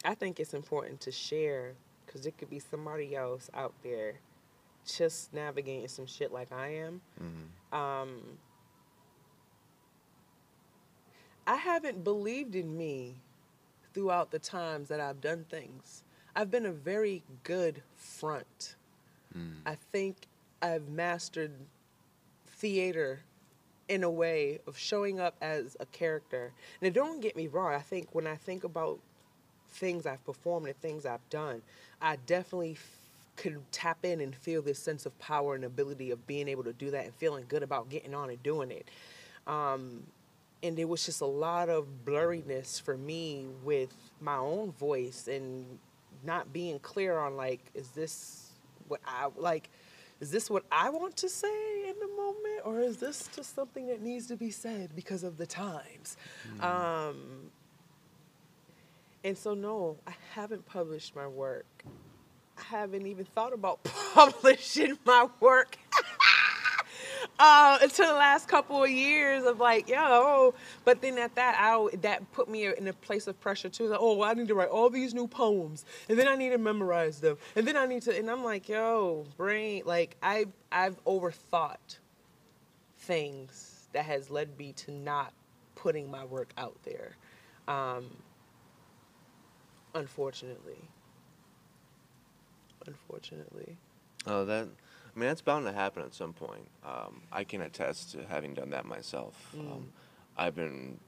I 0.04 0.16
think 0.16 0.40
it's 0.40 0.54
important 0.54 1.02
to 1.02 1.12
share 1.12 1.74
because 2.04 2.26
it 2.26 2.36
could 2.36 2.50
be 2.50 2.58
somebody 2.58 3.14
else 3.14 3.48
out 3.54 3.74
there 3.84 4.14
just 4.84 5.32
navigating 5.32 5.86
some 5.86 6.06
shit 6.06 6.32
like 6.32 6.50
I 6.50 6.68
am. 6.74 7.00
Mm-hmm. 7.22 7.78
Um, 7.78 8.38
I 11.46 11.56
haven't 11.56 12.04
believed 12.04 12.54
in 12.54 12.76
me 12.76 13.16
throughout 13.92 14.30
the 14.30 14.38
times 14.38 14.88
that 14.88 15.00
I've 15.00 15.20
done 15.20 15.44
things. 15.48 16.02
I've 16.34 16.50
been 16.50 16.66
a 16.66 16.72
very 16.72 17.22
good 17.42 17.82
front. 17.96 18.76
Mm. 19.36 19.56
I 19.66 19.76
think 19.92 20.26
I've 20.62 20.88
mastered 20.88 21.52
theater 22.46 23.20
in 23.88 24.02
a 24.02 24.10
way 24.10 24.60
of 24.66 24.78
showing 24.78 25.20
up 25.20 25.36
as 25.42 25.76
a 25.78 25.86
character. 25.86 26.52
Now, 26.80 26.88
don't 26.90 27.20
get 27.20 27.36
me 27.36 27.46
wrong. 27.46 27.74
I 27.74 27.80
think 27.80 28.08
when 28.12 28.26
I 28.26 28.36
think 28.36 28.64
about 28.64 28.98
things 29.68 30.06
I've 30.06 30.24
performed 30.24 30.66
and 30.66 30.80
things 30.80 31.04
I've 31.04 31.28
done, 31.28 31.62
I 32.00 32.16
definitely 32.26 32.72
f- 32.72 32.98
could 33.36 33.60
tap 33.72 34.04
in 34.04 34.20
and 34.20 34.34
feel 34.34 34.62
this 34.62 34.78
sense 34.78 35.04
of 35.04 35.18
power 35.18 35.54
and 35.54 35.64
ability 35.64 36.10
of 36.10 36.26
being 36.26 36.48
able 36.48 36.64
to 36.64 36.72
do 36.72 36.90
that 36.92 37.04
and 37.04 37.14
feeling 37.14 37.44
good 37.48 37.62
about 37.62 37.90
getting 37.90 38.14
on 38.14 38.30
and 38.30 38.42
doing 38.42 38.70
it. 38.70 38.88
Um, 39.46 40.04
and 40.64 40.78
there 40.78 40.86
was 40.86 41.04
just 41.04 41.20
a 41.20 41.26
lot 41.26 41.68
of 41.68 41.86
blurriness 42.06 42.80
for 42.80 42.96
me 42.96 43.46
with 43.62 43.94
my 44.20 44.36
own 44.36 44.72
voice 44.72 45.28
and 45.28 45.78
not 46.24 46.54
being 46.54 46.78
clear 46.78 47.18
on 47.18 47.36
like, 47.36 47.60
is 47.74 47.88
this 47.88 48.50
what 48.88 49.00
I 49.06 49.28
like? 49.36 49.68
Is 50.20 50.30
this 50.30 50.48
what 50.48 50.64
I 50.72 50.88
want 50.88 51.18
to 51.18 51.28
say 51.28 51.88
in 51.88 51.96
the 52.00 52.08
moment, 52.16 52.62
or 52.64 52.80
is 52.80 52.96
this 52.96 53.28
just 53.36 53.54
something 53.54 53.88
that 53.88 54.00
needs 54.00 54.26
to 54.28 54.36
be 54.36 54.50
said 54.50 54.96
because 54.96 55.22
of 55.22 55.36
the 55.36 55.46
times? 55.46 56.16
Um, 56.60 57.50
and 59.22 59.36
so, 59.36 59.52
no, 59.52 59.98
I 60.06 60.12
haven't 60.32 60.64
published 60.64 61.14
my 61.14 61.26
work. 61.26 61.84
I 62.56 62.62
haven't 62.62 63.06
even 63.06 63.26
thought 63.26 63.52
about 63.52 63.84
publishing 64.14 64.96
my 65.04 65.28
work 65.40 65.76
uh, 67.38 67.78
until 67.82 68.08
the 68.08 68.14
last 68.14 68.48
couple 68.48 68.82
of 68.82 68.90
years 68.90 69.44
of 69.44 69.60
like, 69.60 69.88
yo. 69.88 70.54
But 70.84 71.00
then 71.02 71.18
at 71.18 71.34
that, 71.34 71.56
I 71.58 71.96
that 72.02 72.30
put 72.32 72.48
me 72.48 72.66
in 72.66 72.88
a 72.88 72.92
place 72.92 73.26
of 73.26 73.40
pressure 73.40 73.68
too. 73.68 73.88
Like, 73.88 73.98
oh, 74.00 74.14
well, 74.14 74.30
I 74.30 74.34
need 74.34 74.48
to 74.48 74.54
write 74.54 74.68
all 74.68 74.90
these 74.90 75.14
new 75.14 75.26
poems, 75.26 75.84
and 76.08 76.18
then 76.18 76.28
I 76.28 76.36
need 76.36 76.50
to 76.50 76.58
memorize 76.58 77.20
them, 77.20 77.38
and 77.56 77.66
then 77.66 77.76
I 77.76 77.86
need 77.86 78.02
to. 78.02 78.16
And 78.16 78.30
I'm 78.30 78.44
like, 78.44 78.68
yo, 78.68 79.26
brain. 79.36 79.82
Like 79.84 80.16
I 80.22 80.46
I've 80.70 81.02
overthought 81.04 81.98
things 82.98 83.88
that 83.92 84.04
has 84.04 84.30
led 84.30 84.58
me 84.58 84.72
to 84.72 84.90
not 84.90 85.32
putting 85.74 86.10
my 86.10 86.24
work 86.24 86.52
out 86.58 86.76
there. 86.82 87.16
Um, 87.68 88.06
unfortunately. 89.94 90.88
Unfortunately. 92.86 93.76
Oh, 94.26 94.44
that. 94.44 94.68
I 95.14 95.18
mean, 95.18 95.28
that's 95.28 95.40
bound 95.42 95.64
to 95.66 95.72
happen 95.72 96.02
at 96.02 96.12
some 96.14 96.32
point. 96.32 96.66
Um, 96.84 97.22
I 97.30 97.44
can 97.44 97.62
attest 97.62 98.12
to 98.12 98.24
having 98.28 98.54
done 98.54 98.70
that 98.70 98.84
myself. 98.84 99.54
Mm. 99.56 99.72
Um, 99.72 99.88
I've 100.36 100.56
been 100.56 100.98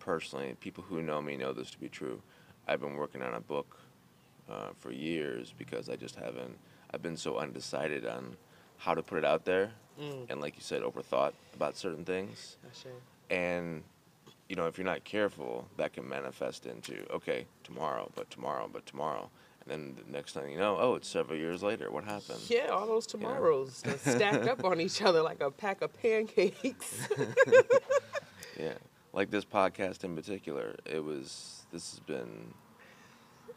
personally, 0.00 0.54
people 0.60 0.84
who 0.86 1.00
know 1.00 1.22
me 1.22 1.36
know 1.36 1.52
this 1.52 1.70
to 1.70 1.78
be 1.78 1.88
true. 1.88 2.20
I've 2.68 2.80
been 2.80 2.96
working 2.96 3.22
on 3.22 3.32
a 3.34 3.40
book 3.40 3.78
uh, 4.50 4.68
for 4.78 4.92
years 4.92 5.54
because 5.56 5.88
I 5.88 5.96
just 5.96 6.16
haven't. 6.16 6.58
I've 6.92 7.02
been 7.02 7.16
so 7.16 7.38
undecided 7.38 8.06
on 8.06 8.36
how 8.78 8.94
to 8.94 9.02
put 9.02 9.18
it 9.18 9.24
out 9.24 9.44
there, 9.44 9.72
Mm. 10.00 10.28
and 10.28 10.40
like 10.40 10.56
you 10.56 10.60
said, 10.62 10.82
overthought 10.82 11.34
about 11.54 11.76
certain 11.76 12.04
things. 12.04 12.56
And 13.30 13.84
you 14.48 14.56
know, 14.56 14.66
if 14.66 14.76
you're 14.76 14.84
not 14.84 15.04
careful, 15.04 15.68
that 15.76 15.92
can 15.92 16.06
manifest 16.08 16.66
into 16.66 17.06
okay, 17.12 17.46
tomorrow, 17.62 18.10
but 18.16 18.28
tomorrow, 18.28 18.68
but 18.70 18.84
tomorrow, 18.86 19.30
and 19.66 19.96
then 19.96 20.04
the 20.06 20.12
next 20.12 20.32
thing 20.32 20.52
you 20.52 20.58
know, 20.58 20.76
oh, 20.78 20.94
it's 20.94 21.08
several 21.08 21.38
years 21.38 21.62
later. 21.62 21.90
What 21.90 22.04
happened? 22.04 22.40
Yeah, 22.48 22.68
all 22.68 22.86
those 22.86 23.06
tomorrows 23.06 23.82
that 23.82 24.00
stacked 24.00 24.46
up 24.46 24.64
on 24.64 24.80
each 24.80 25.02
other 25.02 25.22
like 25.22 25.40
a 25.40 25.50
pack 25.50 25.82
of 25.82 25.92
pancakes. 26.00 27.08
Yeah, 28.58 28.74
like 29.12 29.30
this 29.30 29.44
podcast 29.44 30.04
in 30.04 30.14
particular, 30.14 30.76
it 30.84 31.02
was. 31.02 31.66
This 31.72 31.90
has 31.90 32.00
been 32.00 32.54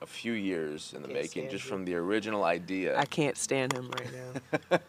a 0.01 0.05
few 0.05 0.33
years 0.33 0.93
in 0.95 1.01
the 1.01 1.07
making, 1.07 1.49
just 1.49 1.65
you. 1.65 1.69
from 1.69 1.85
the 1.85 1.95
original 1.95 2.43
idea. 2.43 2.97
I 2.97 3.05
can't 3.05 3.37
stand 3.37 3.73
him 3.73 3.91
right 3.91 4.09
now. 4.71 4.79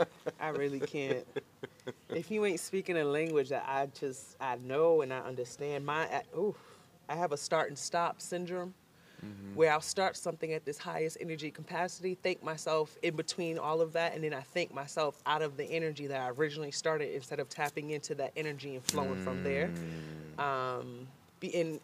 I 0.40 0.48
really 0.48 0.80
can't. 0.80 1.26
If 2.10 2.30
you 2.30 2.44
ain't 2.44 2.60
speaking 2.60 2.98
a 2.98 3.04
language 3.04 3.48
that 3.48 3.64
I 3.66 3.88
just 3.98 4.36
I 4.40 4.56
know 4.56 5.02
and 5.02 5.12
I 5.12 5.20
understand, 5.20 5.86
my 5.86 6.04
I, 6.04 6.22
ooh, 6.36 6.54
I 7.08 7.14
have 7.14 7.32
a 7.32 7.36
start 7.36 7.68
and 7.68 7.78
stop 7.78 8.20
syndrome. 8.20 8.74
Mm-hmm. 9.24 9.54
Where 9.54 9.72
I'll 9.72 9.80
start 9.80 10.16
something 10.16 10.52
at 10.52 10.64
this 10.64 10.78
highest 10.78 11.16
energy 11.20 11.50
capacity, 11.50 12.14
think 12.14 12.42
myself 12.42 12.96
in 13.02 13.16
between 13.16 13.58
all 13.58 13.80
of 13.80 13.92
that, 13.94 14.14
and 14.14 14.22
then 14.22 14.34
I 14.34 14.42
think 14.42 14.74
myself 14.74 15.20
out 15.24 15.42
of 15.42 15.56
the 15.56 15.64
energy 15.64 16.06
that 16.08 16.20
I 16.20 16.30
originally 16.30 16.70
started 16.70 17.14
instead 17.14 17.40
of 17.40 17.48
tapping 17.48 17.90
into 17.90 18.14
that 18.16 18.32
energy 18.36 18.74
and 18.74 18.84
flowing 18.84 19.22
from 19.22 19.42
there. 19.42 19.70
Mm. 20.36 20.42
Um, 20.42 21.08
and 21.54 21.80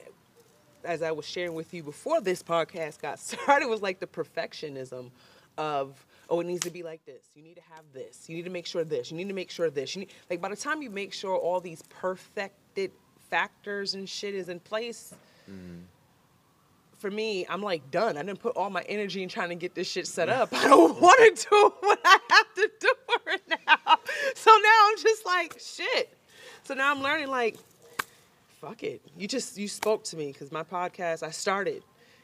as 0.84 1.02
I 1.02 1.12
was 1.12 1.26
sharing 1.26 1.54
with 1.54 1.72
you 1.72 1.82
before 1.82 2.20
this 2.20 2.42
podcast 2.42 3.00
got 3.00 3.18
started, 3.18 3.66
was 3.66 3.82
like 3.82 4.00
the 4.00 4.06
perfectionism 4.06 5.10
of 5.58 6.04
oh 6.30 6.40
it 6.40 6.46
needs 6.46 6.62
to 6.62 6.70
be 6.70 6.82
like 6.82 7.04
this. 7.04 7.24
You 7.34 7.42
need 7.42 7.56
to 7.56 7.62
have 7.74 7.84
this. 7.92 8.28
You 8.28 8.36
need 8.36 8.44
to 8.44 8.50
make 8.50 8.66
sure 8.66 8.84
this. 8.84 9.10
You 9.10 9.16
need 9.16 9.28
to 9.28 9.34
make 9.34 9.50
sure 9.50 9.70
this. 9.70 9.94
You 9.94 10.00
need 10.00 10.10
like 10.30 10.40
by 10.40 10.48
the 10.48 10.56
time 10.56 10.82
you 10.82 10.90
make 10.90 11.12
sure 11.12 11.36
all 11.36 11.60
these 11.60 11.82
perfected 11.88 12.90
factors 13.30 13.94
and 13.94 14.08
shit 14.08 14.34
is 14.34 14.48
in 14.48 14.60
place 14.60 15.14
mm-hmm. 15.50 15.80
For 17.02 17.10
me 17.10 17.44
i'm 17.50 17.62
like 17.62 17.90
done 17.90 18.16
i 18.16 18.22
didn't 18.22 18.40
put 18.40 18.56
all 18.56 18.70
my 18.70 18.82
energy 18.82 19.22
in 19.22 19.28
trying 19.28 19.50
to 19.50 19.54
get 19.54 19.74
this 19.74 19.90
shit 19.90 20.06
set 20.06 20.28
mm. 20.28 20.32
up 20.32 20.48
i 20.54 20.68
don't 20.68 20.98
want 21.00 21.36
to 21.36 21.48
do 21.50 21.72
what 21.80 21.98
i 22.04 22.18
have 22.30 22.54
to 22.54 22.70
do 22.80 22.88
it 23.26 23.42
now 23.50 23.98
so 24.34 24.50
now 24.50 24.88
i'm 24.88 24.96
just 24.98 25.26
like 25.26 25.58
shit 25.58 26.16
so 26.62 26.72
now 26.72 26.90
i'm 26.90 27.02
learning 27.02 27.28
like 27.28 27.56
fuck 28.62 28.84
it. 28.84 29.02
You 29.18 29.26
just 29.26 29.58
you 29.58 29.66
spoke 29.66 30.04
to 30.04 30.16
me 30.16 30.28
because 30.28 30.52
my 30.52 30.62
podcast 30.62 31.24
I 31.24 31.30
started, 31.30 31.82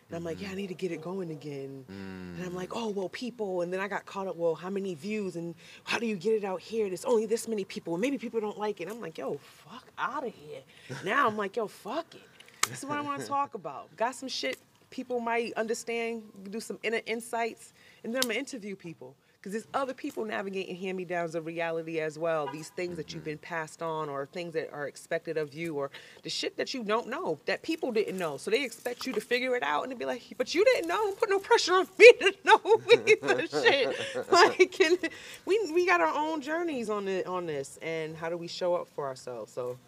and 0.09 0.17
I'm 0.17 0.23
like, 0.23 0.41
yeah, 0.41 0.49
I 0.49 0.53
mm. 0.53 0.57
need 0.57 0.69
to 0.69 0.75
get 0.75 0.93
it 0.93 1.03
going 1.03 1.31
again. 1.31 1.85
And 1.89 2.45
I'm 2.45 2.55
like, 2.55 2.71
mm. 2.71 2.81
oh 2.81 2.89
well, 2.91 3.09
people. 3.09 3.63
And 3.63 3.73
then 3.73 3.81
I 3.81 3.89
got 3.89 4.07
caught 4.07 4.29
up. 4.29 4.37
Well, 4.37 4.55
how 4.55 4.71
many 4.71 4.95
views 4.95 5.35
and 5.35 5.55
how 5.83 5.99
do 5.99 6.07
you 6.07 6.17
get 6.17 6.35
it 6.35 6.45
out 6.45 6.61
here? 6.61 6.87
There's 6.89 7.05
only 7.05 7.27
this 7.27 7.49
many 7.49 7.65
people. 7.65 7.95
and 7.95 8.01
Maybe 8.01 8.19
people 8.19 8.41
don't 8.41 8.59
like 8.59 8.81
it. 8.81 8.89
I'm 8.89 9.01
like, 9.01 9.19
yo, 9.19 9.39
fuck 9.39 9.85
out 9.99 10.25
of 10.25 10.33
here. 10.33 10.61
Now 11.05 11.27
I'm 11.27 11.37
like, 11.37 11.57
yo, 11.57 11.67
fuck 11.67 12.15
it. 12.15 12.23
This 12.69 12.79
is 12.79 12.85
what 12.85 12.99
I 12.99 13.01
want 13.01 13.21
to 13.21 13.27
talk 13.27 13.55
about. 13.55 13.95
Got 13.97 14.15
some 14.15 14.29
shit 14.29 14.59
people 14.91 15.21
might 15.21 15.53
understand. 15.55 16.23
Do 16.51 16.61
some 16.61 16.79
inner 16.83 17.01
insights, 17.07 17.73
and 18.05 18.15
then 18.15 18.21
I'm 18.23 18.29
gonna 18.29 18.39
interview 18.39 18.77
people. 18.77 19.15
Because 19.39 19.53
there's 19.53 19.69
other 19.73 19.95
people 19.95 20.25
navigating 20.25 20.75
hand-me-downs 20.75 21.37
of 21.37 21.47
reality 21.47 22.01
as 22.01 22.19
well. 22.19 22.49
These 22.53 22.71
things 22.71 22.97
that 22.97 23.15
you've 23.15 23.23
mm-hmm. 23.23 23.31
been 23.31 23.39
passed 23.39 23.83
on, 23.83 24.09
or 24.09 24.27
things 24.27 24.53
that 24.55 24.73
are 24.73 24.89
expected 24.89 25.37
of 25.37 25.55
you, 25.55 25.77
or 25.77 25.93
the 26.25 26.29
shit 26.29 26.57
that 26.57 26.75
you 26.75 26.83
don't 26.83 27.07
know 27.07 27.39
that 27.47 27.63
people 27.63 27.93
didn't 27.93 28.19
know. 28.19 28.37
So 28.37 28.51
they 28.51 28.65
expect 28.65 29.07
you 29.07 29.13
to 29.13 29.21
figure 29.21 29.55
it 29.55 29.63
out, 29.63 29.85
and 29.85 29.93
they'd 29.93 29.99
be 29.99 30.07
like, 30.07 30.23
"But 30.37 30.57
you 30.57 30.65
didn't 30.65 30.89
know. 30.89 31.13
Put 31.13 31.31
no 31.31 31.39
pressure 31.39 31.75
on 31.75 31.87
me 31.97 32.13
to 32.21 32.35
know 32.45 32.61
either." 33.07 33.47
shit. 33.47 33.97
Like, 34.31 34.81
and 34.81 34.99
we 35.47 35.71
we 35.73 35.87
got 35.87 36.01
our 36.01 36.13
own 36.15 36.41
journeys 36.41 36.91
on 36.91 37.07
it 37.07 37.27
on 37.27 37.47
this, 37.47 37.79
and 37.81 38.17
how 38.17 38.29
do 38.29 38.37
we 38.37 38.49
show 38.49 38.75
up 38.75 38.89
for 38.89 39.07
ourselves? 39.07 39.53
So. 39.53 39.79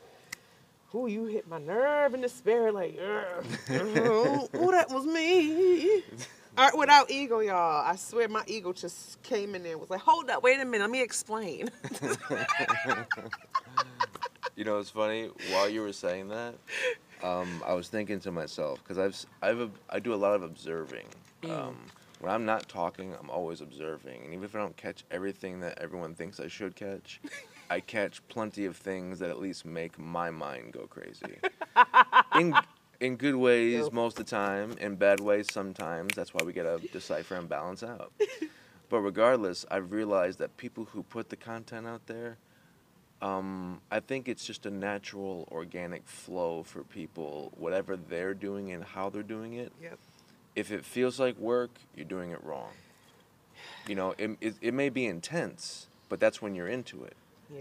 Ooh, 0.94 1.06
you 1.06 1.24
hit 1.26 1.46
my 1.48 1.58
nerve 1.58 2.14
in 2.14 2.20
the 2.20 2.28
spirit, 2.28 2.74
like, 2.74 2.98
"Ugh, 3.00 3.44
oh, 3.70 4.70
that 4.72 4.90
was 4.90 5.06
me. 5.06 6.02
Art 6.58 6.76
without 6.76 7.10
ego, 7.10 7.38
y'all. 7.38 7.86
I 7.86 7.94
swear 7.96 8.28
my 8.28 8.42
ego 8.46 8.72
just 8.72 9.22
came 9.22 9.54
in 9.54 9.62
there 9.62 9.72
and 9.72 9.80
was 9.80 9.88
like, 9.88 10.00
hold 10.00 10.28
up, 10.30 10.42
wait 10.42 10.58
a 10.60 10.64
minute, 10.64 10.80
let 10.84 10.90
me 10.90 11.00
explain. 11.02 11.70
You 14.56 14.64
know, 14.64 14.78
it's 14.78 14.90
funny. 14.90 15.30
While 15.52 15.70
you 15.70 15.80
were 15.80 15.92
saying 15.92 16.28
that, 16.28 16.54
um, 17.22 17.62
I 17.64 17.72
was 17.72 17.88
thinking 17.88 18.20
to 18.20 18.30
myself 18.30 18.78
because 18.82 18.98
I've 18.98 19.12
s- 19.12 19.26
I've 19.40 19.70
I 19.88 20.00
do 20.00 20.12
a 20.12 20.16
lot 20.16 20.34
of 20.34 20.42
observing. 20.42 21.06
Mm. 21.42 21.50
Um, 21.68 21.86
when 22.18 22.30
I'm 22.30 22.44
not 22.44 22.68
talking, 22.68 23.14
I'm 23.18 23.30
always 23.30 23.62
observing, 23.62 24.22
and 24.22 24.34
even 24.34 24.44
if 24.44 24.54
I 24.54 24.58
don't 24.58 24.76
catch 24.76 25.04
everything 25.10 25.60
that 25.60 25.78
everyone 25.78 26.14
thinks 26.14 26.40
I 26.40 26.48
should 26.48 26.76
catch, 26.76 27.22
I 27.70 27.78
catch 27.80 28.20
plenty 28.28 28.66
of 28.66 28.76
things 28.76 29.20
that 29.20 29.30
at 29.30 29.38
least 29.38 29.64
make 29.64 29.96
my 29.98 30.30
mind 30.30 30.72
go 30.72 30.86
crazy. 30.88 31.38
in 32.34 32.54
in 32.98 33.16
good 33.16 33.36
ways 33.36 33.84
Yep. 33.84 33.92
most 33.92 34.18
of 34.18 34.26
the 34.26 34.30
time, 34.30 34.72
in 34.78 34.96
bad 34.96 35.20
ways 35.20 35.46
sometimes. 35.50 36.14
That's 36.14 36.34
why 36.34 36.42
we 36.44 36.52
gotta 36.52 36.80
decipher 36.92 37.36
and 37.36 37.48
balance 37.48 37.82
out. 37.82 38.12
But 38.90 38.98
regardless, 39.00 39.64
I've 39.70 39.92
realized 39.92 40.40
that 40.40 40.56
people 40.56 40.84
who 40.92 41.04
put 41.04 41.28
the 41.30 41.36
content 41.36 41.86
out 41.86 42.06
there, 42.08 42.36
um, 43.22 43.80
I 43.90 44.00
think 44.00 44.28
it's 44.28 44.44
just 44.44 44.66
a 44.66 44.70
natural, 44.70 45.46
organic 45.52 46.06
flow 46.08 46.64
for 46.64 46.82
people, 46.82 47.52
whatever 47.56 47.96
they're 47.96 48.34
doing 48.34 48.72
and 48.72 48.82
how 48.82 49.08
they're 49.08 49.22
doing 49.22 49.52
it. 49.54 49.72
Yep. 49.80 49.98
If 50.56 50.72
it 50.72 50.84
feels 50.84 51.20
like 51.20 51.38
work, 51.38 51.70
you're 51.94 52.04
doing 52.04 52.32
it 52.32 52.42
wrong. 52.42 52.72
You 53.86 53.94
know, 53.94 54.14
it, 54.18 54.36
it, 54.40 54.54
it 54.60 54.74
may 54.74 54.88
be 54.88 55.06
intense, 55.06 55.86
but 56.08 56.18
that's 56.18 56.42
when 56.42 56.54
you're 56.56 56.68
into 56.68 57.04
it. 57.04 57.14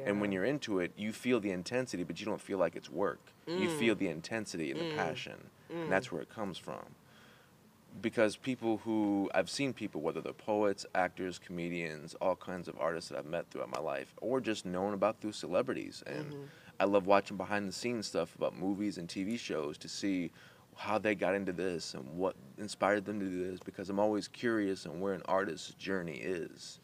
And 0.05 0.21
when 0.21 0.31
you're 0.31 0.45
into 0.45 0.79
it, 0.79 0.91
you 0.97 1.11
feel 1.11 1.39
the 1.39 1.51
intensity, 1.51 2.03
but 2.03 2.19
you 2.19 2.25
don't 2.25 2.41
feel 2.41 2.57
like 2.57 2.75
it's 2.75 2.89
work. 2.89 3.19
You 3.47 3.69
mm. 3.69 3.79
feel 3.79 3.95
the 3.95 4.07
intensity 4.07 4.71
and 4.71 4.79
the 4.79 4.85
Mm. 4.85 4.95
passion. 4.95 5.49
And 5.69 5.87
mm. 5.87 5.89
that's 5.89 6.11
where 6.11 6.21
it 6.21 6.29
comes 6.29 6.57
from. 6.57 6.85
Because 8.01 8.35
people 8.35 8.77
who, 8.77 9.29
I've 9.33 9.49
seen 9.49 9.73
people, 9.73 10.01
whether 10.01 10.21
they're 10.21 10.31
poets, 10.31 10.85
actors, 10.93 11.39
comedians, 11.39 12.15
all 12.21 12.35
kinds 12.35 12.67
of 12.67 12.79
artists 12.79 13.09
that 13.09 13.17
I've 13.17 13.25
met 13.25 13.49
throughout 13.49 13.71
my 13.73 13.81
life, 13.81 14.13
or 14.21 14.39
just 14.39 14.65
known 14.65 14.93
about 14.93 15.19
through 15.19 15.31
celebrities. 15.31 16.03
And 16.05 16.31
mm-hmm. 16.31 16.43
I 16.79 16.85
love 16.85 17.07
watching 17.07 17.35
behind 17.35 17.67
the 17.67 17.73
scenes 17.73 18.07
stuff 18.07 18.35
about 18.35 18.55
movies 18.55 18.97
and 18.97 19.07
TV 19.07 19.39
shows 19.39 19.77
to 19.79 19.89
see 19.89 20.31
how 20.75 20.97
they 20.97 21.13
got 21.13 21.35
into 21.35 21.51
this 21.51 21.93
and 21.93 22.07
what 22.15 22.35
inspired 22.57 23.03
them 23.03 23.19
to 23.19 23.25
do 23.25 23.51
this 23.51 23.59
because 23.59 23.89
I'm 23.89 23.99
always 23.99 24.29
curious 24.29 24.85
on 24.85 25.01
where 25.01 25.13
an 25.13 25.23
artist's 25.25 25.73
journey 25.73 26.15
is 26.15 26.79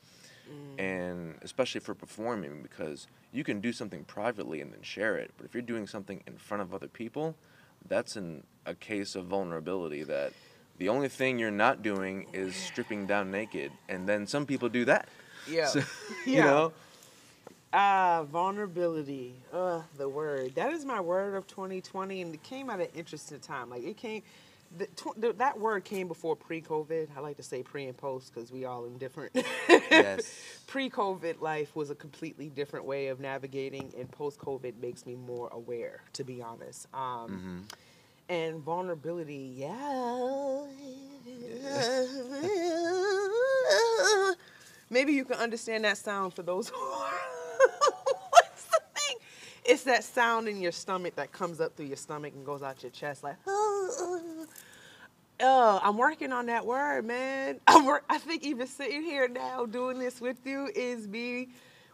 and 0.77 1.36
especially 1.41 1.79
for 1.81 1.93
performing 1.93 2.62
because 2.62 3.08
you 3.31 3.43
can 3.43 3.60
do 3.62 3.71
something 3.71 4.03
privately 4.03 4.62
and 4.62 4.73
then 4.73 4.81
share 4.81 5.17
it 5.17 5.31
but 5.38 5.45
if 5.45 5.53
you're 5.53 5.62
doing 5.62 5.88
something 5.88 6.21
in 6.27 6.38
front 6.38 6.62
of 6.62 6.73
other 6.73 6.88
people 6.88 7.36
that's 7.88 8.15
an, 8.15 8.43
a 8.65 8.73
case 8.75 9.15
of 9.15 9.25
vulnerability 9.25 10.03
that 10.03 10.34
the 10.77 10.89
only 10.89 11.08
thing 11.08 11.39
you're 11.39 11.51
not 11.51 11.81
doing 11.81 12.27
is 12.34 12.55
stripping 12.55 13.05
down 13.05 13.31
naked 13.31 13.71
and 13.88 14.08
then 14.08 14.27
some 14.27 14.45
people 14.45 14.69
do 14.69 14.86
that 14.86 15.08
Yeah. 15.49 15.67
So, 15.67 15.81
you 16.25 16.41
know 16.41 16.73
Ah, 17.77 18.23
vulnerability. 18.31 19.34
Uh, 19.51 19.81
the 19.97 20.08
word. 20.08 20.55
That 20.55 20.71
is 20.71 20.86
my 20.86 21.01
word 21.01 21.36
of 21.36 21.45
2020, 21.45 22.21
and 22.21 22.34
it 22.34 22.41
came 22.41 22.69
at 22.69 22.79
an 22.79 22.88
interesting 22.95 23.39
time. 23.39 23.69
Like 23.69 23.84
it 23.84 23.97
came, 23.97 24.21
the, 24.78 24.88
the, 25.18 25.34
that 25.34 25.60
word 25.60 25.84
came 25.86 26.08
before 26.08 26.36
pre-COVID. 26.36 27.10
I 27.16 27.20
like 27.20 27.38
to 27.38 27.44
say 27.44 27.64
pre 27.64 27.86
and 27.86 27.98
post 27.98 28.34
because 28.34 28.52
we 28.52 28.66
all 28.66 28.86
in 28.86 28.98
different. 28.98 29.32
yes 29.70 30.34
Pre-COVID 30.68 31.42
life 31.42 31.76
was 31.76 31.90
a 31.90 31.96
completely 31.96 32.50
different 32.50 32.86
way 32.86 33.08
of 33.08 33.20
navigating, 33.20 33.94
and 33.98 34.10
post-COVID 34.12 34.80
makes 34.82 35.06
me 35.06 35.16
more 35.16 35.50
aware, 35.52 36.02
to 36.14 36.24
be 36.24 36.42
honest. 36.42 36.88
Um, 36.94 37.66
And 38.28 38.60
vulnerability, 38.64 39.54
yeah. 39.56 40.66
Maybe 44.90 45.14
you 45.14 45.26
can 45.26 45.38
understand 45.38 45.84
that 45.86 45.98
sound 45.98 46.34
for 46.34 46.44
those 46.44 46.70
who 46.70 46.80
are. 46.80 47.10
What's 48.30 48.66
the 48.66 48.80
thing? 48.96 49.18
It's 49.66 49.84
that 49.84 50.04
sound 50.04 50.48
in 50.48 50.62
your 50.62 50.72
stomach 50.72 51.16
that 51.16 51.32
comes 51.32 51.60
up 51.60 51.76
through 51.76 51.88
your 51.88 51.98
stomach 51.98 52.34
and 52.36 52.46
goes 52.46 52.62
out 52.64 52.82
your 52.84 52.92
chest, 52.92 53.24
like. 53.24 53.36
Oh, 55.39 55.80
I'm 55.84 55.98
working 55.98 56.32
on 56.32 56.45
that 56.48 56.65
word, 56.65 57.06
man. 57.06 57.60
I'm 57.67 57.86
work- 57.86 58.06
I 58.10 58.17
think 58.17 58.43
even 58.43 58.67
sitting 58.67 59.02
here 59.04 59.28
now 59.28 59.65
doing 59.65 60.00
this 60.00 60.21
with 60.21 60.45
you 60.45 60.69
is 60.76 61.08
me 61.08 61.50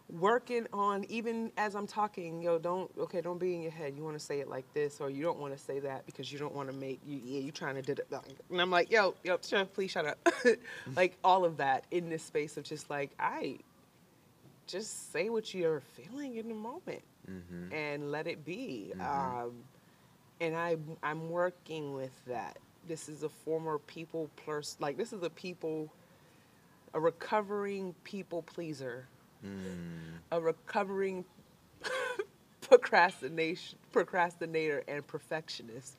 working 0.08 0.66
on 0.72 1.04
even 1.08 1.50
as 1.56 1.74
I'm 1.74 1.86
talking. 1.86 2.42
Yo, 2.42 2.58
don't 2.58 2.90
okay, 2.98 3.20
don't 3.20 3.38
be 3.38 3.54
in 3.54 3.62
your 3.62 3.72
head. 3.72 3.94
You 3.96 4.04
want 4.04 4.18
to 4.18 4.24
say 4.24 4.40
it 4.40 4.48
like 4.48 4.72
this, 4.74 5.00
or 5.00 5.10
you 5.10 5.22
don't 5.22 5.38
want 5.38 5.56
to 5.56 5.58
say 5.58 5.80
that 5.80 6.06
because 6.06 6.32
you 6.32 6.38
don't 6.38 6.54
want 6.54 6.70
to 6.70 6.76
make 6.76 7.00
you. 7.06 7.20
Yeah, 7.24 7.40
you 7.40 7.50
trying 7.50 7.74
to 7.76 7.82
do 7.82 7.92
it. 7.92 8.06
And 8.50 8.60
I'm 8.60 8.70
like, 8.70 8.90
yo, 8.90 9.14
yo, 9.24 9.38
please 9.38 9.90
shut 9.90 10.06
up. 10.06 10.28
like 10.96 11.16
all 11.24 11.44
of 11.44 11.56
that 11.56 11.84
in 11.90 12.08
this 12.10 12.22
space 12.22 12.56
of 12.56 12.64
just 12.64 12.90
like 12.90 13.10
I 13.18 13.58
just 14.66 15.12
say 15.12 15.28
what 15.28 15.52
you're 15.52 15.80
feeling 15.80 16.36
in 16.36 16.48
the 16.48 16.54
moment 16.54 17.02
mm-hmm. 17.28 17.72
and 17.72 18.10
let 18.10 18.26
it 18.26 18.44
be. 18.44 18.92
Mhm. 18.96 19.44
Um, 19.44 19.52
and 20.40 20.56
I 20.56 20.76
I'm 21.02 21.30
working 21.30 21.94
with 21.94 22.12
that. 22.26 22.58
This 22.88 23.08
is 23.08 23.22
a 23.22 23.28
former 23.28 23.78
people 23.78 24.28
plus 24.36 24.76
like 24.80 24.96
this 24.96 25.12
is 25.12 25.22
a 25.22 25.30
people 25.30 25.90
a 26.94 27.00
recovering 27.00 27.94
people 28.04 28.42
pleaser, 28.42 29.06
mm. 29.44 29.50
a 30.30 30.40
recovering 30.40 31.24
procrastination 32.60 33.78
procrastinator 33.92 34.82
and 34.88 35.06
perfectionist. 35.06 35.96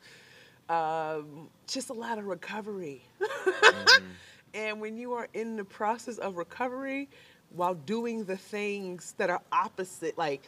Um, 0.68 1.48
just 1.66 1.90
a 1.90 1.92
lot 1.92 2.18
of 2.18 2.26
recovery. 2.26 3.02
Mm-hmm. 3.20 4.04
And 4.54 4.80
when 4.80 4.96
you 4.96 5.12
are 5.14 5.26
in 5.34 5.56
the 5.56 5.64
process 5.64 6.18
of 6.18 6.36
recovery 6.36 7.08
while 7.50 7.74
doing 7.74 8.24
the 8.24 8.36
things 8.36 9.14
that 9.18 9.28
are 9.28 9.42
opposite, 9.50 10.16
like, 10.16 10.42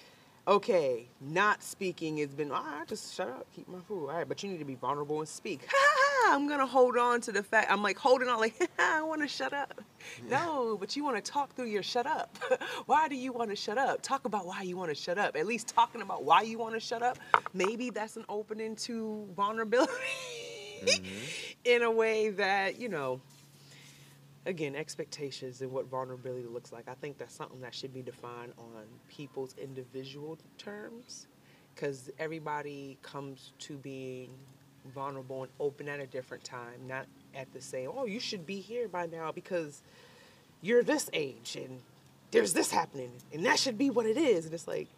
okay, 0.47 1.09
not 1.21 1.63
speaking 1.63 2.19
has 2.19 2.29
been, 2.29 2.53
I 2.53 2.85
just 2.87 3.15
shut 3.15 3.29
up, 3.29 3.47
keep 3.55 3.69
my 3.69 3.81
food. 3.81 4.09
All 4.09 4.17
right, 4.17 4.29
but 4.29 4.43
you 4.45 4.49
need 4.49 4.61
to 4.61 4.65
be 4.65 4.77
vulnerable 4.77 5.19
and 5.19 5.29
speak. 5.29 5.69
I'm 6.29 6.49
to 6.49 6.67
hold 6.67 6.97
on 6.97 7.21
to 7.23 7.33
the 7.33 7.43
fact, 7.43 7.71
I'm 7.71 7.83
like 7.83 7.99
holding 7.99 8.29
on, 8.29 8.41
like, 8.41 8.71
I 8.79 9.03
want 9.03 9.23
to 9.23 9.29
shut 9.29 9.53
up. 9.53 9.81
No, 10.29 10.77
but 10.79 10.97
you 10.97 11.05
want 11.05 11.23
to 11.23 11.33
talk 11.33 11.55
through 11.55 11.67
your 11.67 11.83
shut 11.83 12.07
up. 12.07 12.37
why 12.87 13.09
do 13.09 13.15
you 13.17 13.33
want 13.33 13.51
to 13.51 13.57
shut 13.57 13.79
up? 13.79 14.03
Talk 14.03 14.25
about 14.25 14.47
why 14.47 14.63
you 14.63 14.77
want 14.77 14.91
to 14.91 14.95
shut 14.95 15.19
up. 15.19 15.37
At 15.37 15.47
least 15.47 15.69
talking 15.69 16.03
about 16.03 16.25
why 16.25 16.43
you 16.43 16.59
want 16.59 16.75
to 16.75 16.81
shut 16.81 17.03
up, 17.03 17.19
maybe 17.53 17.91
that's 17.91 18.17
an 18.17 18.25
opening 18.29 18.77
to 18.77 19.27
vulnerability 19.37 19.93
mm-hmm. 20.85 21.53
in 21.65 21.83
a 21.83 21.91
way 21.91 22.31
that, 22.31 22.81
you 22.81 22.89
know, 22.89 23.21
again, 24.47 24.77
expectations 24.77 25.61
and 25.61 25.71
what 25.71 25.87
vulnerability 25.87 26.47
looks 26.47 26.73
like. 26.73 26.89
I 26.89 26.95
think 26.95 27.19
that's 27.19 27.35
something 27.35 27.61
that 27.61 27.75
should 27.75 27.93
be 27.93 28.03
defined 28.03 28.53
on 28.59 28.85
people's 29.09 29.55
individual 29.59 30.39
terms 30.57 31.27
because 31.75 32.11
everybody 32.19 32.97
comes 33.03 33.53
to 33.59 33.77
being 33.77 34.31
vulnerable 34.93 35.43
and 35.43 35.53
open 35.61 35.89
at 35.89 36.01
a 36.01 36.07
different 36.07 36.45
time, 36.45 36.87
not 36.87 37.07
at 37.35 37.53
the 37.53 37.61
same, 37.61 37.91
oh, 37.95 38.07
you 38.07 38.21
should 38.21 38.47
be 38.47 38.61
here 38.61 38.89
by 38.89 39.07
now 39.07 39.33
because 39.33 39.83
you're 40.63 40.83
this 40.83 41.11
age 41.13 41.57
and 41.57 41.81
there's 42.31 42.53
this 42.53 42.71
happening 42.71 43.13
and 43.33 43.45
that 43.47 43.59
should 43.59 43.79
be 43.79 43.91
what 43.91 44.07
it 44.07 44.17
is. 44.17 44.45
And 44.47 44.55
it's 44.55 44.67
like, 44.69 44.89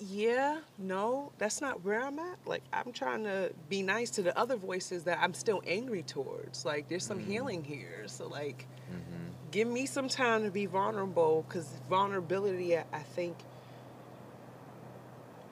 yeah, 0.00 0.60
no, 0.78 1.30
that's 1.38 1.60
not 1.60 1.84
where 1.84 2.02
I'm 2.02 2.18
at. 2.18 2.38
Like, 2.46 2.62
I'm 2.72 2.92
trying 2.92 3.24
to 3.24 3.52
be 3.68 3.82
nice 3.82 4.08
to 4.12 4.22
the 4.22 4.36
other 4.38 4.56
voices 4.56 5.04
that 5.04 5.18
I'm 5.20 5.34
still 5.34 5.62
angry 5.66 6.02
towards. 6.02 6.64
Like, 6.64 6.88
there's 6.88 7.04
some 7.04 7.18
healing 7.18 7.62
here. 7.64 8.04
So, 8.06 8.28
like, 8.28 8.66
Mm-hmm. 8.90 9.30
give 9.50 9.68
me 9.68 9.86
some 9.86 10.06
time 10.08 10.42
to 10.44 10.50
be 10.50 10.66
vulnerable 10.66 11.46
because 11.48 11.66
vulnerability, 11.88 12.76
I 12.76 12.84
I 12.92 12.98
think, 12.98 13.36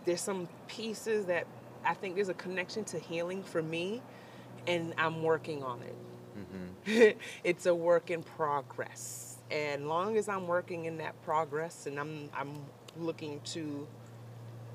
there's 0.05 0.21
some 0.21 0.49
pieces 0.67 1.27
that 1.27 1.47
I 1.85 1.95
think 1.95 2.15
there's 2.15 2.29
a 2.29 2.35
connection 2.35 2.85
to 2.85 2.99
healing 2.99 3.43
for 3.43 3.63
me, 3.63 4.03
and 4.67 4.95
I'm 4.99 5.23
working 5.23 5.63
on 5.63 5.83
it. 5.83 5.95
Mm-hmm. 6.39 7.19
it's 7.45 7.67
a 7.67 7.75
work 7.75 8.11
in 8.11 8.23
progress. 8.23 9.39
And 9.51 9.89
long 9.89 10.17
as 10.17 10.29
I'm 10.29 10.47
working 10.47 10.85
in 10.85 10.99
that 10.99 11.21
progress 11.23 11.87
and 11.87 11.99
I'm 11.99 12.31
I'm 12.33 12.55
looking 12.99 13.41
to 13.47 13.87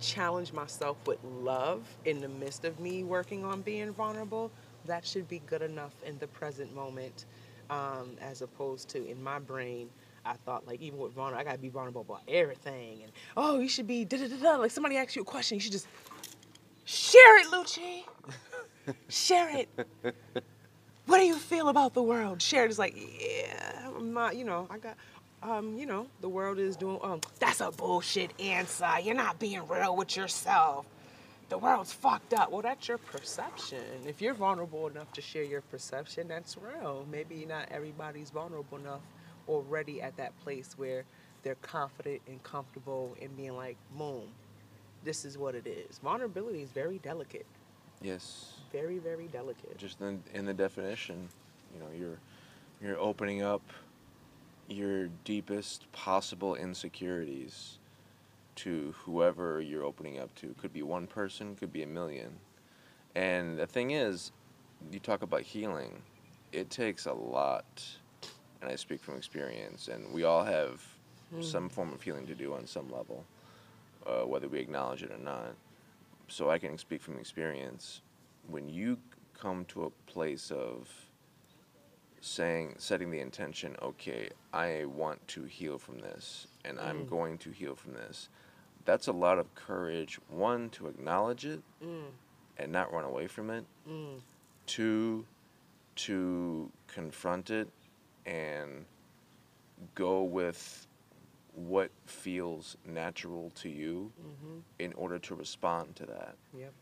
challenge 0.02 0.52
myself 0.52 0.98
with 1.08 1.20
love 1.24 1.88
in 2.04 2.20
the 2.20 2.28
midst 2.28 2.66
of 2.66 2.80
me 2.80 3.04
working 3.04 3.46
on 3.46 3.62
being 3.62 3.92
vulnerable, 3.94 4.52
that 4.86 5.06
should 5.06 5.28
be 5.30 5.40
good 5.46 5.62
enough 5.62 5.94
in 6.06 6.18
the 6.20 6.28
present 6.28 6.76
moment. 6.76 7.26
Um, 7.70 8.12
as 8.22 8.44
opposed 8.44 8.90
to 8.90 9.04
in 9.10 9.24
my 9.24 9.40
brain, 9.40 9.90
I 10.24 10.34
thought 10.34 10.68
like 10.68 10.82
even 10.82 11.00
with 11.00 11.14
vulnerable, 11.14 11.40
I 11.40 11.44
gotta 11.44 11.58
be 11.58 11.70
vulnerable 11.70 12.02
about 12.02 12.22
everything. 12.28 13.02
And 13.04 13.12
oh, 13.38 13.60
you 13.60 13.70
should 13.70 13.88
be 13.88 14.06
da 14.06 14.18
da 14.18 14.28
da 14.28 14.36
da. 14.36 14.56
Like 14.58 14.72
somebody 14.72 14.98
asks 14.98 15.16
you 15.16 15.24
a 15.24 15.26
question, 15.26 15.56
you 15.56 15.62
should 15.62 15.72
just 15.72 15.88
share 16.86 17.40
it, 17.40 17.48
Lucci. 17.48 18.04
share 19.10 19.50
it 19.58 19.70
what 21.08 21.20
do 21.20 21.26
you 21.26 21.38
feel 21.38 21.70
about 21.70 21.94
the 21.94 22.04
world? 22.04 22.42
Shared 22.42 22.72
is 22.72 22.80
like, 22.80 22.96
yeah, 22.98 23.90
I'm 23.96 24.14
not, 24.14 24.36
you 24.36 24.46
know, 24.46 24.68
I 24.70 24.78
got, 24.80 24.96
um, 25.44 25.78
you 25.78 25.86
know, 25.86 26.08
the 26.22 26.30
world 26.30 26.60
is 26.60 26.76
doing, 26.76 27.00
um, 27.04 27.22
that's 27.40 27.62
a 27.62 27.72
bullshit 27.72 28.40
answer. 28.42 28.90
You're 29.04 29.16
not 29.16 29.40
being 29.40 29.68
real 29.68 29.96
with 29.96 30.18
yourself. 30.18 30.86
The 31.50 31.60
world's 31.60 31.94
fucked 31.94 32.34
up. 32.34 32.52
Well, 32.52 32.64
that's 32.64 32.88
your 32.88 32.98
perception. 32.98 33.84
If 34.08 34.22
you're 34.22 34.34
vulnerable 34.34 34.88
enough 34.88 35.14
to 35.14 35.22
share 35.22 35.44
your 35.44 35.62
perception, 35.62 36.28
that's 36.28 36.58
real. 36.58 37.06
Maybe 37.12 37.46
not 37.46 37.68
everybody's 37.72 38.32
vulnerable 38.32 38.80
enough 38.80 39.02
already 39.48 40.02
at 40.02 40.18
that 40.18 40.38
place 40.44 40.74
where 40.78 41.06
they're 41.44 41.56
confident 41.62 42.22
and 42.28 42.42
comfortable 42.44 43.16
in 43.22 43.30
being 43.36 43.56
like, 43.56 43.78
boom, 43.96 44.24
this 45.06 45.24
is 45.24 45.38
what 45.38 45.56
it 45.56 45.66
is. 45.68 46.00
Vulnerability 46.00 46.62
is 46.62 46.72
very 46.72 46.98
delicate, 46.98 47.46
Yes. 48.02 48.56
very 48.72 48.98
very 48.98 49.28
delicate. 49.28 49.78
Just 49.78 50.02
in, 50.02 50.22
in 50.34 50.46
the 50.46 50.54
definition, 50.54 51.30
you 51.74 51.80
know, 51.80 51.88
you're 51.98 52.20
you're 52.82 53.00
opening 53.00 53.42
up 53.42 53.62
your 54.68 55.08
deepest 55.24 55.90
possible 55.94 56.56
insecurities 56.56 57.78
to 58.56 58.94
whoever 59.04 59.62
you're 59.62 59.84
opening 59.84 60.20
up 60.20 60.34
to. 60.36 60.54
Could 60.60 60.74
be 60.74 60.82
one 60.82 61.08
person, 61.08 61.56
could 61.56 61.72
be 61.72 61.84
a 61.84 61.88
million. 61.88 62.40
And 63.16 63.58
the 63.58 63.68
thing 63.68 63.92
is, 63.92 64.32
you 64.92 65.00
talk 65.00 65.22
about 65.22 65.42
healing, 65.42 66.02
it 66.52 66.70
takes 66.70 67.06
a 67.06 67.14
lot, 67.14 67.84
and 68.62 68.70
I 68.70 68.76
speak 68.76 69.02
from 69.02 69.16
experience, 69.16 69.88
and 69.88 70.12
we 70.14 70.24
all 70.24 70.44
have 70.44 70.82
Mm. 71.34 71.44
some 71.44 71.70
form 71.70 71.92
of 71.92 72.02
healing 72.04 72.28
to 72.28 72.36
do 72.36 72.54
on 72.54 72.68
some 72.68 72.90
level, 72.92 73.26
uh, 74.06 74.22
whether 74.26 74.48
we 74.48 74.60
acknowledge 74.60 75.04
it 75.04 75.12
or 75.12 75.18
not. 75.18 75.56
So 76.28 76.50
I 76.50 76.58
can 76.60 76.78
speak 76.78 77.02
from 77.02 77.18
experience. 77.20 78.02
When 78.48 78.68
you 78.70 78.98
come 79.38 79.66
to 79.66 79.86
a 79.86 79.90
place 80.12 80.52
of 80.52 80.90
saying, 82.22 82.76
setting 82.78 83.12
the 83.12 83.20
intention, 83.20 83.76
okay, 83.82 84.30
I 84.54 84.86
want 84.86 85.28
to 85.30 85.44
heal 85.44 85.78
from 85.78 86.00
this, 86.00 86.48
and 86.64 86.80
I'm 86.80 87.06
Mm. 87.06 87.10
going 87.10 87.38
to 87.40 87.52
heal 87.52 87.76
from 87.76 87.94
this, 87.94 88.30
that's 88.86 89.08
a 89.08 89.12
lot 89.12 89.38
of 89.40 89.54
courage. 89.56 90.20
One, 90.30 90.70
to 90.72 90.88
acknowledge 90.88 91.46
it 91.46 91.62
Mm, 91.82 92.12
and 92.58 92.72
not 92.72 92.92
run 92.92 93.04
away 93.04 93.28
from 93.28 93.50
it. 93.50 93.66
mm, 93.88 94.20
Two, 94.66 95.26
to 95.96 96.72
confront 96.88 97.50
it 97.52 97.70
and 98.26 98.86
go 99.94 100.24
with 100.24 100.88
what 101.56 101.90
feels 102.06 102.76
natural 102.86 103.52
to 103.56 103.70
you 103.70 104.12
mhm. 104.22 104.62
in 104.80 104.94
order 104.94 105.18
to 105.20 105.36
respond 105.36 105.96
to 105.96 106.06
that. 106.06 106.36
Yep. 106.58 106.74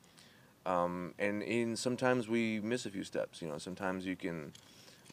Um, 0.66 1.14
and 1.20 1.44
in 1.44 1.76
sometimes 1.76 2.28
we 2.28 2.60
miss 2.62 2.86
a 2.86 2.90
few 2.90 3.04
steps. 3.04 3.42
You 3.42 3.50
know, 3.50 3.58
sometimes 3.58 4.06
you 4.06 4.16
can, 4.16 4.54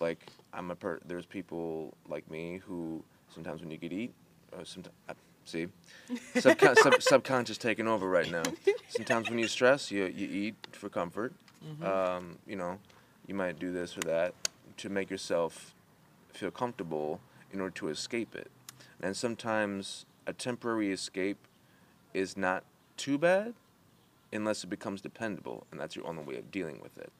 like, 0.01 0.27
I'm 0.53 0.71
a 0.71 0.77
per. 0.77 1.01
There's 1.05 1.27
people 1.27 1.95
like 2.09 2.31
me 2.31 2.61
who 2.67 3.03
sometimes 3.35 3.61
when 3.61 3.71
you 3.71 3.77
get 3.77 3.93
eat, 3.93 4.13
uh, 4.53 4.65
sometimes 4.65 4.95
uh, 5.09 5.15
see, 5.45 5.67
subcon- 6.37 6.77
sub- 6.79 7.03
subconscious 7.03 7.59
taking 7.59 7.89
over 7.89 8.09
right 8.09 8.31
now. 8.31 8.43
Sometimes 8.89 9.29
when 9.29 9.39
you 9.39 9.49
stress, 9.49 9.91
you 9.91 10.07
you 10.07 10.29
eat 10.29 10.55
for 10.73 10.89
comfort. 10.89 11.33
Mhm. 11.65 11.85
Um, 11.85 12.39
you 12.47 12.57
know, 12.57 12.79
you 13.27 13.35
might 13.35 13.59
do 13.59 13.73
this 13.73 13.97
or 13.99 14.01
that 14.03 14.35
to 14.79 14.89
make 14.89 15.11
yourself 15.11 15.75
feel 16.33 16.51
comfortable 16.51 17.21
in 17.53 17.61
order 17.61 17.75
to 17.75 17.89
escape 17.89 18.35
it. 18.35 18.51
And 19.03 19.17
sometimes 19.17 20.05
a 20.27 20.33
temporary 20.33 20.93
escape 20.93 21.39
is 22.15 22.37
not 22.37 22.65
too 22.97 23.19
bad 23.19 23.55
unless 24.33 24.63
it 24.63 24.69
becomes 24.69 25.01
dependable, 25.01 25.67
and 25.71 25.81
that's 25.81 25.97
your 25.97 26.07
only 26.07 26.23
way 26.23 26.37
of 26.37 26.51
dealing 26.51 26.81
with 26.81 26.97
it. 26.99 27.13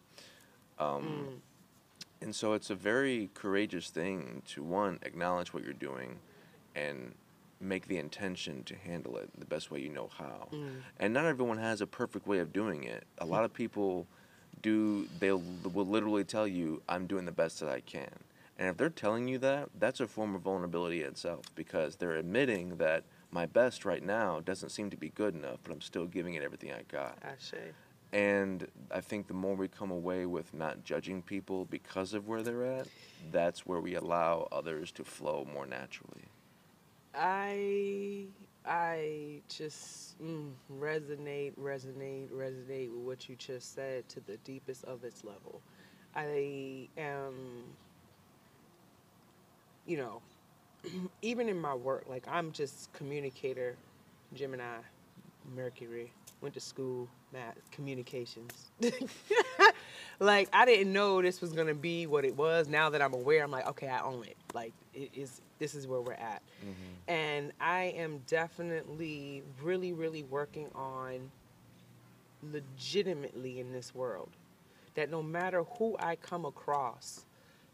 Um, 0.79 1.05
Mm. 1.05 1.41
And 2.23 2.37
so 2.37 2.53
it's 2.53 2.69
a 2.69 2.75
very 2.75 3.31
courageous 3.33 3.89
thing 3.89 4.43
to 4.49 4.63
one 4.63 4.99
acknowledge 5.03 5.55
what 5.55 5.65
you're 5.65 5.73
doing, 5.73 6.19
and 6.77 7.15
make 7.61 7.89
the 7.89 7.97
intention 7.99 8.63
to 8.65 8.75
handle 8.75 9.17
it 9.17 9.29
the 9.39 9.47
best 9.47 9.71
way 9.71 9.81
you 9.81 9.89
know 9.89 10.09
how. 10.19 10.49
Mm. 10.53 10.83
And 10.99 11.15
not 11.15 11.25
everyone 11.25 11.59
has 11.59 11.81
a 11.81 11.87
perfect 11.87 12.27
way 12.27 12.39
of 12.39 12.53
doing 12.53 12.85
it. 12.85 13.05
A 13.19 13.25
lot 13.27 13.45
of 13.45 13.53
people 13.53 14.07
do 14.63 15.07
they 15.19 15.33
will 15.33 15.87
literally 15.87 16.25
tell 16.25 16.47
you 16.47 16.83
I'm 16.89 17.07
doing 17.07 17.25
the 17.25 17.33
best 17.33 17.61
that 17.61 17.69
I 17.71 17.81
can. 17.81 18.11
And 18.61 18.69
if 18.69 18.77
they're 18.77 18.91
telling 18.91 19.27
you 19.27 19.39
that, 19.39 19.71
that's 19.79 20.01
a 20.01 20.07
form 20.07 20.35
of 20.35 20.43
vulnerability 20.43 21.01
itself 21.01 21.47
because 21.55 21.97
they're 21.97 22.17
admitting 22.17 22.77
that 22.77 23.05
my 23.31 23.47
best 23.47 23.87
right 23.87 24.05
now 24.05 24.41
doesn't 24.41 24.69
seem 24.69 24.91
to 24.91 24.99
be 24.99 25.09
good 25.09 25.35
enough, 25.35 25.61
but 25.65 25.73
I'm 25.73 25.81
still 25.81 26.05
giving 26.05 26.35
it 26.35 26.43
everything 26.43 26.71
I 26.71 26.83
got. 26.83 27.17
Ashe. 27.25 27.55
And 28.13 28.69
I 28.91 29.01
think 29.01 29.29
the 29.29 29.35
more 29.35 29.55
we 29.55 29.67
come 29.67 29.91
away 29.91 30.27
with 30.27 30.53
not 30.53 30.85
judging 30.85 31.23
people 31.23 31.65
because 31.65 32.13
of 32.13 32.29
where 32.29 32.43
they're 32.43 32.67
at, 32.67 32.87
that's 33.33 33.65
where 33.65 33.81
we 33.81 33.95
allow 33.95 34.47
others 34.53 34.93
to 34.93 35.05
flow 35.05 35.47
more 35.55 35.65
naturally. 35.67 36.29
I 37.15 38.27
I 38.67 39.41
just 39.49 40.21
mm, 40.23 40.51
resonate, 40.79 41.55
resonate, 41.57 42.29
resonate 42.29 42.91
with 42.91 43.05
what 43.05 43.29
you 43.29 43.37
just 43.37 43.75
said 43.75 44.07
to 44.11 44.21
the 44.21 44.37
deepest 44.39 44.85
of 44.85 45.03
its 45.03 45.25
level. 45.25 45.63
I 46.15 46.89
am, 46.99 47.65
you 49.91 49.97
know, 49.97 50.23
even 51.23 51.49
in 51.49 51.61
my 51.61 51.75
work, 51.75 52.05
like 52.09 52.25
I'm 52.29 52.53
just 52.53 52.93
communicator, 52.93 53.77
Gemini, 54.35 54.79
Mercury, 55.55 56.13
went 56.41 56.55
to 56.55 56.61
school, 56.61 57.09
math, 57.33 57.59
communications. 57.73 58.71
like 60.21 60.49
I 60.53 60.65
didn't 60.65 60.93
know 60.93 61.21
this 61.21 61.41
was 61.41 61.53
gonna 61.53 61.75
be 61.75 62.07
what 62.07 62.25
it 62.25 62.37
was. 62.37 62.69
Now 62.69 62.89
that 62.91 63.03
I'm 63.03 63.15
aware, 63.15 63.43
I'm 63.43 63.51
like, 63.51 63.67
okay, 63.67 63.89
I 63.89 64.01
own 64.01 64.25
it. 64.25 64.37
Like 64.55 64.73
it 64.95 65.11
is. 65.15 65.41
This 65.59 65.75
is 65.75 65.87
where 65.87 66.01
we're 66.01 66.15
at 66.15 66.41
mm-hmm. 66.63 67.11
and 67.13 67.53
I 67.61 67.93
am 67.95 68.23
definitely 68.27 69.43
really, 69.63 69.93
really 69.93 70.23
working 70.23 70.69
on 70.75 71.31
legitimately 72.51 73.61
in 73.61 73.71
this 73.71 73.95
world 73.95 74.31
that 74.95 75.11
no 75.11 75.23
matter 75.23 75.65
who 75.79 75.97
I 75.99 76.17
come 76.17 76.47
across, 76.47 77.27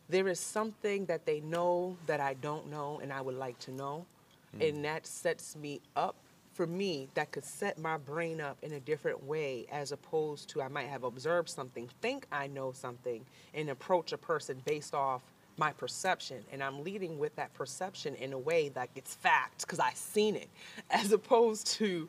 there 0.08 0.28
is 0.28 0.40
something 0.40 1.06
that 1.06 1.26
they 1.26 1.40
know 1.40 1.96
that 2.06 2.20
I 2.20 2.34
don't 2.34 2.70
know 2.70 3.00
and 3.02 3.12
I 3.12 3.20
would 3.20 3.36
like 3.36 3.58
to 3.60 3.70
know. 3.72 4.06
Hmm. 4.54 4.62
And 4.62 4.84
that 4.84 5.06
sets 5.06 5.56
me 5.56 5.80
up 5.96 6.16
for 6.56 6.66
me, 6.66 7.06
that 7.12 7.32
could 7.32 7.44
set 7.44 7.78
my 7.78 7.98
brain 7.98 8.40
up 8.40 8.56
in 8.62 8.72
a 8.72 8.80
different 8.80 9.22
way 9.22 9.66
as 9.70 9.92
opposed 9.92 10.48
to 10.48 10.62
I 10.62 10.68
might 10.68 10.86
have 10.86 11.04
observed 11.04 11.50
something, 11.50 11.86
think 12.00 12.26
I 12.32 12.46
know 12.46 12.72
something, 12.72 13.26
and 13.52 13.68
approach 13.68 14.12
a 14.12 14.16
person 14.16 14.62
based 14.64 14.94
off 14.94 15.20
my 15.58 15.72
perception. 15.72 16.42
And 16.50 16.62
I'm 16.62 16.82
leading 16.82 17.18
with 17.18 17.36
that 17.36 17.52
perception 17.52 18.14
in 18.14 18.32
a 18.32 18.38
way 18.38 18.70
that 18.70 18.88
it's 18.96 19.16
fact 19.16 19.60
because 19.60 19.78
I've 19.78 19.96
seen 19.96 20.34
it. 20.34 20.48
As 20.90 21.12
opposed 21.12 21.66
to 21.72 22.08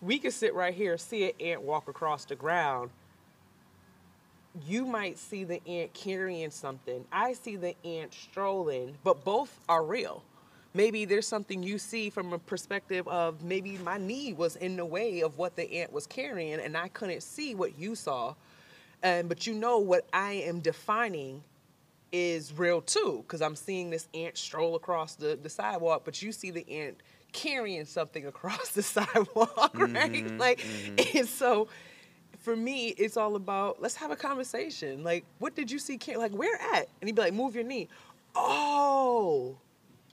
we 0.00 0.18
could 0.18 0.32
sit 0.32 0.54
right 0.54 0.74
here 0.74 0.96
see 0.96 1.24
an 1.24 1.32
ant 1.40 1.62
walk 1.62 1.88
across 1.88 2.24
the 2.24 2.36
ground 2.36 2.90
you 4.66 4.84
might 4.86 5.18
see 5.18 5.44
the 5.44 5.66
ant 5.66 5.92
carrying 5.94 6.50
something. 6.50 7.04
I 7.12 7.32
see 7.34 7.56
the 7.56 7.74
ant 7.84 8.14
strolling 8.14 8.96
but 9.04 9.24
both 9.24 9.58
are 9.68 9.84
real. 9.84 10.22
Maybe 10.74 11.04
there's 11.06 11.26
something 11.26 11.62
you 11.62 11.78
see 11.78 12.10
from 12.10 12.32
a 12.32 12.38
perspective 12.38 13.08
of 13.08 13.42
maybe 13.42 13.78
my 13.78 13.96
knee 13.96 14.34
was 14.34 14.56
in 14.56 14.76
the 14.76 14.84
way 14.84 15.20
of 15.20 15.38
what 15.38 15.56
the 15.56 15.80
ant 15.80 15.92
was 15.92 16.06
carrying 16.06 16.60
and 16.60 16.76
I 16.76 16.88
couldn't 16.88 17.22
see 17.22 17.54
what 17.54 17.78
you 17.78 17.94
saw. 17.94 18.34
And 19.02 19.28
but 19.28 19.46
you 19.46 19.54
know 19.54 19.78
what 19.78 20.06
I 20.12 20.32
am 20.32 20.60
defining 20.60 21.42
is 22.12 22.52
real 22.52 22.80
too 22.80 23.24
because 23.26 23.42
I'm 23.42 23.56
seeing 23.56 23.90
this 23.90 24.08
ant 24.14 24.36
stroll 24.38 24.74
across 24.74 25.16
the, 25.16 25.38
the 25.40 25.50
sidewalk, 25.50 26.02
but 26.04 26.22
you 26.22 26.32
see 26.32 26.50
the 26.50 26.68
ant 26.70 27.02
carrying 27.32 27.84
something 27.84 28.26
across 28.26 28.70
the 28.72 28.82
sidewalk, 28.82 29.72
right? 29.74 30.12
Mm-hmm, 30.12 30.38
like, 30.38 30.60
mm-hmm. 30.60 31.18
and 31.18 31.28
so 31.28 31.68
for 32.46 32.54
me, 32.54 32.94
it's 32.96 33.16
all 33.16 33.34
about 33.34 33.82
let's 33.82 33.96
have 33.96 34.12
a 34.12 34.16
conversation. 34.16 35.02
Like, 35.02 35.24
what 35.40 35.56
did 35.56 35.68
you 35.68 35.80
see? 35.80 35.98
Like, 36.14 36.30
where 36.30 36.54
at? 36.74 36.88
And 37.00 37.08
he'd 37.08 37.16
be 37.16 37.22
like, 37.22 37.34
move 37.34 37.56
your 37.56 37.64
knee. 37.64 37.88
Oh, 38.36 39.56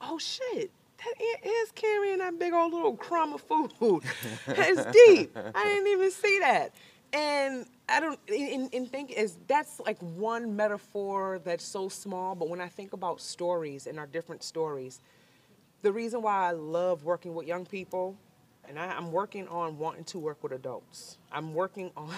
oh 0.00 0.18
shit. 0.18 0.72
That 0.98 1.14
ant 1.16 1.46
is 1.46 1.70
carrying 1.76 2.18
that 2.18 2.36
big 2.36 2.52
old 2.52 2.72
little 2.72 2.96
crumb 2.96 3.34
of 3.34 3.40
food. 3.42 4.02
That's 4.46 4.84
deep. 4.92 5.36
I 5.36 5.64
didn't 5.64 5.86
even 5.86 6.10
see 6.10 6.40
that. 6.40 6.74
And 7.12 7.66
I 7.88 8.00
don't 8.00 8.18
and, 8.28 8.68
and 8.74 8.90
think 8.90 9.12
is 9.12 9.36
that's 9.46 9.78
like 9.78 10.00
one 10.00 10.56
metaphor 10.56 11.40
that's 11.44 11.64
so 11.64 11.88
small, 11.88 12.34
but 12.34 12.48
when 12.48 12.60
I 12.60 12.66
think 12.66 12.94
about 12.94 13.20
stories 13.20 13.86
and 13.86 14.00
our 14.00 14.06
different 14.06 14.42
stories, 14.42 15.00
the 15.82 15.92
reason 15.92 16.20
why 16.22 16.48
I 16.48 16.50
love 16.50 17.04
working 17.04 17.32
with 17.32 17.46
young 17.46 17.64
people, 17.64 18.16
and 18.68 18.78
I, 18.78 18.86
I'm 18.86 19.12
working 19.12 19.48
on 19.48 19.78
wanting 19.78 20.04
to 20.04 20.18
work 20.18 20.42
with 20.42 20.52
adults. 20.52 21.18
I'm 21.32 21.54
working 21.54 21.90
on 21.96 22.10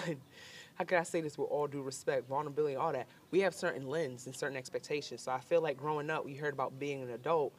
how 0.75 0.83
can 0.83 0.99
I 0.99 1.03
say 1.03 1.21
this 1.21 1.37
with 1.37 1.49
all 1.49 1.67
due 1.67 1.81
respect, 1.81 2.27
vulnerability, 2.29 2.75
all 2.75 2.91
that. 2.91 3.07
We 3.31 3.39
have 3.39 3.55
certain 3.55 3.87
lens 3.87 4.27
and 4.27 4.35
certain 4.35 4.55
expectations. 4.55 5.21
So 5.21 5.31
I 5.31 5.39
feel 5.39 5.61
like 5.61 5.77
growing 5.77 6.09
up, 6.09 6.23
we 6.23 6.35
heard 6.35 6.53
about 6.53 6.77
being 6.79 7.01
an 7.01 7.09
adult. 7.09 7.53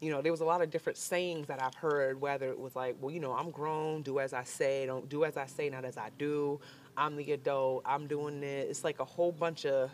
You 0.00 0.10
know, 0.12 0.22
there 0.22 0.32
was 0.32 0.40
a 0.40 0.44
lot 0.44 0.62
of 0.62 0.70
different 0.70 0.96
sayings 0.96 1.48
that 1.48 1.62
I've 1.62 1.74
heard, 1.74 2.20
whether 2.20 2.48
it 2.48 2.58
was 2.58 2.76
like, 2.76 2.96
well, 3.00 3.10
you 3.12 3.20
know, 3.20 3.32
I'm 3.32 3.50
grown, 3.50 4.02
do 4.02 4.20
as 4.20 4.32
I 4.32 4.44
say, 4.44 4.86
don't 4.86 5.08
do 5.08 5.24
as 5.24 5.36
I 5.36 5.46
say, 5.46 5.68
not 5.68 5.84
as 5.84 5.98
I 5.98 6.10
do. 6.16 6.60
I'm 6.96 7.16
the 7.16 7.32
adult, 7.32 7.82
I'm 7.84 8.06
doing 8.06 8.40
this. 8.40 8.70
It's 8.70 8.84
like 8.84 9.00
a 9.00 9.04
whole 9.04 9.32
bunch 9.32 9.66
of 9.66 9.90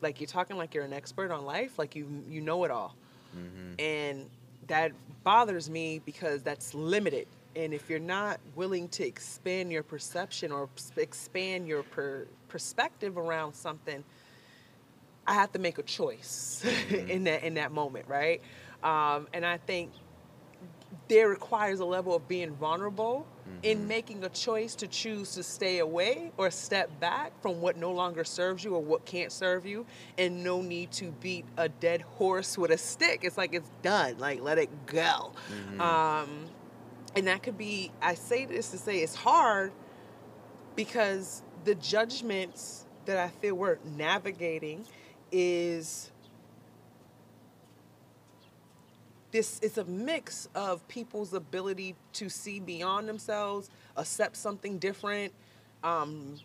like 0.00 0.20
you're 0.20 0.26
talking 0.26 0.56
like 0.56 0.74
you're 0.74 0.84
an 0.84 0.92
expert 0.92 1.30
on 1.30 1.44
life, 1.44 1.78
like 1.78 1.94
you 1.94 2.06
you 2.28 2.40
know 2.40 2.64
it 2.64 2.70
all. 2.70 2.96
Mm-hmm. 3.36 3.80
And 3.80 4.30
that 4.66 4.92
bothers 5.24 5.70
me 5.70 6.00
because 6.04 6.42
that's 6.42 6.74
limited. 6.74 7.26
And 7.54 7.74
if 7.74 7.90
you're 7.90 7.98
not 7.98 8.40
willing 8.54 8.88
to 8.90 9.06
expand 9.06 9.70
your 9.70 9.82
perception 9.82 10.52
or 10.52 10.68
expand 10.96 11.68
your 11.68 11.82
per- 11.82 12.26
perspective 12.48 13.18
around 13.18 13.54
something, 13.54 14.02
I 15.26 15.34
have 15.34 15.52
to 15.52 15.58
make 15.58 15.78
a 15.78 15.82
choice 15.82 16.64
in 16.90 17.24
that 17.24 17.44
in 17.44 17.54
that 17.54 17.72
moment, 17.72 18.08
right? 18.08 18.40
Um, 18.82 19.28
and 19.32 19.46
I 19.46 19.58
think 19.58 19.92
there 21.08 21.28
requires 21.28 21.80
a 21.80 21.84
level 21.84 22.14
of 22.14 22.26
being 22.26 22.52
vulnerable 22.54 23.26
in 23.62 23.86
making 23.86 24.24
a 24.24 24.28
choice 24.28 24.74
to 24.76 24.88
choose 24.88 25.34
to 25.34 25.42
stay 25.42 25.78
away 25.78 26.32
or 26.36 26.50
step 26.50 27.00
back 27.00 27.32
from 27.40 27.60
what 27.60 27.76
no 27.76 27.92
longer 27.92 28.24
serves 28.24 28.64
you 28.64 28.74
or 28.74 28.82
what 28.82 29.04
can't 29.04 29.32
serve 29.32 29.64
you 29.66 29.86
and 30.18 30.42
no 30.42 30.62
need 30.62 30.90
to 30.92 31.12
beat 31.20 31.44
a 31.56 31.68
dead 31.68 32.02
horse 32.02 32.58
with 32.58 32.70
a 32.70 32.78
stick. 32.78 33.20
It's 33.22 33.38
like 33.38 33.54
it's 33.54 33.70
done. 33.82 34.18
Like 34.18 34.40
let 34.42 34.58
it 34.58 34.86
go. 34.86 35.32
Um, 35.80 36.46
and 37.16 37.26
that 37.26 37.42
could 37.42 37.58
be 37.58 37.90
i 38.00 38.14
say 38.14 38.44
this 38.44 38.70
to 38.70 38.78
say 38.78 38.98
it's 38.98 39.14
hard 39.14 39.72
because 40.76 41.42
the 41.64 41.74
judgments 41.76 42.86
that 43.04 43.18
i 43.18 43.28
feel 43.28 43.54
we're 43.54 43.78
navigating 43.96 44.84
is 45.30 46.11
this 49.32 49.58
it's 49.62 49.78
a 49.78 49.84
mix 49.84 50.48
of 50.54 50.86
people's 50.88 51.32
ability 51.34 51.94
to 52.14 52.28
see 52.28 52.60
beyond 52.60 53.08
themselves, 53.08 53.70
accept 53.96 54.36
something 54.36 54.78
different. 54.78 55.32
Um, 55.82 56.36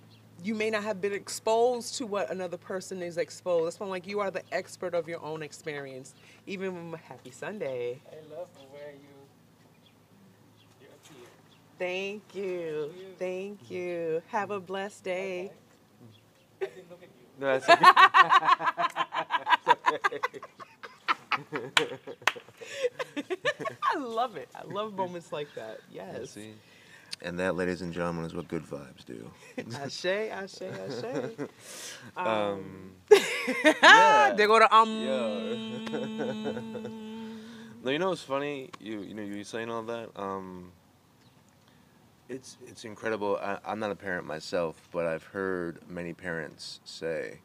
you 0.43 0.55
may 0.55 0.69
not 0.69 0.83
have 0.83 1.01
been 1.01 1.13
exposed 1.13 1.95
to 1.95 2.05
what 2.05 2.31
another 2.31 2.57
person 2.57 3.01
is 3.03 3.17
exposed. 3.17 3.67
That's 3.67 3.79
why 3.79 3.85
I'm 3.85 3.89
like 3.91 4.07
you 4.07 4.19
are 4.21 4.31
the 4.31 4.43
expert 4.51 4.93
of 4.95 5.07
your 5.07 5.23
own 5.23 5.43
experience. 5.43 6.15
Even 6.47 6.91
when 6.91 6.99
happy 7.01 7.31
Sunday. 7.31 7.99
I 8.11 8.15
love 8.35 8.47
where 8.71 8.91
you 8.93 8.99
you 10.81 10.87
appear. 10.87 11.27
Thank 11.77 12.23
you. 12.35 12.91
Thank 13.19 13.69
you. 13.69 14.21
Have 14.29 14.49
a 14.51 14.59
blessed 14.59 15.03
day. 15.03 15.51
I 16.61 16.65
didn't 16.65 16.89
look 16.89 17.03
at 17.03 17.09
you. 17.09 17.25
No, 17.39 17.59
that's 17.59 17.67
I 23.83 23.97
love 23.99 24.35
it. 24.37 24.49
I 24.55 24.63
love 24.63 24.93
moments 24.93 25.31
like 25.31 25.53
that. 25.55 25.79
Yes. 25.91 26.31
See? 26.31 26.53
And 27.21 27.39
that, 27.39 27.55
ladies 27.55 27.81
and 27.81 27.91
gentlemen, 27.93 28.25
is 28.25 28.35
what 28.35 28.47
good 28.47 28.63
vibes 28.63 29.03
do. 29.05 29.31
Ashe, 29.75 30.05
ashe, 30.05 30.61
ashe. 30.61 31.49
Um, 32.15 32.91
Ah, 33.81 34.33
they 34.35 34.45
go 34.45 34.59
to 34.59 34.75
um. 34.75 35.05
no, 37.83 37.89
you 37.91 37.97
know 37.99 38.09
what's 38.09 38.21
funny? 38.21 38.69
You 38.79 39.01
you 39.01 39.13
know 39.15 39.23
you 39.23 39.43
saying 39.43 39.71
all 39.71 39.81
that. 39.83 40.09
Um, 40.15 40.71
it's 42.29 42.57
it's 42.67 42.85
incredible. 42.85 43.37
I, 43.41 43.57
I'm 43.65 43.79
not 43.79 43.89
a 43.91 43.95
parent 43.95 44.27
myself, 44.27 44.87
but 44.91 45.07
I've 45.07 45.23
heard 45.23 45.79
many 45.89 46.13
parents 46.13 46.79
say 46.85 47.39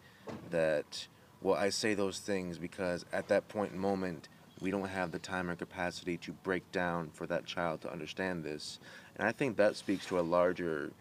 that. 0.51 1.07
Well, 1.43 1.57
I 1.57 1.71
say 1.71 1.95
those 1.95 2.19
things 2.19 2.59
because 2.59 3.05
at 3.13 3.29
that 3.29 3.49
point 3.49 3.73
in 3.73 3.79
moment, 3.79 4.29
we 4.61 4.71
don't 4.71 4.89
have 4.89 5.11
the 5.11 5.19
time 5.19 5.51
or 5.51 5.57
capacity 5.57 6.17
to 6.19 6.33
break 6.33 6.71
down 6.71 7.11
for 7.13 7.27
that 7.27 7.47
child 7.47 7.81
to 7.83 7.93
understand 7.93 8.45
this, 8.45 8.79
and 9.17 9.27
I 9.27 9.33
think 9.33 9.57
that 9.57 9.77
speaks 9.77 10.07
to 10.07 10.21
a 10.21 10.23
larger 10.23 10.93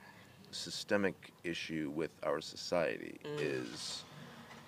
systemic 0.49 1.31
issue 1.43 1.91
with 1.95 2.09
our 2.23 2.41
society. 2.41 3.19
Mm. 3.23 3.39
Is 3.39 4.03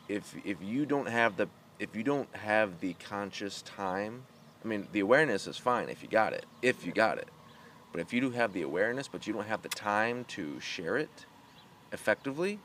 if 0.08 0.36
if 0.46 0.62
you 0.62 0.86
don't 0.86 1.08
have 1.08 1.38
the 1.38 1.48
if 1.80 1.96
you 1.96 2.04
don't 2.04 2.34
have 2.36 2.80
the 2.80 2.94
conscious 2.94 3.62
time 3.64 4.24
i 4.64 4.68
mean 4.68 4.88
the 4.92 5.00
awareness 5.00 5.48
is 5.48 5.58
fine 5.58 5.90
if 5.90 6.02
you 6.04 6.10
got 6.10 6.34
it 6.34 6.46
if 6.62 6.86
you 6.86 6.92
got 6.92 7.18
it 7.18 7.30
but 7.92 8.02
if 8.02 8.14
you 8.14 8.22
do 8.22 8.32
have 8.32 8.54
the 8.54 8.62
awareness 8.62 9.08
but 9.08 9.26
you 9.26 9.34
don't 9.34 9.48
have 9.48 9.62
the 9.62 9.70
time 9.70 10.26
to 10.26 10.60
share 10.60 10.98
it 10.98 11.26
effectively 11.92 12.60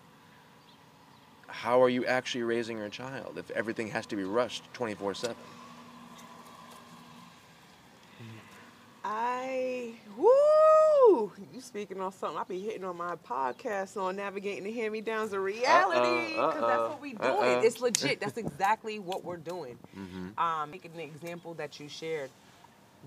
how 1.48 1.82
are 1.82 1.88
you 1.88 2.04
actually 2.06 2.44
raising 2.44 2.78
your 2.78 2.88
child 2.88 3.38
if 3.38 3.50
everything 3.50 3.88
has 3.88 4.06
to 4.06 4.16
be 4.16 4.24
rushed 4.24 4.62
24 4.74 5.14
7 5.14 5.36
I 9.10 9.94
woo! 10.18 11.32
You 11.54 11.60
speaking 11.60 11.98
on 12.00 12.12
something? 12.12 12.38
I 12.38 12.44
be 12.44 12.60
hitting 12.60 12.84
on 12.84 12.96
my 12.96 13.16
podcast 13.16 13.96
on 13.96 14.16
navigating 14.16 14.64
the 14.64 14.72
hand 14.72 14.92
me 14.92 15.00
downs 15.00 15.32
of 15.32 15.42
reality 15.42 16.34
because 16.34 16.62
uh-oh, 16.62 16.66
that's 16.66 16.90
what 16.90 17.00
we 17.00 17.14
doing. 17.14 17.22
uh-oh. 17.22 17.60
It's 17.60 17.80
legit. 17.80 18.20
That's 18.20 18.36
exactly 18.36 18.98
what 18.98 19.24
we're 19.24 19.38
doing. 19.38 19.78
mm-hmm. 19.96 20.38
Um, 20.38 20.70
making 20.70 20.92
the 20.94 21.04
example 21.04 21.54
that 21.54 21.80
you 21.80 21.88
shared, 21.88 22.28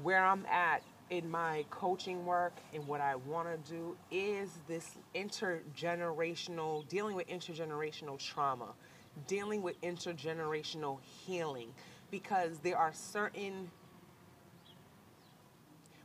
where 0.02 0.24
I'm 0.26 0.44
at 0.48 0.82
in 1.12 1.30
my 1.30 1.66
coaching 1.70 2.26
work 2.26 2.54
and 2.74 2.88
what 2.88 3.02
I 3.02 3.16
want 3.16 3.48
to 3.50 3.72
do 3.72 3.98
is 4.10 4.50
this 4.68 4.96
intergenerational, 5.14 6.88
dealing 6.88 7.16
with 7.16 7.28
intergenerational 7.28 8.18
trauma, 8.18 8.70
dealing 9.28 9.62
with 9.62 9.80
intergenerational 9.82 11.00
healing, 11.04 11.74
because 12.10 12.60
there 12.60 12.78
are 12.78 12.94
certain 12.94 13.70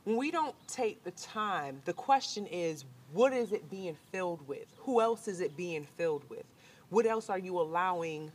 when 0.03 0.15
we 0.15 0.31
don't 0.31 0.55
take 0.69 1.03
the 1.03 1.11
time, 1.11 1.81
the 1.83 1.91
question 1.91 2.47
is, 2.47 2.85
what 3.11 3.33
is 3.33 3.51
it 3.51 3.69
being 3.69 3.97
filled 4.09 4.47
with? 4.47 4.65
Who 4.77 5.01
else 5.01 5.27
is 5.27 5.41
it 5.41 5.57
being 5.57 5.85
filled 5.97 6.23
with? 6.29 6.45
What 6.89 7.05
else 7.05 7.29
are 7.29 7.37
you 7.37 7.59
allowing? 7.59 8.31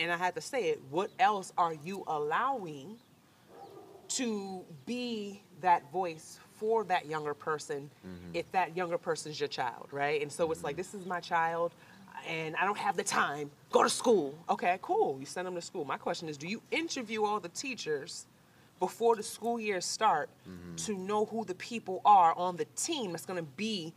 And 0.00 0.10
I 0.10 0.16
had 0.16 0.34
to 0.34 0.40
say 0.40 0.70
it, 0.70 0.82
what 0.90 1.10
else 1.20 1.52
are 1.56 1.74
you 1.74 2.02
allowing 2.08 2.96
to 4.08 4.64
be 4.84 5.42
that 5.60 5.90
voice 5.92 6.38
for 6.58 6.84
that 6.84 7.06
younger 7.06 7.34
person 7.34 7.90
mm-hmm. 8.06 8.30
if 8.34 8.50
that 8.52 8.76
younger 8.76 8.98
person's 8.98 9.38
your 9.38 9.48
child, 9.48 9.88
right? 9.92 10.22
And 10.22 10.30
so 10.32 10.50
it's 10.50 10.64
like, 10.64 10.74
mm-hmm. 10.74 10.78
this 10.78 10.94
is 10.94 11.06
my 11.06 11.20
child 11.20 11.72
and 12.26 12.56
I 12.56 12.64
don't 12.64 12.78
have 12.78 12.96
the 12.96 13.04
time. 13.04 13.50
Go 13.70 13.82
to 13.82 13.90
school. 13.90 14.34
Okay, 14.48 14.78
cool. 14.82 15.16
You 15.20 15.26
send 15.26 15.46
them 15.46 15.54
to 15.54 15.60
school. 15.60 15.84
My 15.84 15.98
question 15.98 16.28
is, 16.28 16.36
do 16.36 16.48
you 16.48 16.62
interview 16.70 17.24
all 17.24 17.40
the 17.40 17.50
teachers 17.50 18.26
before 18.80 19.16
the 19.16 19.22
school 19.22 19.60
year 19.60 19.80
start 19.80 20.28
mm-hmm. 20.48 20.76
to 20.76 20.98
know 20.98 21.26
who 21.26 21.44
the 21.44 21.54
people 21.54 22.00
are 22.04 22.34
on 22.34 22.56
the 22.56 22.66
team 22.76 23.12
that's 23.12 23.26
going 23.26 23.42
to 23.42 23.50
be 23.56 23.92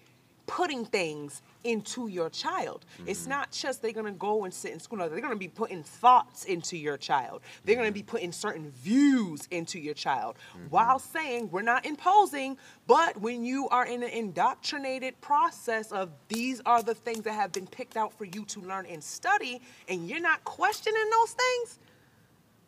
putting 0.48 0.86
things 0.86 1.42
into 1.64 2.08
your 2.08 2.30
child. 2.30 2.86
It's 3.06 3.22
mm-hmm. 3.22 3.32
not 3.32 3.52
just 3.52 3.82
they're 3.82 3.92
going 3.92 4.06
to 4.06 4.12
go 4.12 4.46
and 4.46 4.54
sit 4.54 4.72
in 4.72 4.80
school. 4.80 5.00
No, 5.00 5.10
they're 5.10 5.22
going 5.22 5.34
to 5.34 5.40
be 5.40 5.48
putting 5.48 5.84
thoughts 5.84 6.46
into 6.46 6.78
your 6.78 6.98
child. 6.98 7.42
They're 7.66 7.76
going 7.76 7.88
to 7.88 7.94
be 7.94 8.02
mm-hmm. 8.02 8.10
putting 8.10 8.32
certain 8.32 8.72
views 8.72 9.48
into 9.52 9.80
your 9.80 9.94
child 9.94 10.38
mm-hmm. 10.52 10.68
while 10.70 11.00
saying 11.00 11.50
we're 11.52 11.62
not 11.62 11.86
imposing, 11.86 12.58
but 12.88 13.20
when 13.20 13.44
you 13.44 13.68
are 13.70 13.86
in 13.86 14.04
an 14.04 14.10
indoctrinated 14.10 15.20
process 15.22 15.92
of 15.92 16.10
these 16.28 16.62
are 16.66 16.82
the 16.82 16.96
things 16.96 17.22
that 17.24 17.34
have 17.34 17.52
been 17.52 17.68
picked 17.68 17.98
out 17.98 18.14
for 18.14 18.26
you 18.26 18.46
to 18.46 18.62
learn 18.62 18.86
and 18.86 19.04
study 19.04 19.62
and 19.88 20.08
you're 20.10 20.22
not 20.22 20.44
questioning 20.44 21.10
those 21.12 21.32
things, 21.32 21.80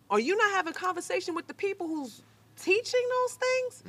or 0.09 0.19
you 0.19 0.35
not 0.35 0.51
having 0.51 0.73
conversation 0.73 1.33
with 1.35 1.47
the 1.47 1.53
people 1.53 1.87
who's 1.87 2.21
teaching 2.59 3.01
those 3.21 3.33
things, 3.35 3.83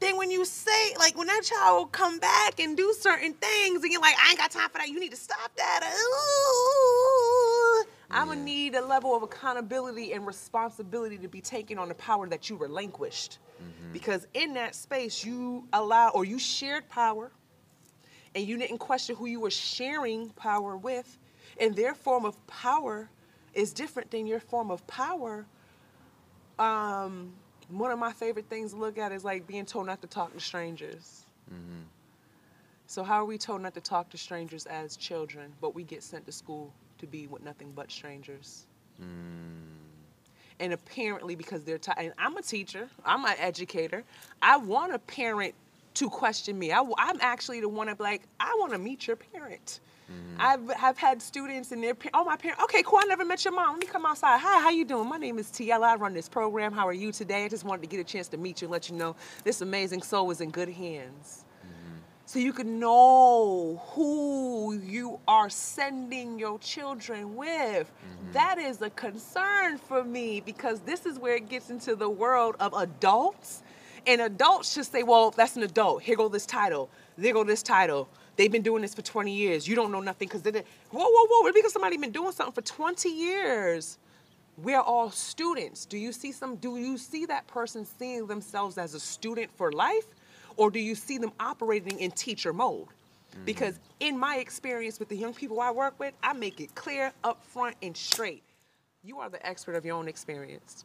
then 0.00 0.16
when 0.16 0.30
you 0.30 0.44
say 0.44 0.94
like 0.98 1.16
when 1.16 1.26
that 1.26 1.42
child 1.44 1.78
will 1.78 1.86
come 1.86 2.18
back 2.18 2.60
and 2.60 2.76
do 2.76 2.94
certain 2.98 3.32
things 3.34 3.82
and 3.82 3.92
you're 3.92 4.00
like, 4.00 4.16
I 4.22 4.30
ain't 4.30 4.38
got 4.38 4.50
time 4.50 4.68
for 4.70 4.78
that, 4.78 4.88
you 4.88 5.00
need 5.00 5.10
to 5.10 5.16
stop 5.16 5.54
that. 5.56 5.80
Ooh, 5.84 7.84
I'm 8.10 8.28
gonna 8.28 8.40
need 8.40 8.74
a 8.74 8.84
level 8.84 9.16
of 9.16 9.22
accountability 9.22 10.12
and 10.12 10.26
responsibility 10.26 11.18
to 11.18 11.28
be 11.28 11.40
taken 11.40 11.78
on 11.78 11.88
the 11.88 11.94
power 11.94 12.28
that 12.28 12.50
you 12.50 12.56
relinquished. 12.56 13.38
Because 13.92 14.26
in 14.34 14.54
that 14.54 14.74
space 14.74 15.24
you 15.24 15.66
allow 15.72 16.10
or 16.10 16.24
you 16.24 16.38
shared 16.38 16.88
power 16.88 17.30
and 18.34 18.46
you 18.46 18.58
didn't 18.58 18.78
question 18.78 19.16
who 19.16 19.26
you 19.26 19.40
were 19.40 19.50
sharing 19.50 20.28
power 20.30 20.76
with, 20.76 21.18
and 21.58 21.74
their 21.74 21.94
form 21.94 22.26
of 22.26 22.46
power 22.46 23.08
is 23.54 23.72
different 23.72 24.10
than 24.10 24.26
your 24.26 24.40
form 24.40 24.70
of 24.70 24.86
power. 24.86 25.46
Um, 26.58 27.32
one 27.68 27.90
of 27.90 27.98
my 27.98 28.12
favorite 28.12 28.46
things 28.48 28.72
to 28.72 28.78
look 28.78 28.98
at 28.98 29.12
is 29.12 29.24
like 29.24 29.46
being 29.46 29.64
told 29.64 29.86
not 29.86 30.00
to 30.02 30.06
talk 30.06 30.32
to 30.32 30.40
strangers. 30.40 31.24
Mm-hmm. 31.52 31.82
So 32.86 33.02
how 33.02 33.20
are 33.22 33.24
we 33.24 33.38
told 33.38 33.62
not 33.62 33.74
to 33.74 33.80
talk 33.80 34.10
to 34.10 34.18
strangers 34.18 34.66
as 34.66 34.96
children, 34.96 35.52
but 35.60 35.74
we 35.74 35.82
get 35.82 36.02
sent 36.02 36.26
to 36.26 36.32
school 36.32 36.72
to 36.98 37.06
be 37.06 37.26
with 37.26 37.42
nothing 37.42 37.72
but 37.74 37.90
strangers? 37.90 38.66
Mm. 39.02 39.76
And 40.60 40.72
apparently, 40.72 41.34
because 41.34 41.64
they're 41.64 41.78
ti 41.78 41.92
and 41.96 42.12
I'm 42.16 42.36
a 42.36 42.42
teacher, 42.42 42.88
I'm 43.04 43.24
an 43.24 43.34
educator. 43.38 44.04
I 44.40 44.56
want 44.56 44.94
a 44.94 44.98
parent 44.98 45.54
to 45.94 46.08
question 46.08 46.58
me. 46.58 46.72
I, 46.72 46.80
am 46.80 47.18
actually 47.20 47.60
the 47.60 47.68
one 47.68 47.88
that 47.88 47.98
like, 47.98 48.22
I 48.38 48.54
want 48.58 48.72
to 48.72 48.78
meet 48.78 49.06
your 49.06 49.16
parent. 49.16 49.80
Mm-hmm. 50.10 50.40
I've 50.40 50.76
have 50.76 50.98
had 50.98 51.20
students 51.20 51.72
and 51.72 51.82
their 51.82 51.94
pa- 51.94 52.10
oh 52.14 52.24
my 52.24 52.36
parents. 52.36 52.62
okay 52.62 52.82
cool 52.84 53.00
I 53.02 53.06
never 53.06 53.24
met 53.24 53.44
your 53.44 53.52
mom 53.52 53.72
let 53.72 53.80
me 53.80 53.86
come 53.86 54.06
outside 54.06 54.38
hi 54.38 54.60
how 54.60 54.70
you 54.70 54.84
doing 54.84 55.08
my 55.08 55.16
name 55.16 55.36
is 55.36 55.50
Tiella 55.50 55.88
I 55.88 55.96
run 55.96 56.14
this 56.14 56.28
program 56.28 56.72
how 56.72 56.86
are 56.86 56.92
you 56.92 57.10
today 57.10 57.44
I 57.44 57.48
just 57.48 57.64
wanted 57.64 57.82
to 57.82 57.88
get 57.88 57.98
a 57.98 58.04
chance 58.04 58.28
to 58.28 58.36
meet 58.36 58.62
you 58.62 58.66
and 58.66 58.72
let 58.72 58.88
you 58.88 58.94
know 58.94 59.16
this 59.42 59.62
amazing 59.62 60.02
soul 60.02 60.30
is 60.30 60.40
in 60.40 60.50
good 60.50 60.68
hands 60.68 61.44
mm-hmm. 61.60 61.96
so 62.24 62.38
you 62.38 62.52
can 62.52 62.78
know 62.78 63.82
who 63.88 64.74
you 64.74 65.18
are 65.26 65.50
sending 65.50 66.38
your 66.38 66.58
children 66.58 67.34
with. 67.36 67.86
Mm-hmm. 67.86 68.32
That 68.32 68.58
is 68.58 68.82
a 68.82 68.90
concern 68.90 69.78
for 69.78 70.04
me 70.04 70.40
because 70.40 70.80
this 70.80 71.06
is 71.06 71.18
where 71.18 71.36
it 71.36 71.48
gets 71.48 71.70
into 71.70 71.96
the 71.96 72.08
world 72.08 72.56
of 72.60 72.72
adults. 72.74 73.62
And 74.06 74.20
adults 74.20 74.74
just 74.74 74.92
say, 74.92 75.02
well, 75.02 75.32
that's 75.32 75.56
an 75.56 75.64
adult. 75.64 76.02
Here 76.02 76.16
go 76.16 76.28
this 76.28 76.46
title. 76.46 76.90
There 77.18 77.32
go 77.32 77.42
this 77.42 77.62
title. 77.62 78.08
They've 78.36 78.52
been 78.52 78.62
doing 78.62 78.82
this 78.82 78.94
for 78.94 79.02
20 79.02 79.32
years. 79.32 79.66
You 79.66 79.74
don't 79.74 79.90
know 79.90 80.00
nothing 80.00 80.28
because 80.28 80.42
they 80.42 80.50
did. 80.50 80.66
Whoa, 80.90 81.06
whoa, 81.08 81.26
whoa. 81.28 81.52
Because 81.52 81.72
somebody 81.72 81.96
been 81.96 82.10
doing 82.10 82.32
something 82.32 82.52
for 82.52 82.62
20 82.62 83.08
years 83.08 83.98
we're 84.56 84.80
all 84.80 85.10
students. 85.10 85.84
Do 85.84 85.98
you 85.98 86.12
see 86.12 86.32
some 86.32 86.56
do 86.56 86.76
you 86.76 86.96
see 86.96 87.26
that 87.26 87.46
person 87.46 87.84
seeing 87.84 88.26
themselves 88.26 88.78
as 88.78 88.94
a 88.94 89.00
student 89.00 89.50
for 89.54 89.72
life 89.72 90.06
or 90.56 90.70
do 90.70 90.78
you 90.78 90.94
see 90.94 91.18
them 91.18 91.32
operating 91.38 91.98
in 92.00 92.10
teacher 92.10 92.52
mode? 92.52 92.86
Mm-hmm. 92.86 93.44
Because 93.44 93.78
in 94.00 94.18
my 94.18 94.36
experience 94.36 94.98
with 94.98 95.08
the 95.08 95.16
young 95.16 95.34
people 95.34 95.60
I 95.60 95.70
work 95.70 95.98
with, 95.98 96.14
I 96.22 96.32
make 96.32 96.60
it 96.60 96.74
clear, 96.74 97.12
upfront, 97.22 97.74
and 97.82 97.96
straight. 97.96 98.42
You 99.02 99.18
are 99.18 99.28
the 99.28 99.44
expert 99.46 99.74
of 99.74 99.84
your 99.84 99.96
own 99.96 100.08
experience. 100.08 100.84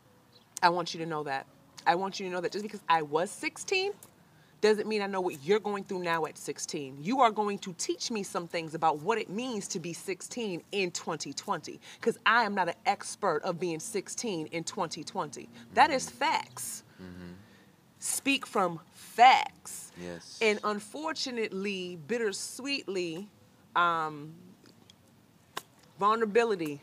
I 0.62 0.70
want 0.70 0.93
you 0.93 0.99
to 0.99 1.06
know 1.06 1.24
that. 1.24 1.47
I 1.88 1.95
want 1.95 2.20
you 2.20 2.28
to 2.28 2.32
know 2.32 2.41
that 2.41 2.52
just 2.52 2.64
because 2.64 2.82
I 2.89 3.02
was 3.02 3.32
16 3.32 3.93
doesn't 4.62 4.88
mean 4.88 5.01
I 5.01 5.07
know 5.07 5.22
what 5.22 5.43
you're 5.43 5.59
going 5.59 5.84
through 5.84 6.03
now 6.03 6.26
at 6.26 6.38
16. 6.38 6.97
You 7.01 7.20
are 7.22 7.32
going 7.32 7.57
to 7.59 7.74
teach 7.74 8.12
me 8.12 8.24
some 8.24 8.47
things 8.47 8.76
about 8.76 9.01
what 9.01 9.18
it 9.18 9.30
means 9.30 9.68
to 9.70 9.80
be 9.80 9.91
16 9.91 10.62
in 10.72 10.91
2020 10.91 11.80
because 11.99 12.18
I 12.26 12.43
am 12.43 12.55
not 12.55 12.70
an 12.70 12.76
expert 12.86 13.41
of 13.43 13.59
being 13.59 13.80
16 13.80 14.47
in 14.47 14.64
2020. 14.64 15.49
That 15.74 15.89
is 15.89 16.09
facts. 16.09 16.84
Speak 17.99 18.47
from 18.47 18.80
facts. 18.93 19.91
Yes. 20.01 20.39
And 20.41 20.59
unfortunately, 20.64 21.99
bittersweetly, 22.07 23.28
um, 23.76 24.34
vulnerability. 25.99 26.82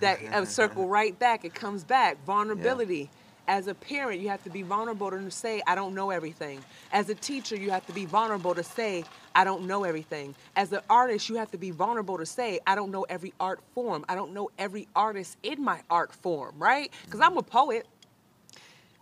That 0.00 0.20
uh, 0.32 0.44
circle 0.58 0.88
right 0.88 1.16
back. 1.16 1.44
It 1.44 1.54
comes 1.54 1.84
back. 1.84 2.24
Vulnerability. 2.26 3.08
As 3.48 3.66
a 3.66 3.74
parent, 3.74 4.20
you 4.20 4.28
have 4.28 4.42
to 4.44 4.50
be 4.50 4.62
vulnerable 4.62 5.10
to 5.10 5.30
say, 5.30 5.62
I 5.66 5.74
don't 5.74 5.94
know 5.94 6.10
everything. 6.10 6.60
As 6.92 7.08
a 7.08 7.14
teacher, 7.14 7.56
you 7.56 7.70
have 7.70 7.84
to 7.86 7.92
be 7.92 8.04
vulnerable 8.06 8.54
to 8.54 8.62
say, 8.62 9.04
I 9.34 9.44
don't 9.44 9.66
know 9.66 9.84
everything. 9.84 10.34
As 10.54 10.72
an 10.72 10.80
artist, 10.88 11.28
you 11.28 11.36
have 11.36 11.50
to 11.50 11.58
be 11.58 11.70
vulnerable 11.70 12.18
to 12.18 12.26
say, 12.26 12.60
I 12.66 12.74
don't 12.74 12.90
know 12.90 13.04
every 13.08 13.32
art 13.40 13.60
form. 13.74 14.04
I 14.08 14.14
don't 14.14 14.32
know 14.32 14.50
every 14.58 14.86
artist 14.94 15.36
in 15.42 15.62
my 15.62 15.80
art 15.90 16.12
form, 16.12 16.54
right? 16.58 16.92
Because 17.04 17.20
I'm 17.20 17.36
a 17.36 17.42
poet. 17.42 17.86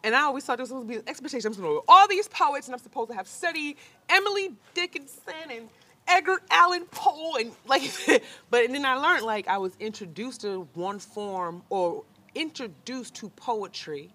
And 0.02 0.14
I 0.14 0.22
always 0.22 0.44
thought 0.44 0.56
there 0.56 0.62
was 0.62 0.70
supposed 0.70 0.88
to 0.88 0.94
be 0.94 0.98
an 0.98 1.08
expectation. 1.08 1.48
I'm 1.48 1.54
supposed 1.54 1.70
to 1.70 1.74
know 1.74 1.84
all 1.86 2.08
these 2.08 2.28
poets, 2.28 2.66
and 2.66 2.74
I'm 2.74 2.80
supposed 2.80 3.10
to 3.10 3.16
have 3.16 3.28
studied 3.28 3.76
Emily 4.08 4.54
Dickinson 4.72 5.34
and 5.50 5.68
Edgar 6.08 6.40
Allan 6.50 6.86
Poe, 6.90 7.36
and 7.36 7.52
like, 7.66 7.82
but 8.50 8.66
then 8.68 8.84
I 8.84 8.94
learned 8.94 9.24
like 9.24 9.46
I 9.48 9.58
was 9.58 9.76
introduced 9.78 10.40
to 10.40 10.66
one 10.74 10.98
form 10.98 11.62
or 11.68 12.04
introduced 12.34 13.14
to 13.16 13.28
poetry. 13.30 14.10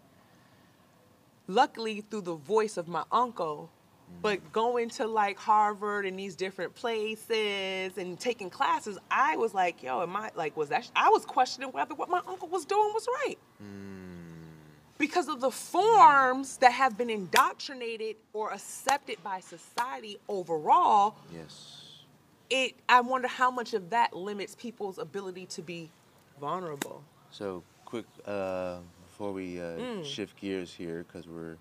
Luckily, 1.47 2.01
through 2.01 2.21
the 2.21 2.35
voice 2.35 2.77
of 2.77 2.87
my 2.87 3.03
uncle, 3.11 3.69
but 4.21 4.51
going 4.51 4.89
to 4.89 5.07
like 5.07 5.37
Harvard 5.37 6.05
and 6.05 6.17
these 6.17 6.35
different 6.35 6.73
places 6.75 7.97
and 7.97 8.19
taking 8.19 8.49
classes, 8.49 8.97
I 9.11 9.35
was 9.37 9.53
like, 9.53 9.83
yo, 9.83 10.01
am 10.01 10.15
I 10.15 10.31
like 10.35 10.55
was 10.57 10.69
that? 10.69 10.89
I 10.95 11.09
was 11.09 11.25
questioning 11.25 11.71
whether 11.71 11.93
what 11.95 12.09
my 12.09 12.21
uncle 12.27 12.47
was 12.47 12.65
doing 12.65 12.91
was 12.93 13.07
right 13.25 13.37
because 14.97 15.27
of 15.27 15.41
the 15.41 15.51
forms 15.51 16.57
that 16.57 16.71
have 16.71 16.97
been 16.97 17.09
indoctrinated 17.09 18.15
or 18.33 18.53
accepted 18.53 19.21
by 19.23 19.39
society 19.39 20.17
overall 20.27 21.15
yes. 21.33 22.03
it 22.49 22.75
i 22.87 23.01
wonder 23.01 23.27
how 23.27 23.51
much 23.51 23.73
of 23.73 23.89
that 23.89 24.15
limits 24.15 24.55
people's 24.55 24.97
ability 24.97 25.45
to 25.45 25.61
be 25.61 25.89
vulnerable 26.39 27.03
So 27.31 27.63
quick 27.85 28.05
uh, 28.25 28.79
before 29.15 29.31
we 29.31 29.61
uh, 29.61 29.63
Mm. 29.79 30.03
shift 30.03 30.35
gears 30.41 30.73
here, 30.73 31.05
because 31.07 31.25
we're 31.25 31.55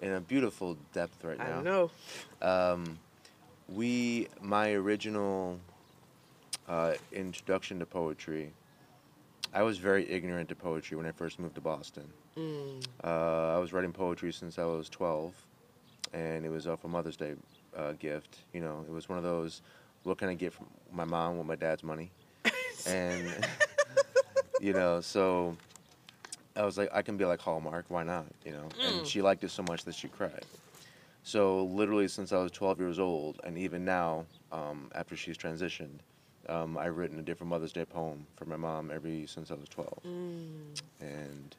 in 0.00 0.12
a 0.12 0.20
beautiful 0.20 0.78
depth 0.94 1.22
right 1.22 1.38
now. 1.38 1.58
i 1.58 1.62
know 1.62 1.90
Um, 2.40 2.98
we 3.68 4.28
my 4.40 4.72
original 4.72 5.60
uh, 6.66 6.94
introduction 7.12 7.78
to 7.80 7.84
poetry. 7.86 8.52
I 9.52 9.62
was 9.62 9.76
very 9.76 10.08
ignorant 10.10 10.48
to 10.48 10.54
poetry 10.54 10.96
when 10.96 11.04
I 11.04 11.12
first 11.12 11.38
moved 11.38 11.56
to 11.56 11.60
Boston. 11.60 12.10
Mm. 12.38 12.82
Uh, 13.04 13.54
I 13.54 13.58
was 13.58 13.74
writing 13.74 13.92
poetry 13.92 14.32
since 14.32 14.58
I 14.58 14.64
was 14.64 14.88
12, 14.88 15.34
and 16.14 16.46
it 16.46 16.50
was 16.50 16.66
uh, 16.66 16.76
for 16.76 16.88
Mother's 16.88 17.18
Day 17.18 17.34
uh, 17.76 17.92
gift. 17.98 18.38
You 18.54 18.62
know, 18.62 18.82
it 18.88 18.92
was 18.92 19.10
one 19.10 19.18
of 19.18 19.24
those. 19.24 19.60
What 20.04 20.16
can 20.16 20.30
I 20.30 20.34
get 20.34 20.54
from 20.54 20.68
my 20.90 21.04
mom 21.04 21.36
with 21.36 21.46
my 21.46 21.56
dad's 21.56 21.82
money? 21.82 22.10
and 22.86 23.46
you 24.60 24.72
know, 24.72 25.02
so 25.02 25.54
I 26.58 26.64
was 26.64 26.76
like, 26.76 26.90
I 26.92 27.02
can 27.02 27.16
be 27.16 27.24
like 27.24 27.40
Hallmark. 27.40 27.84
Why 27.88 28.02
not? 28.02 28.26
You 28.44 28.52
know, 28.52 28.68
and 28.84 29.06
she 29.06 29.22
liked 29.22 29.44
it 29.44 29.50
so 29.50 29.62
much 29.62 29.84
that 29.84 29.94
she 29.94 30.08
cried. 30.08 30.44
So 31.22 31.64
literally 31.64 32.08
since 32.08 32.32
I 32.32 32.38
was 32.38 32.50
12 32.50 32.80
years 32.80 32.98
old, 32.98 33.40
and 33.44 33.56
even 33.56 33.84
now, 33.84 34.26
um, 34.50 34.90
after 34.94 35.16
she's 35.16 35.38
transitioned, 35.38 35.98
um, 36.48 36.76
I've 36.76 36.96
written 36.96 37.18
a 37.18 37.22
different 37.22 37.50
Mother's 37.50 37.72
Day 37.72 37.84
poem 37.84 38.26
for 38.36 38.44
my 38.46 38.56
mom 38.56 38.90
every 38.90 39.26
since 39.26 39.50
I 39.50 39.54
was 39.54 39.68
12. 39.68 39.98
And 41.00 41.54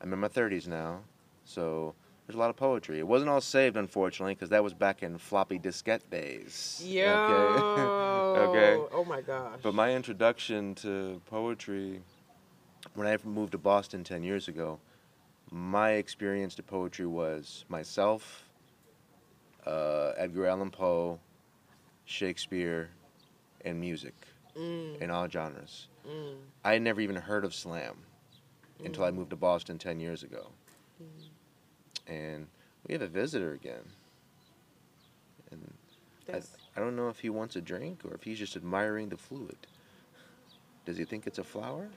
I'm 0.00 0.12
in 0.12 0.18
my 0.18 0.28
30s 0.28 0.68
now, 0.68 1.00
so 1.44 1.94
there's 2.26 2.36
a 2.36 2.38
lot 2.38 2.50
of 2.50 2.56
poetry. 2.56 2.98
It 2.98 3.06
wasn't 3.06 3.30
all 3.30 3.40
saved, 3.40 3.76
unfortunately, 3.76 4.34
because 4.34 4.50
that 4.50 4.62
was 4.62 4.74
back 4.74 5.02
in 5.02 5.16
floppy 5.18 5.58
diskette 5.58 6.08
days. 6.10 6.82
yo 6.84 7.02
Okay. 8.36 8.82
oh 8.92 9.04
my 9.04 9.22
gosh 9.22 9.58
But 9.62 9.74
my 9.74 9.94
introduction 9.94 10.74
to 10.76 11.20
poetry, 11.26 12.00
when 12.96 13.06
I 13.06 13.16
moved 13.24 13.52
to 13.52 13.58
Boston 13.58 14.02
10 14.02 14.22
years 14.22 14.48
ago, 14.48 14.78
my 15.50 15.92
experience 15.92 16.54
to 16.56 16.62
poetry 16.62 17.06
was 17.06 17.64
myself, 17.68 18.44
uh, 19.66 20.12
Edgar 20.16 20.46
Allan 20.46 20.70
Poe, 20.70 21.20
Shakespeare, 22.04 22.90
and 23.64 23.78
music 23.80 24.14
Mm, 24.56 25.02
in 25.02 25.10
all 25.10 25.28
genres. 25.28 25.88
mm, 26.08 26.36
I 26.64 26.72
had 26.72 26.82
never 26.82 27.00
even 27.02 27.16
heard 27.16 27.44
of 27.44 27.54
slam 27.54 27.94
until 28.82 29.04
I 29.04 29.10
moved 29.10 29.30
to 29.30 29.36
Boston 29.36 29.76
10 29.78 30.00
years 30.00 30.22
ago. 30.22 30.48
And 32.06 32.46
we 32.86 32.94
have 32.94 33.02
a 33.02 33.06
visitor 33.06 33.52
again. 33.52 33.82
And 35.50 35.74
I, 36.32 36.38
I 36.74 36.80
don't 36.80 36.96
know 36.96 37.08
if 37.10 37.18
he 37.20 37.28
wants 37.28 37.56
a 37.56 37.60
drink 37.60 38.00
or 38.04 38.14
if 38.14 38.22
he's 38.22 38.38
just 38.38 38.56
admiring 38.56 39.10
the 39.10 39.16
fluid. 39.18 39.58
Does 40.86 40.96
he 40.96 41.04
think 41.04 41.26
it's 41.26 41.38
a 41.38 41.44
flower? 41.44 41.88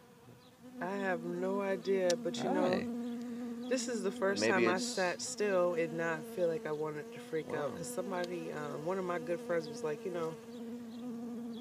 I 0.82 0.96
have 0.96 1.24
no 1.24 1.62
idea 1.62 2.10
but 2.24 2.38
you 2.38 2.50
know 2.50 2.70
Hi. 2.70 2.86
This 3.70 3.88
is 3.88 4.02
the 4.02 4.10
first 4.12 4.42
Maybe 4.42 4.66
time 4.66 4.68
I 4.68 4.80
sat 4.80 5.22
still 5.22 5.76
and 5.76 5.96
not 5.96 6.26
feel 6.36 6.48
like 6.48 6.66
I 6.66 6.72
wanted 6.72 7.06
to 7.14 7.20
freak 7.20 7.54
out. 7.54 7.72
Because 7.74 7.86
somebody, 7.88 8.52
um, 8.52 8.84
one 8.84 8.98
of 8.98 9.06
my 9.06 9.20
good 9.20 9.40
friends 9.42 9.70
was 9.70 9.84
like, 9.84 10.04
you 10.04 10.12
know, 10.12 10.34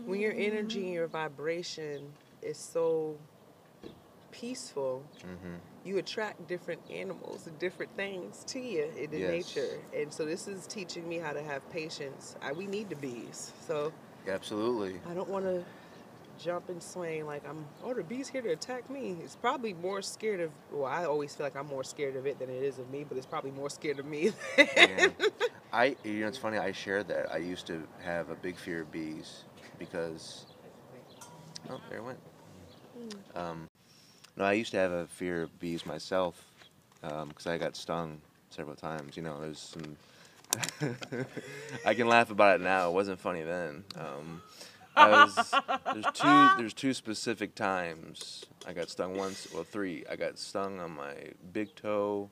when 0.06 0.18
your 0.18 0.32
energy 0.34 0.84
and 0.84 0.94
your 0.94 1.06
vibration 1.06 2.00
is 2.42 2.56
so 2.56 3.18
peaceful, 4.32 5.04
Mm-hmm. 5.26 5.56
you 5.84 5.98
attract 5.98 6.48
different 6.48 6.80
animals 6.90 7.46
and 7.46 7.58
different 7.58 7.94
things 7.94 8.42
to 8.46 8.58
you 8.58 8.88
in 8.96 9.10
Yes. 9.12 9.54
nature. 9.54 9.78
And 9.94 10.10
so 10.10 10.24
this 10.24 10.48
is 10.48 10.66
teaching 10.66 11.06
me 11.06 11.18
how 11.18 11.34
to 11.34 11.42
have 11.42 11.68
patience. 11.70 12.36
I, 12.40 12.52
we 12.52 12.66
need 12.66 12.88
the 12.88 12.96
bees. 12.96 13.52
So 13.66 13.92
Absolutely. 14.26 14.98
I 15.10 15.12
don't 15.14 15.28
want 15.28 15.44
to 15.44 15.62
jump 16.38 16.68
and 16.68 16.82
swing 16.82 17.26
like 17.26 17.46
I'm. 17.48 17.64
Oh, 17.84 17.92
the 17.92 18.02
bee's 18.02 18.28
here 18.28 18.42
to 18.42 18.50
attack 18.50 18.88
me. 18.88 19.16
It's 19.22 19.36
probably 19.36 19.74
more 19.74 20.02
scared 20.02 20.40
of. 20.40 20.50
Well, 20.72 20.86
I 20.86 21.04
always 21.04 21.34
feel 21.34 21.46
like 21.46 21.56
I'm 21.56 21.66
more 21.66 21.84
scared 21.84 22.16
of 22.16 22.26
it 22.26 22.38
than 22.38 22.48
it 22.48 22.62
is 22.62 22.78
of 22.78 22.90
me, 22.90 23.04
but 23.06 23.16
it's 23.16 23.26
probably 23.26 23.50
more 23.50 23.70
scared 23.70 23.98
of 23.98 24.06
me. 24.06 24.32
And 24.76 25.14
I, 25.72 25.96
you 26.04 26.20
know, 26.20 26.28
it's 26.28 26.38
funny. 26.38 26.58
I 26.58 26.72
share 26.72 27.02
that. 27.02 27.32
I 27.32 27.38
used 27.38 27.66
to 27.66 27.82
have 28.02 28.30
a 28.30 28.34
big 28.34 28.56
fear 28.56 28.82
of 28.82 28.92
bees 28.92 29.44
because. 29.78 30.46
Oh, 31.68 31.80
there 31.90 31.98
it 31.98 32.04
went. 32.04 32.18
Um, 33.34 33.68
no, 34.36 34.44
I 34.44 34.52
used 34.52 34.70
to 34.72 34.78
have 34.78 34.92
a 34.92 35.06
fear 35.06 35.42
of 35.42 35.60
bees 35.60 35.84
myself 35.84 36.42
because 37.00 37.46
I 37.46 37.58
got 37.58 37.76
stung 37.76 38.20
several 38.50 38.76
times. 38.76 39.16
You 39.16 39.22
know, 39.22 39.40
there's 39.40 39.58
some. 39.58 39.96
I 41.84 41.94
can 41.94 42.08
laugh 42.08 42.30
about 42.30 42.60
it 42.60 42.64
now. 42.64 42.88
It 42.88 42.92
wasn't 42.94 43.20
funny 43.20 43.42
then. 43.42 43.84
Um, 43.96 44.40
was 45.06 45.54
there's 45.92 46.06
two 46.14 46.48
there's 46.58 46.74
two 46.74 46.94
specific 46.94 47.54
times 47.54 48.44
I 48.66 48.72
got 48.72 48.90
stung 48.90 49.16
once. 49.16 49.48
Well, 49.52 49.64
three. 49.64 50.04
I 50.10 50.16
got 50.16 50.38
stung 50.38 50.80
on 50.80 50.92
my 50.92 51.14
big 51.52 51.74
toe 51.74 52.30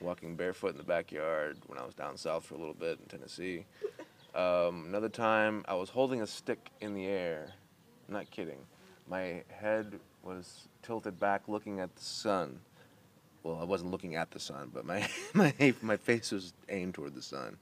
walking 0.00 0.36
barefoot 0.36 0.72
in 0.72 0.76
the 0.76 0.84
backyard 0.84 1.58
when 1.66 1.78
I 1.78 1.84
was 1.84 1.94
down 1.94 2.16
south 2.16 2.44
for 2.44 2.54
a 2.54 2.58
little 2.58 2.74
bit 2.74 2.98
in 3.00 3.06
Tennessee. 3.06 3.64
Um, 4.34 4.84
another 4.86 5.08
time, 5.08 5.64
I 5.66 5.74
was 5.74 5.90
holding 5.90 6.22
a 6.22 6.26
stick 6.26 6.70
in 6.80 6.94
the 6.94 7.06
air. 7.06 7.52
I'm 8.06 8.14
not 8.14 8.30
kidding. 8.30 8.58
My 9.08 9.42
head 9.48 9.98
was 10.22 10.68
tilted 10.82 11.18
back, 11.18 11.48
looking 11.48 11.80
at 11.80 11.94
the 11.96 12.04
sun. 12.04 12.60
Well, 13.42 13.58
I 13.60 13.64
wasn't 13.64 13.90
looking 13.90 14.16
at 14.16 14.30
the 14.30 14.40
sun, 14.40 14.70
but 14.72 14.84
my 14.84 15.08
my 15.34 15.74
my 15.82 15.96
face 15.96 16.30
was 16.30 16.52
aimed 16.68 16.94
toward 16.94 17.14
the 17.14 17.22
sun. 17.22 17.56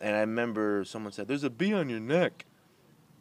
And 0.00 0.16
I 0.16 0.20
remember 0.20 0.84
someone 0.84 1.12
said, 1.12 1.28
"There's 1.28 1.44
a 1.44 1.50
bee 1.50 1.72
on 1.72 1.88
your 1.88 2.00
neck," 2.00 2.44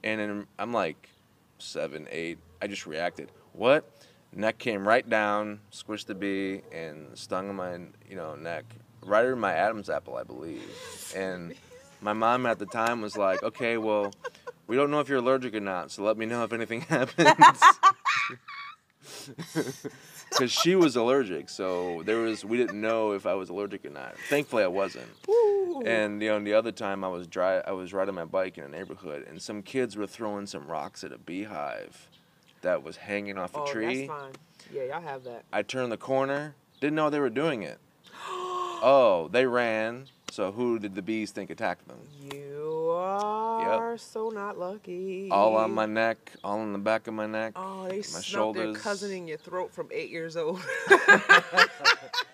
and 0.03 0.47
I'm 0.57 0.73
like, 0.73 1.09
seven, 1.57 2.07
eight. 2.11 2.39
I 2.61 2.67
just 2.67 2.85
reacted. 2.85 3.29
What? 3.53 3.89
Neck 4.33 4.57
came 4.57 4.87
right 4.87 5.07
down, 5.07 5.59
squished 5.71 6.05
the 6.05 6.15
bee, 6.15 6.61
and 6.71 7.17
stung 7.17 7.53
my 7.53 7.73
you 8.09 8.15
know 8.15 8.35
neck, 8.35 8.63
right 9.03 9.25
in 9.25 9.37
my 9.39 9.53
Adam's 9.53 9.89
apple, 9.89 10.15
I 10.15 10.23
believe. 10.23 10.63
And 11.15 11.53
my 12.01 12.13
mom 12.13 12.45
at 12.45 12.57
the 12.57 12.65
time 12.65 13.01
was 13.01 13.17
like, 13.17 13.43
"Okay, 13.43 13.77
well, 13.77 14.13
we 14.67 14.77
don't 14.77 14.89
know 14.89 15.01
if 15.01 15.09
you're 15.09 15.19
allergic 15.19 15.53
or 15.53 15.59
not, 15.59 15.91
so 15.91 16.03
let 16.03 16.17
me 16.17 16.25
know 16.25 16.43
if 16.45 16.53
anything 16.53 16.81
happens." 16.89 17.61
because 20.29 20.51
she 20.51 20.75
was 20.75 20.95
allergic. 20.95 21.49
So 21.49 22.01
there 22.05 22.19
was 22.19 22.45
we 22.45 22.57
didn't 22.57 22.79
know 22.79 23.11
if 23.11 23.25
I 23.25 23.33
was 23.33 23.49
allergic 23.49 23.85
or 23.85 23.89
not. 23.89 24.15
Thankfully, 24.29 24.63
I 24.63 24.67
wasn't. 24.67 25.09
Ooh. 25.71 25.83
And 25.83 26.21
you 26.21 26.29
know, 26.29 26.39
the 26.39 26.53
other 26.53 26.71
time 26.71 27.03
I 27.03 27.07
was 27.07 27.27
dry, 27.27 27.59
I 27.59 27.71
was 27.71 27.93
riding 27.93 28.15
my 28.15 28.25
bike 28.25 28.57
in 28.57 28.63
a 28.63 28.67
neighborhood, 28.67 29.25
and 29.27 29.41
some 29.41 29.61
kids 29.61 29.95
were 29.95 30.07
throwing 30.07 30.45
some 30.45 30.67
rocks 30.67 31.03
at 31.03 31.11
a 31.11 31.17
beehive 31.17 32.07
that 32.61 32.83
was 32.83 32.97
hanging 32.97 33.37
off 33.37 33.55
a 33.55 33.61
oh, 33.61 33.65
tree. 33.67 34.07
that's 34.07 34.21
fine. 34.21 34.31
Yeah, 34.73 34.83
y'all 34.83 35.01
have 35.01 35.23
that. 35.23 35.45
I 35.51 35.63
turned 35.63 35.91
the 35.91 35.97
corner, 35.97 36.55
didn't 36.79 36.95
know 36.95 37.09
they 37.09 37.19
were 37.19 37.29
doing 37.29 37.63
it. 37.63 37.79
oh, 38.27 39.29
they 39.31 39.45
ran. 39.45 40.07
So 40.31 40.51
who 40.51 40.79
did 40.79 40.95
the 40.95 41.01
bees 41.01 41.31
think 41.31 41.49
attacked 41.49 41.87
them? 41.87 41.99
You 42.31 42.91
are 42.93 43.97
so 43.97 44.29
not 44.29 44.57
lucky. 44.57 45.29
All 45.29 45.57
on 45.57 45.71
my 45.71 45.85
neck, 45.85 46.31
all 46.43 46.59
on 46.59 46.71
the 46.71 46.79
back 46.79 47.07
of 47.07 47.13
my 47.13 47.25
neck. 47.25 47.53
Oh, 47.55 47.87
they 47.89 47.97
my 47.97 48.01
snuck 48.01 48.21
their 48.21 48.23
shoulders. 48.23 48.77
cousin 48.77 49.11
in 49.11 49.27
your 49.27 49.37
throat 49.37 49.73
from 49.73 49.89
eight 49.91 50.09
years 50.09 50.37
old. 50.37 50.61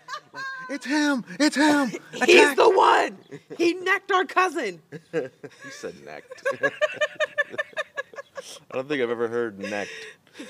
It's 0.70 0.86
him! 0.86 1.24
It's 1.40 1.56
him! 1.56 1.90
He's 2.26 2.56
the 2.56 2.70
one. 2.70 3.18
He 3.58 3.74
necked 3.74 4.12
our 4.12 4.26
cousin. 4.26 4.82
You 5.14 5.30
said 5.72 5.96
necked. 6.06 6.44
I 6.62 6.70
don't 8.76 8.88
think 8.88 9.02
I've 9.02 9.10
ever 9.10 9.28
heard 9.28 9.60
necked. 9.60 9.92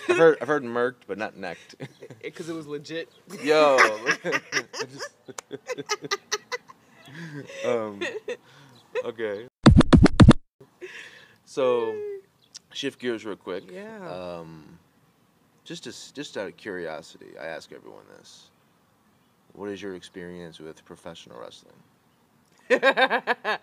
I've 0.09 0.18
heard 0.18 0.38
I've 0.41 0.47
heard 0.47 0.63
murked, 0.63 1.03
but 1.07 1.18
not 1.18 1.38
necked. 1.38 1.76
Because 2.22 2.49
it 2.49 2.53
was 2.53 2.68
legit. 2.68 3.09
Yo. 3.41 3.78
Just- 4.74 5.11
um, 7.65 8.01
okay. 9.05 9.47
So, 11.45 11.95
shift 12.74 12.99
gears 12.99 13.26
real 13.26 13.38
quick. 13.38 13.63
Yeah. 13.72 14.09
Um, 14.09 14.78
just 15.63 15.86
to, 15.86 16.13
just 16.13 16.36
out 16.38 16.47
of 16.47 16.57
curiosity, 16.57 17.38
I 17.39 17.45
ask 17.45 17.72
everyone 17.72 18.03
this: 18.18 18.49
What 19.58 19.70
is 19.70 19.82
your 19.82 19.95
experience 19.95 20.60
with 20.60 20.86
professional 20.86 21.39
wrestling? 21.39 21.74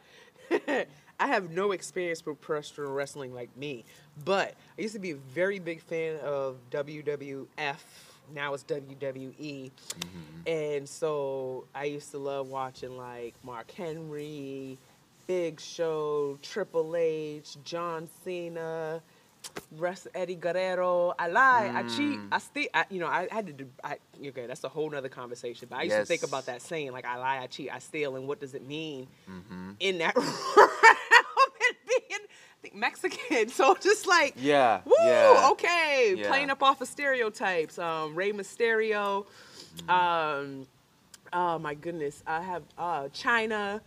I 1.21 1.29
have 1.29 1.53
no 1.53 1.71
experience 1.71 2.27
with 2.27 2.41
professional 2.41 2.93
wrestling 2.93 3.33
like 3.33 3.57
me, 3.57 3.85
but 4.25 4.57
I 4.77 4.83
used 4.83 4.95
to 4.95 5.01
be 5.01 5.13
a 5.13 5.17
very 5.17 5.61
big 5.61 5.81
fan 5.81 6.17
of 6.17 6.57
WWF. 6.73 7.47
Now 8.35 8.55
it's 8.55 8.65
WWE. 8.65 9.37
Mm-hmm. 9.37 10.49
And 10.49 10.89
so 10.89 11.65
I 11.77 11.85
used 11.85 12.11
to 12.11 12.19
love 12.19 12.49
watching 12.49 12.97
like 12.97 13.35
Mark 13.45 13.71
Henry, 13.71 14.77
Big 15.29 15.61
Show, 15.61 16.41
Triple 16.43 16.97
H, 16.97 17.57
John 17.63 18.09
Cena, 18.25 19.01
Rest 19.77 20.09
Eddie 20.15 20.35
Guerrero. 20.37 21.15
I 21.19 21.29
lie, 21.29 21.71
I 21.75 21.83
cheat, 21.97 22.19
I 22.31 22.39
steal. 22.39 22.69
I, 22.75 22.85
you 22.91 23.01
know, 23.01 23.07
I 23.09 23.29
had 23.31 23.47
to 23.47 23.53
do. 23.53 23.67
I, 23.83 23.97
okay, 24.25 24.47
that's 24.47 24.63
a 24.65 24.69
whole 24.69 24.89
nother 24.91 25.09
conversation. 25.09 25.69
But 25.71 25.79
I 25.81 25.83
used 25.85 25.97
to 25.97 26.05
think 26.05 26.23
about 26.23 26.47
that 26.47 26.63
saying, 26.63 26.93
like, 26.93 27.05
I 27.05 27.17
lie, 27.19 27.39
I 27.39 27.47
cheat, 27.47 27.71
I 27.73 27.79
steal, 27.81 28.17
and 28.17 28.27
what 28.29 28.41
does 28.41 28.55
it 28.55 28.67
mean 28.67 29.07
Mm-hmm. 29.31 29.71
in 29.81 29.99
that 29.99 30.15
realm 30.17 30.29
and 30.59 31.77
being 31.89 32.21
I 32.21 32.63
think 32.63 32.75
Mexican. 32.75 33.49
So 33.51 33.75
just 33.81 34.07
like 34.07 34.35
Yeah. 34.37 34.81
Woo! 34.85 34.95
yeah. 35.03 35.49
Okay, 35.53 36.15
Yeah. 36.17 36.29
playing 36.29 36.51
up 36.51 36.63
off 36.63 36.81
of 36.81 36.89
stereotypes. 36.89 37.79
Um, 37.79 38.15
Rey 38.15 38.33
Mysterio. 38.33 39.27
Mm-hmm. 39.87 39.91
Um, 39.91 40.67
oh 41.33 41.59
my 41.59 41.75
goodness, 41.75 42.23
I 42.27 42.41
have 42.43 42.63
uh, 42.79 43.05
Chyna. 43.15 43.81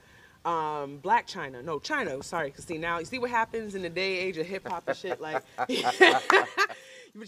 Um, 0.48 1.00
Blac 1.00 1.28
Chyna, 1.28 1.62
no 1.62 1.78
Chyna. 1.78 2.24
Sorry, 2.24 2.52
cause 2.52 2.64
see 2.64 2.78
now 2.78 3.00
you 3.00 3.06
see 3.06 3.20
what 3.20 3.30
happens 3.30 3.76
in 3.76 3.82
the 3.82 3.90
day 3.90 4.18
age 4.18 4.38
of 4.38 4.46
hip 4.46 4.66
hop 4.66 4.88
and 4.88 4.96
shit. 4.96 5.20
Like, 5.20 5.44
but 5.58 5.68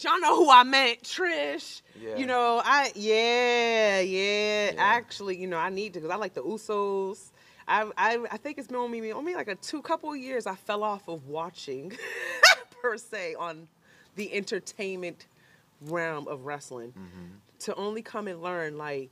y'all 0.03 0.19
know 0.21 0.37
who 0.37 0.49
I 0.49 0.63
meant, 0.63 1.03
Trish. 1.03 1.81
Yeah. 2.01 2.15
You 2.15 2.25
know, 2.25 2.61
I 2.63 2.93
yeah, 2.95 3.99
yeah, 3.99 4.71
Yeah. 4.71 4.75
Actually, 4.77 5.35
you 5.35 5.47
know, 5.47 5.57
I 5.57 5.69
need 5.69 5.93
to 5.95 5.99
because 5.99 6.13
I 6.13 6.15
like 6.15 6.33
the 6.33 6.43
Usos. 6.43 7.31
I, 7.67 7.91
I 7.97 8.25
I 8.31 8.37
think 8.37 8.57
it's 8.57 8.67
been 8.67 8.77
only 8.77 9.11
only 9.11 9.35
like 9.35 9.49
a 9.49 9.55
two 9.55 9.81
couple 9.81 10.11
of 10.11 10.17
years 10.17 10.47
I 10.47 10.55
fell 10.55 10.81
off 10.81 11.09
of 11.09 11.27
watching 11.27 11.91
per 12.81 12.97
se 12.97 13.35
on 13.35 13.67
the 14.15 14.33
entertainment 14.33 15.27
realm 15.81 16.25
of 16.29 16.45
wrestling 16.45 16.93
to 17.59 17.75
only 17.75 18.01
come 18.01 18.29
and 18.29 18.41
learn 18.41 18.77
like 18.77 19.11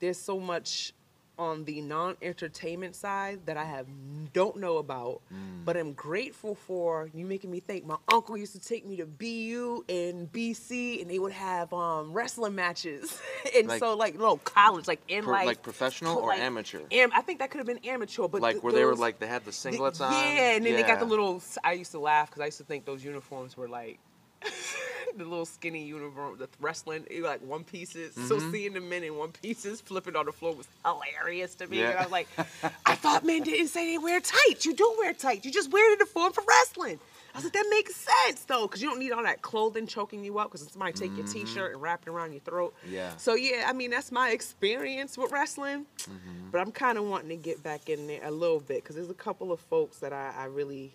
there's 0.00 0.18
so 0.18 0.40
much 0.40 0.94
on 1.38 1.64
the 1.64 1.80
non-entertainment 1.80 2.96
side 2.96 3.40
that 3.46 3.56
I 3.56 3.64
have 3.64 3.86
don't 4.32 4.56
know 4.56 4.78
about, 4.78 5.22
but 5.64 5.76
I'm 5.76 5.92
grateful 5.92 6.54
for 6.54 7.08
you 7.14 7.24
making 7.24 7.50
me 7.50 7.60
think. 7.60 7.86
My 7.86 7.96
uncle 8.12 8.36
used 8.36 8.52
to 8.52 8.60
take 8.60 8.84
me 8.86 8.96
to 8.96 9.06
BU 9.06 9.84
and 9.88 10.30
BC, 10.30 11.00
and 11.00 11.10
they 11.10 11.18
would 11.18 11.32
have 11.32 11.72
um, 11.72 12.12
wrestling 12.12 12.54
matches, 12.54 13.20
and 13.56 13.68
Like- 13.68 13.78
so 13.80 13.96
like 13.96 14.18
no 14.18 14.36
college, 14.38 14.86
like 14.88 15.00
in 15.08 15.24
like 15.26 15.46
like 15.46 15.62
professional 15.62 16.18
or 16.18 16.28
like, 16.30 16.40
amateur? 16.40 16.80
Am, 16.90 17.10
I 17.14 17.22
think 17.22 17.38
that 17.38 17.50
could 17.50 17.58
have 17.58 17.66
been 17.66 17.78
amateur, 17.84 18.28
but 18.28 18.42
Like 18.42 18.54
th- 18.56 18.62
where 18.64 18.72
they 18.72 18.84
were 18.84 18.96
like 18.96 19.18
they 19.18 19.26
had 19.26 19.44
the 19.44 19.50
the- 19.50 19.52
singlets 19.52 20.00
on. 20.00 20.12
Yeah, 20.12 20.56
and 20.56 20.64
then 20.66 20.74
they 20.74 20.82
got 20.82 20.98
the 20.98 21.06
little. 21.06 21.42
I 21.64 21.72
used 21.72 21.92
to 21.92 21.98
laugh 22.00 22.28
because 22.30 22.42
I 22.42 22.46
used 22.46 22.58
to 22.58 22.64
think 22.64 22.84
those 22.84 23.04
uniforms 23.04 23.56
were 23.56 23.68
like 23.68 23.98
the 25.16 25.24
little 25.24 25.46
skinny 25.46 25.84
uniform, 25.84 26.38
the 26.38 26.48
wrestling, 26.60 27.06
like 27.20 27.40
one 27.42 27.64
pieces. 27.64 28.14
So 28.14 28.36
Mm-hmm. 28.36 28.50
seeing 28.52 28.72
the 28.74 28.80
men 28.80 29.02
in 29.04 29.16
one 29.16 29.32
pieces 29.32 29.80
flipping 29.80 30.14
on 30.16 30.26
the 30.26 30.32
floor 30.32 30.54
was 30.54 30.68
hilarious 30.84 31.54
to 31.56 31.66
me. 31.66 31.82
And 31.82 31.92
Yeah. 31.94 31.98
I 32.00 32.02
was 32.04 32.12
like, 32.12 32.28
I 32.86 32.94
thought 32.94 33.24
men 33.24 33.42
didn't 33.42 33.68
say 33.68 33.92
they 33.92 33.98
wear 33.98 34.20
tights. 34.20 34.64
You 34.64 34.74
do 34.74 34.94
wear 34.98 35.12
tights. 35.12 35.44
You 35.44 35.50
just 35.52 35.70
wear 35.72 35.88
it 35.90 35.94
in 35.94 35.98
the 35.98 36.04
uniform 36.04 36.32
for 36.32 36.44
wrestling. 36.48 37.00
I 37.34 37.38
was 37.38 37.44
like, 37.44 37.52
that 37.52 37.66
makes 37.70 37.94
sense 37.94 38.44
though, 38.44 38.66
because 38.66 38.80
you 38.82 38.88
don't 38.88 38.98
need 38.98 39.12
all 39.12 39.22
that 39.22 39.42
clothing 39.42 39.86
choking 39.86 40.24
you 40.24 40.38
up. 40.38 40.50
Because 40.50 40.66
somebody 40.70 40.92
take 40.92 41.16
your 41.16 41.26
T-shirt 41.26 41.72
and 41.72 41.82
wrap 41.82 42.02
it 42.06 42.10
around 42.10 42.32
your 42.32 42.40
throat. 42.40 42.74
Mm-hmm. 42.84 42.94
Yeah. 42.94 43.16
So 43.16 43.34
yeah, 43.34 43.64
I 43.66 43.72
mean 43.72 43.90
that's 43.90 44.10
my 44.12 44.30
experience 44.30 45.18
with 45.18 45.32
wrestling, 45.32 45.86
Mm-hmm. 45.98 46.50
but 46.50 46.60
I'm 46.60 46.72
kind 46.72 46.96
of 46.96 47.04
wanting 47.04 47.28
to 47.30 47.36
get 47.36 47.62
back 47.62 47.88
in 47.88 48.06
there 48.06 48.20
a 48.24 48.30
little 48.30 48.60
bit 48.60 48.82
because 48.82 48.96
there's 48.96 49.10
a 49.10 49.14
couple 49.14 49.52
of 49.52 49.60
folks 49.60 49.98
that 49.98 50.12
I, 50.12 50.32
I 50.36 50.44
really, 50.46 50.94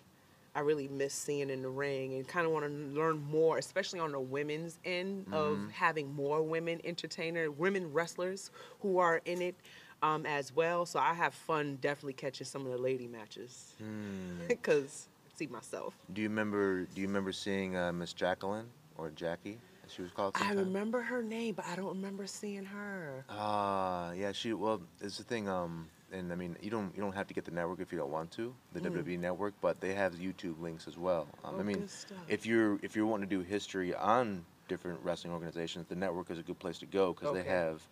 I 0.54 0.60
really 0.60 0.86
miss 0.88 1.12
seeing 1.14 1.50
in 1.50 1.62
the 1.62 1.68
ring 1.68 2.14
and 2.14 2.26
kind 2.28 2.46
of 2.46 2.52
want 2.52 2.64
to 2.64 2.70
learn 2.70 3.22
more, 3.30 3.58
especially 3.58 3.98
on 4.00 4.12
the 4.12 4.20
women's 4.20 4.78
end 4.84 5.26
of 5.32 5.58
Mm-hmm. 5.58 5.68
having 5.70 6.14
more 6.14 6.42
women 6.42 6.80
entertainer, 6.84 7.50
women 7.50 7.92
wrestlers 7.92 8.50
who 8.80 8.98
are 8.98 9.20
in 9.24 9.42
it. 9.42 9.54
Um, 10.02 10.26
as 10.26 10.54
well, 10.54 10.84
so 10.84 10.98
I 10.98 11.14
have 11.14 11.32
fun 11.32 11.78
definitely 11.80 12.12
catching 12.12 12.46
some 12.46 12.66
of 12.66 12.72
the 12.72 12.76
lady 12.76 13.06
matches 13.06 13.72
Hmm. 13.78 14.46
because 14.48 15.08
I 15.26 15.30
see 15.38 15.46
myself. 15.46 15.94
Do 16.12 16.20
you 16.20 16.28
remember? 16.28 16.82
Do 16.94 17.00
you 17.00 17.06
remember 17.06 17.32
seeing 17.32 17.74
uh, 17.74 17.90
Miss 17.90 18.12
Jacqueline 18.12 18.66
or 18.98 19.08
Jackie, 19.12 19.56
as 19.86 19.92
she 19.94 20.02
was 20.02 20.10
called? 20.10 20.36
I 20.38 20.52
remember 20.52 21.00
her 21.00 21.22
name, 21.22 21.54
but 21.54 21.64
I 21.64 21.76
don't 21.76 21.86
remember 21.88 22.26
seeing 22.26 22.66
her. 22.66 23.24
Ah, 23.30 24.12
yeah. 24.12 24.32
She 24.32 24.52
well, 24.52 24.82
it's 25.00 25.16
the 25.16 25.24
thing. 25.24 25.48
Um, 25.48 25.88
and 26.12 26.32
I 26.32 26.36
mean, 26.36 26.56
you 26.60 26.70
don't 26.70 26.94
you 26.94 27.02
don't 27.02 27.14
have 27.14 27.26
to 27.28 27.34
get 27.34 27.44
the 27.44 27.50
network 27.50 27.80
if 27.80 27.92
you 27.92 27.98
don't 27.98 28.10
want 28.10 28.30
to, 28.32 28.54
the 28.72 28.80
WWE 28.80 29.18
network, 29.18 29.54
but 29.60 29.80
they 29.80 29.94
have 29.94 30.14
YouTube 30.14 30.60
links 30.60 30.86
as 30.86 30.96
well. 30.98 31.28
Um, 31.44 31.54
Mm. 31.54 31.56
Oh, 31.56 31.60
I 31.60 31.62
mean, 31.64 31.88
if 32.28 32.46
you're 32.46 32.78
if 32.82 32.96
you're 32.96 33.06
wanting 33.06 33.28
to 33.28 33.36
do 33.36 33.42
history 33.42 33.94
on 33.94 34.44
different 34.68 35.00
wrestling 35.02 35.32
organizations, 35.32 35.86
the 35.88 35.96
network 35.96 36.30
is 36.30 36.38
a 36.38 36.42
good 36.42 36.58
place 36.58 36.78
to 36.78 36.86
go 36.86 37.12
because 37.12 37.28
Okay. 37.30 37.42
they 37.42 37.48
have. 37.48 37.86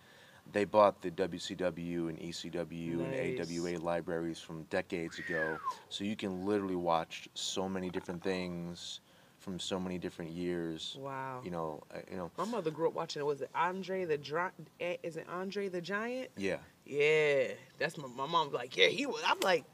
They 0.51 0.65
bought 0.65 1.03
the 1.03 1.11
WCW 1.11 2.09
and 2.09 2.19
ECW 2.19 2.97
Nice. 2.99 3.39
and 3.39 3.41
AWA 3.41 3.79
libraries 3.79 4.41
from 4.41 4.65
decades 4.65 5.19
ago, 5.21 5.61
so 5.89 6.03
you 6.05 6.17
can 6.17 6.45
literally 6.45 6.75
watch 6.75 7.29
so 7.35 7.69
many 7.69 7.91
different 7.91 8.23
things 8.25 9.01
from 9.43 9.59
so 9.59 9.79
many 9.79 9.99
different 9.99 10.31
years. 10.31 10.97
Wow. 10.99 11.41
You 11.45 11.51
know, 11.51 11.83
uh, 11.93 11.99
you 12.11 12.17
know, 12.17 12.31
My 12.39 12.45
mother 12.45 12.71
grew 12.71 12.89
up 12.89 12.95
watching. 12.95 13.25
Was 13.25 13.41
it 13.43 13.51
Andre 13.55 14.05
the 14.05 14.17
Dri- 14.17 14.51
eh, 14.81 14.97
Is 15.03 15.17
it 15.17 15.27
Andre 15.29 15.69
the 15.69 15.81
Giant? 15.81 16.31
yeah. 16.37 16.59
Yeah, 16.85 17.49
that's 17.79 17.97
my 17.97 18.09
my 18.09 18.27
mom's 18.27 18.53
like. 18.53 18.77
Yeah, 18.77 18.89
he 18.89 19.07
was. 19.07 19.23
I'm 19.27 19.39
like, 19.41 19.65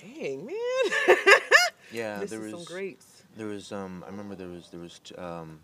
dang 0.00 0.46
man. 0.46 1.16
Yeah, 1.92 2.20
this 2.20 2.30
there 2.30 2.40
is 2.46 2.52
was 2.52 2.64
some 2.66 2.74
greats. 2.74 3.22
There 3.36 3.46
was 3.46 3.70
um 3.70 4.02
I 4.06 4.10
remember 4.10 4.34
there 4.34 4.48
was 4.48 4.68
there 4.70 4.80
was 4.80 4.98
t- 5.00 5.14
um 5.16 5.60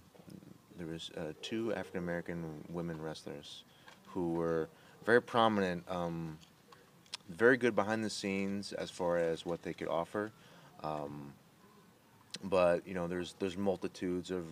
there 0.76 0.86
was 0.86 1.10
uh, 1.16 1.32
two 1.42 1.72
African 1.74 2.00
American 2.02 2.62
women 2.68 3.00
wrestlers 3.00 3.64
who 4.08 4.32
were 4.34 4.68
very 5.06 5.22
prominent 5.22 5.82
um 5.90 6.38
very 7.30 7.56
good 7.56 7.74
behind 7.74 8.04
the 8.04 8.10
scenes 8.10 8.72
as 8.74 8.90
far 8.90 9.16
as 9.16 9.46
what 9.46 9.62
they 9.62 9.72
could 9.72 9.88
offer 9.88 10.30
um 10.84 11.32
but 12.44 12.86
you 12.86 12.94
know 12.94 13.06
there's 13.06 13.34
there's 13.38 13.56
multitudes 13.56 14.30
of 14.30 14.44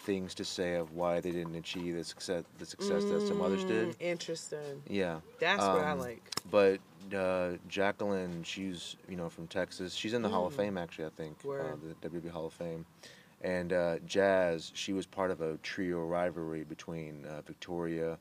things 0.00 0.34
to 0.34 0.44
say 0.44 0.74
of 0.74 0.92
why 0.92 1.18
they 1.20 1.32
didn't 1.32 1.54
achieve 1.56 1.96
the 1.96 2.04
success 2.04 2.44
the 2.58 2.66
success 2.66 3.02
that 3.04 3.20
some 3.26 3.40
others 3.42 3.64
did 3.64 3.88
Mm, 3.88 3.94
Interesting. 4.00 4.82
yeah 4.88 5.20
That's 5.40 5.60
what 5.60 5.80
I 5.84 5.90
Um, 5.92 5.98
like. 5.98 6.22
but 6.50 6.78
uh, 7.14 7.52
Jacqueline, 7.68 8.42
she's 8.42 8.96
you 9.08 9.16
know 9.16 9.28
from 9.28 9.46
Texas. 9.46 9.94
She's 9.94 10.12
in 10.14 10.22
the 10.22 10.28
Hall 10.28 10.46
of 10.46 10.54
Fame 10.54 10.76
actually, 10.76 11.06
I 11.06 11.10
think, 11.10 11.36
uh, 11.44 11.48
Mm. 11.48 11.94
The 12.00 12.08
WB 12.08 12.30
Hall 12.30 12.46
of 12.46 12.52
Fame. 12.52 12.84
And 13.42 13.72
uh, 13.72 13.98
Jazz, 14.06 14.72
she 14.74 14.92
was 14.92 15.06
part 15.06 15.30
of 15.30 15.40
a 15.40 15.56
trio 15.58 16.00
rivalry 16.04 16.64
between 16.64 17.24
uh, 17.26 17.42
Victoria 17.42 18.18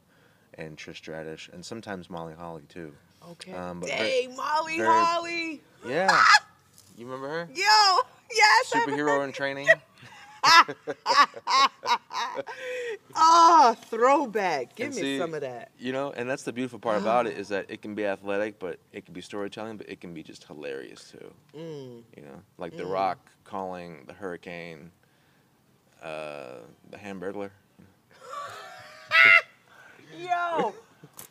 and 0.58 0.78
Trish 0.78 0.98
Stratus, 0.98 1.50
and 1.54 1.64
sometimes 1.66 2.10
Molly 2.10 2.34
Holly 2.38 2.64
too. 2.70 2.92
Okay. 3.32 3.54
um, 3.54 3.80
but 3.80 3.90
Dang, 3.90 4.36
Molly 4.36 4.78
very- 4.78 4.88
Holly. 4.90 5.62
Yeah, 5.88 6.22
you 6.98 7.06
remember 7.06 7.28
her? 7.30 7.50
Yo, 7.56 8.02
yes. 8.34 8.72
Superhero 8.74 9.24
in 9.24 9.32
training. 9.32 9.68
Ah, 13.18 13.76
throwback. 13.86 14.76
Give 14.76 14.88
And 14.88 14.96
me 14.96 15.02
see, 15.02 15.18
some 15.18 15.34
of 15.34 15.42
that. 15.42 15.72
You 15.80 15.94
know, 15.94 16.12
and 16.12 16.30
that's 16.30 16.44
the 16.44 16.52
beautiful 16.52 16.80
part 16.80 16.98
about 17.02 17.28
it 17.28 17.38
is 17.38 17.48
that 17.48 17.66
it 17.70 17.82
can 17.82 17.96
be 17.96 18.06
athletic, 18.06 18.60
but 18.60 18.78
it 18.92 19.06
can 19.06 19.14
be 19.14 19.22
storytelling, 19.22 19.78
but 19.78 19.90
it 19.90 20.02
can 20.02 20.14
be 20.14 20.22
just 20.22 20.44
hilarious 20.44 21.12
too. 21.12 21.34
Mm. 21.58 22.04
You 22.18 22.24
know, 22.24 22.42
like 22.58 22.76
The 22.76 22.86
Rock 22.86 23.32
calling 23.46 24.04
the 24.06 24.14
hurricane 24.14 24.92
uh, 26.04 26.60
the 26.92 26.98
Hamburglar. 26.98 27.52
Yo. 30.18 30.76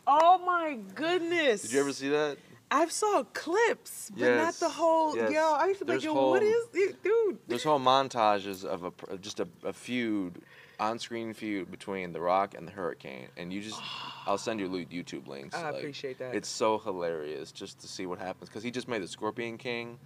Oh 0.06 0.38
my 0.38 0.78
goodness. 0.94 1.62
Did 1.62 1.72
you 1.72 1.80
ever 1.80 1.92
see 1.92 2.08
that? 2.08 2.38
I 2.74 2.88
saw 2.88 3.22
clips, 3.32 4.10
but 4.16 4.36
not 4.36 4.54
the 4.54 4.68
whole. 4.68 5.16
yes. 5.16 5.30
Yo, 5.30 5.52
I 5.52 5.66
used 5.66 5.78
to 5.78 5.84
be 5.84 5.92
like, 5.92 6.02
yo, 6.02 6.12
what 6.14 6.42
whole- 6.42 6.50
is 6.50 6.66
it, 6.74 7.02
dude? 7.04 7.38
There's 7.46 7.62
whole 7.62 7.78
montages 7.78 8.64
of 8.64 8.82
a 8.82 9.16
just 9.18 9.38
a, 9.38 9.46
a 9.62 9.72
feud, 9.72 10.42
on-screen 10.80 11.34
feud 11.34 11.70
between 11.70 12.12
The 12.12 12.20
Rock 12.20 12.54
and 12.56 12.66
the 12.66 12.72
Hurricane, 12.72 13.28
and 13.36 13.52
you 13.52 13.60
just, 13.60 13.80
I'll 14.26 14.38
send 14.38 14.58
you 14.58 14.68
YouTube 14.68 15.28
links. 15.28 15.54
I 15.56 15.70
like, 15.70 15.76
appreciate 15.76 16.18
that. 16.18 16.34
It's 16.34 16.48
so 16.48 16.78
hilarious 16.78 17.52
just 17.52 17.78
to 17.80 17.86
see 17.86 18.06
what 18.06 18.18
happens 18.18 18.48
because 18.48 18.64
he 18.64 18.72
just 18.72 18.88
made 18.88 19.02
the 19.02 19.08
Scorpion 19.08 19.56
King, 19.56 19.96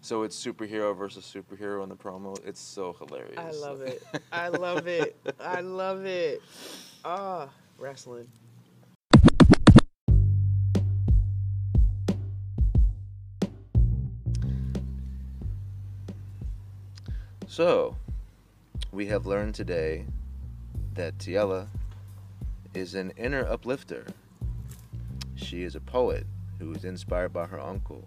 so 0.00 0.22
it's 0.22 0.42
superhero 0.42 0.96
versus 0.96 1.30
superhero 1.30 1.82
in 1.82 1.90
the 1.90 1.96
promo. 1.96 2.38
It's 2.46 2.60
so 2.60 2.94
hilarious. 2.94 3.36
I 3.36 3.50
love 3.50 3.82
it. 3.82 4.02
I 4.32 4.48
love 4.48 4.86
it. 4.86 5.14
I 5.38 5.60
love 5.60 6.06
it. 6.06 6.40
Ah, 7.04 7.50
wrestling. 7.76 8.28
So, 17.54 17.94
we 18.90 19.06
have 19.06 19.26
learned 19.26 19.54
today 19.54 20.06
that 20.94 21.16
TiElla 21.18 21.68
is 22.74 22.96
an 22.96 23.12
inner 23.16 23.46
uplifter. 23.46 24.06
She 25.36 25.62
is 25.62 25.76
a 25.76 25.80
poet 25.80 26.26
who 26.58 26.72
is 26.72 26.84
inspired 26.84 27.32
by 27.32 27.46
her 27.46 27.60
uncle 27.60 28.04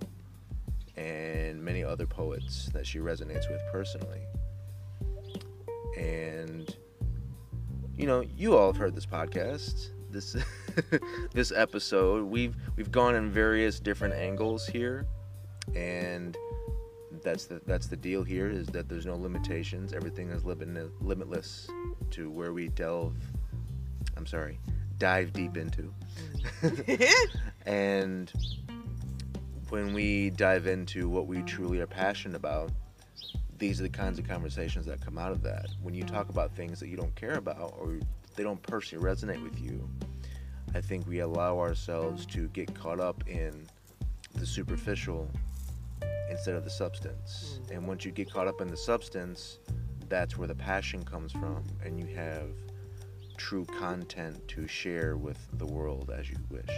and 0.97 1.63
many 1.63 1.81
other 1.81 2.05
poets 2.05 2.69
that 2.73 2.85
she 2.85 2.99
resonates 2.99 3.49
with 3.49 3.61
personally. 3.71 4.19
And 5.97 6.75
you 7.95 8.05
know, 8.05 8.25
you 8.35 8.57
all 8.57 8.73
have 8.73 8.77
heard 8.77 8.97
this 8.97 9.05
podcast, 9.05 9.91
this 10.11 10.35
this 11.33 11.53
episode. 11.53 12.25
We've 12.25 12.57
we've 12.75 12.91
gone 12.91 13.15
in 13.15 13.29
various 13.29 13.79
different 13.79 14.13
angles 14.15 14.67
here 14.67 15.07
and 15.73 16.37
that's 17.27 17.45
the 17.45 17.61
that's 17.65 17.87
the 17.87 17.97
deal 17.97 18.23
here 18.23 18.49
is 18.49 18.67
that 18.67 18.87
there's 18.87 19.05
no 19.05 19.15
limitations. 19.15 19.91
Everything 19.91 20.29
is 20.29 20.45
limit, 20.45 20.89
limitless 21.01 21.67
to 22.11 22.29
where 22.29 22.53
we 22.53 22.69
delve. 22.69 23.15
I'm 24.15 24.25
sorry, 24.25 24.59
dive 24.97 25.33
deep 25.33 25.57
into. 25.57 25.93
Mm-hmm. 26.61 27.03
and 27.69 28.31
when 29.69 29.93
we 29.93 30.29
dive 30.29 30.67
into 30.67 31.09
what 31.09 31.27
we 31.27 31.41
truly 31.41 31.81
are 31.81 31.87
passionate 31.87 32.37
about, 32.37 32.71
these 33.57 33.81
are 33.81 33.83
the 33.83 33.89
kinds 33.89 34.17
of 34.19 34.25
conversations 34.25 34.85
that 34.85 35.01
come 35.01 35.17
out 35.17 35.33
of 35.33 35.43
that. 35.43 35.67
When 35.81 35.93
you 35.93 36.03
talk 36.03 36.29
about 36.29 36.55
things 36.55 36.79
that 36.79 36.87
you 36.87 36.95
don't 36.95 37.15
care 37.15 37.35
about 37.35 37.75
or 37.77 37.99
they 38.37 38.43
don't 38.43 38.61
personally 38.63 39.03
resonate 39.03 39.43
with 39.43 39.59
you, 39.59 39.89
I 40.73 40.79
think 40.79 41.05
we 41.07 41.19
allow 41.19 41.59
ourselves 41.59 42.25
to 42.27 42.47
get 42.49 42.73
caught 42.73 43.01
up 43.01 43.27
in 43.27 43.67
the 44.35 44.45
superficial 44.45 45.29
instead 46.37 46.55
of 46.55 46.63
the 46.63 46.69
substance. 46.69 47.59
And 47.71 47.87
once 47.87 48.05
you 48.05 48.11
get 48.11 48.31
caught 48.31 48.47
up 48.47 48.61
in 48.61 48.67
the 48.67 48.77
substance, 48.77 49.57
that's 50.07 50.37
where 50.37 50.47
the 50.47 50.55
passion 50.55 51.03
comes 51.03 51.31
from, 51.31 51.63
and 51.83 51.99
you 51.99 52.05
have 52.15 52.49
true 53.37 53.65
content 53.65 54.47
to 54.47 54.67
share 54.67 55.17
with 55.17 55.39
the 55.53 55.65
world 55.65 56.11
as 56.15 56.29
you 56.29 56.37
wish. 56.49 56.69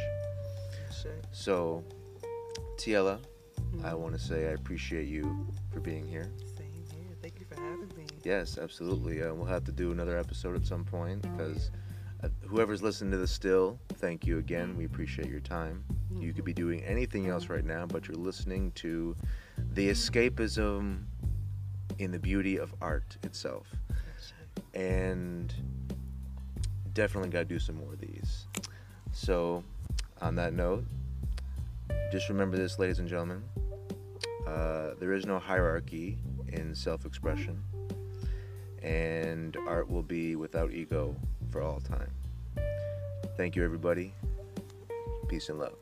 So, 1.31 1.83
TiElla, 2.77 3.19
I 3.83 3.93
want 3.93 4.13
to 4.13 4.19
say 4.19 4.47
I 4.47 4.51
appreciate 4.51 5.07
you 5.07 5.45
for 5.73 5.79
being 5.81 6.07
here. 6.07 6.31
Same 6.57 6.71
here. 6.91 7.15
Thank 7.21 7.39
you 7.39 7.45
for 7.45 7.55
having 7.55 7.89
me. 7.97 8.05
Yes, 8.23 8.57
absolutely. 8.57 9.21
Uh, 9.21 9.33
we'll 9.33 9.45
have 9.45 9.65
to 9.65 9.71
do 9.71 9.91
another 9.91 10.17
episode 10.17 10.55
at 10.55 10.65
some 10.65 10.83
point 10.83 11.21
because 11.21 11.69
uh, 12.23 12.29
whoever's 12.47 12.81
listening 12.81 13.11
to 13.11 13.17
this 13.17 13.31
still, 13.31 13.79
thank 13.95 14.25
you 14.25 14.39
again. 14.39 14.75
We 14.75 14.85
appreciate 14.85 15.29
your 15.29 15.39
time. 15.39 15.83
You 16.13 16.33
could 16.33 16.43
be 16.43 16.53
doing 16.53 16.83
anything 16.83 17.27
else 17.27 17.47
right 17.47 17.63
now, 17.63 17.85
but 17.85 18.07
you're 18.07 18.17
listening 18.17 18.71
to 18.73 19.15
the 19.73 19.89
escapism 19.89 21.03
in 21.99 22.11
the 22.11 22.19
beauty 22.19 22.57
of 22.57 22.73
art 22.81 23.17
itself. 23.23 23.67
And 24.73 25.53
definitely 26.93 27.29
got 27.29 27.39
to 27.39 27.45
do 27.45 27.59
some 27.59 27.75
more 27.75 27.93
of 27.93 27.99
these. 27.99 28.47
So, 29.11 29.63
on 30.21 30.35
that 30.35 30.53
note, 30.53 30.85
just 32.11 32.29
remember 32.29 32.57
this, 32.57 32.79
ladies 32.79 32.99
and 32.99 33.07
gentlemen. 33.07 33.43
Uh, 34.47 34.91
there 34.99 35.13
is 35.13 35.25
no 35.25 35.39
hierarchy 35.39 36.17
in 36.47 36.73
self 36.73 37.05
expression, 37.05 37.61
and 38.81 39.55
art 39.67 39.89
will 39.89 40.03
be 40.03 40.35
without 40.35 40.71
ego 40.71 41.15
for 41.51 41.61
all 41.61 41.79
time. 41.79 42.11
Thank 43.37 43.55
you, 43.55 43.63
everybody. 43.63 44.13
Peace 45.27 45.49
and 45.49 45.59
love. 45.59 45.77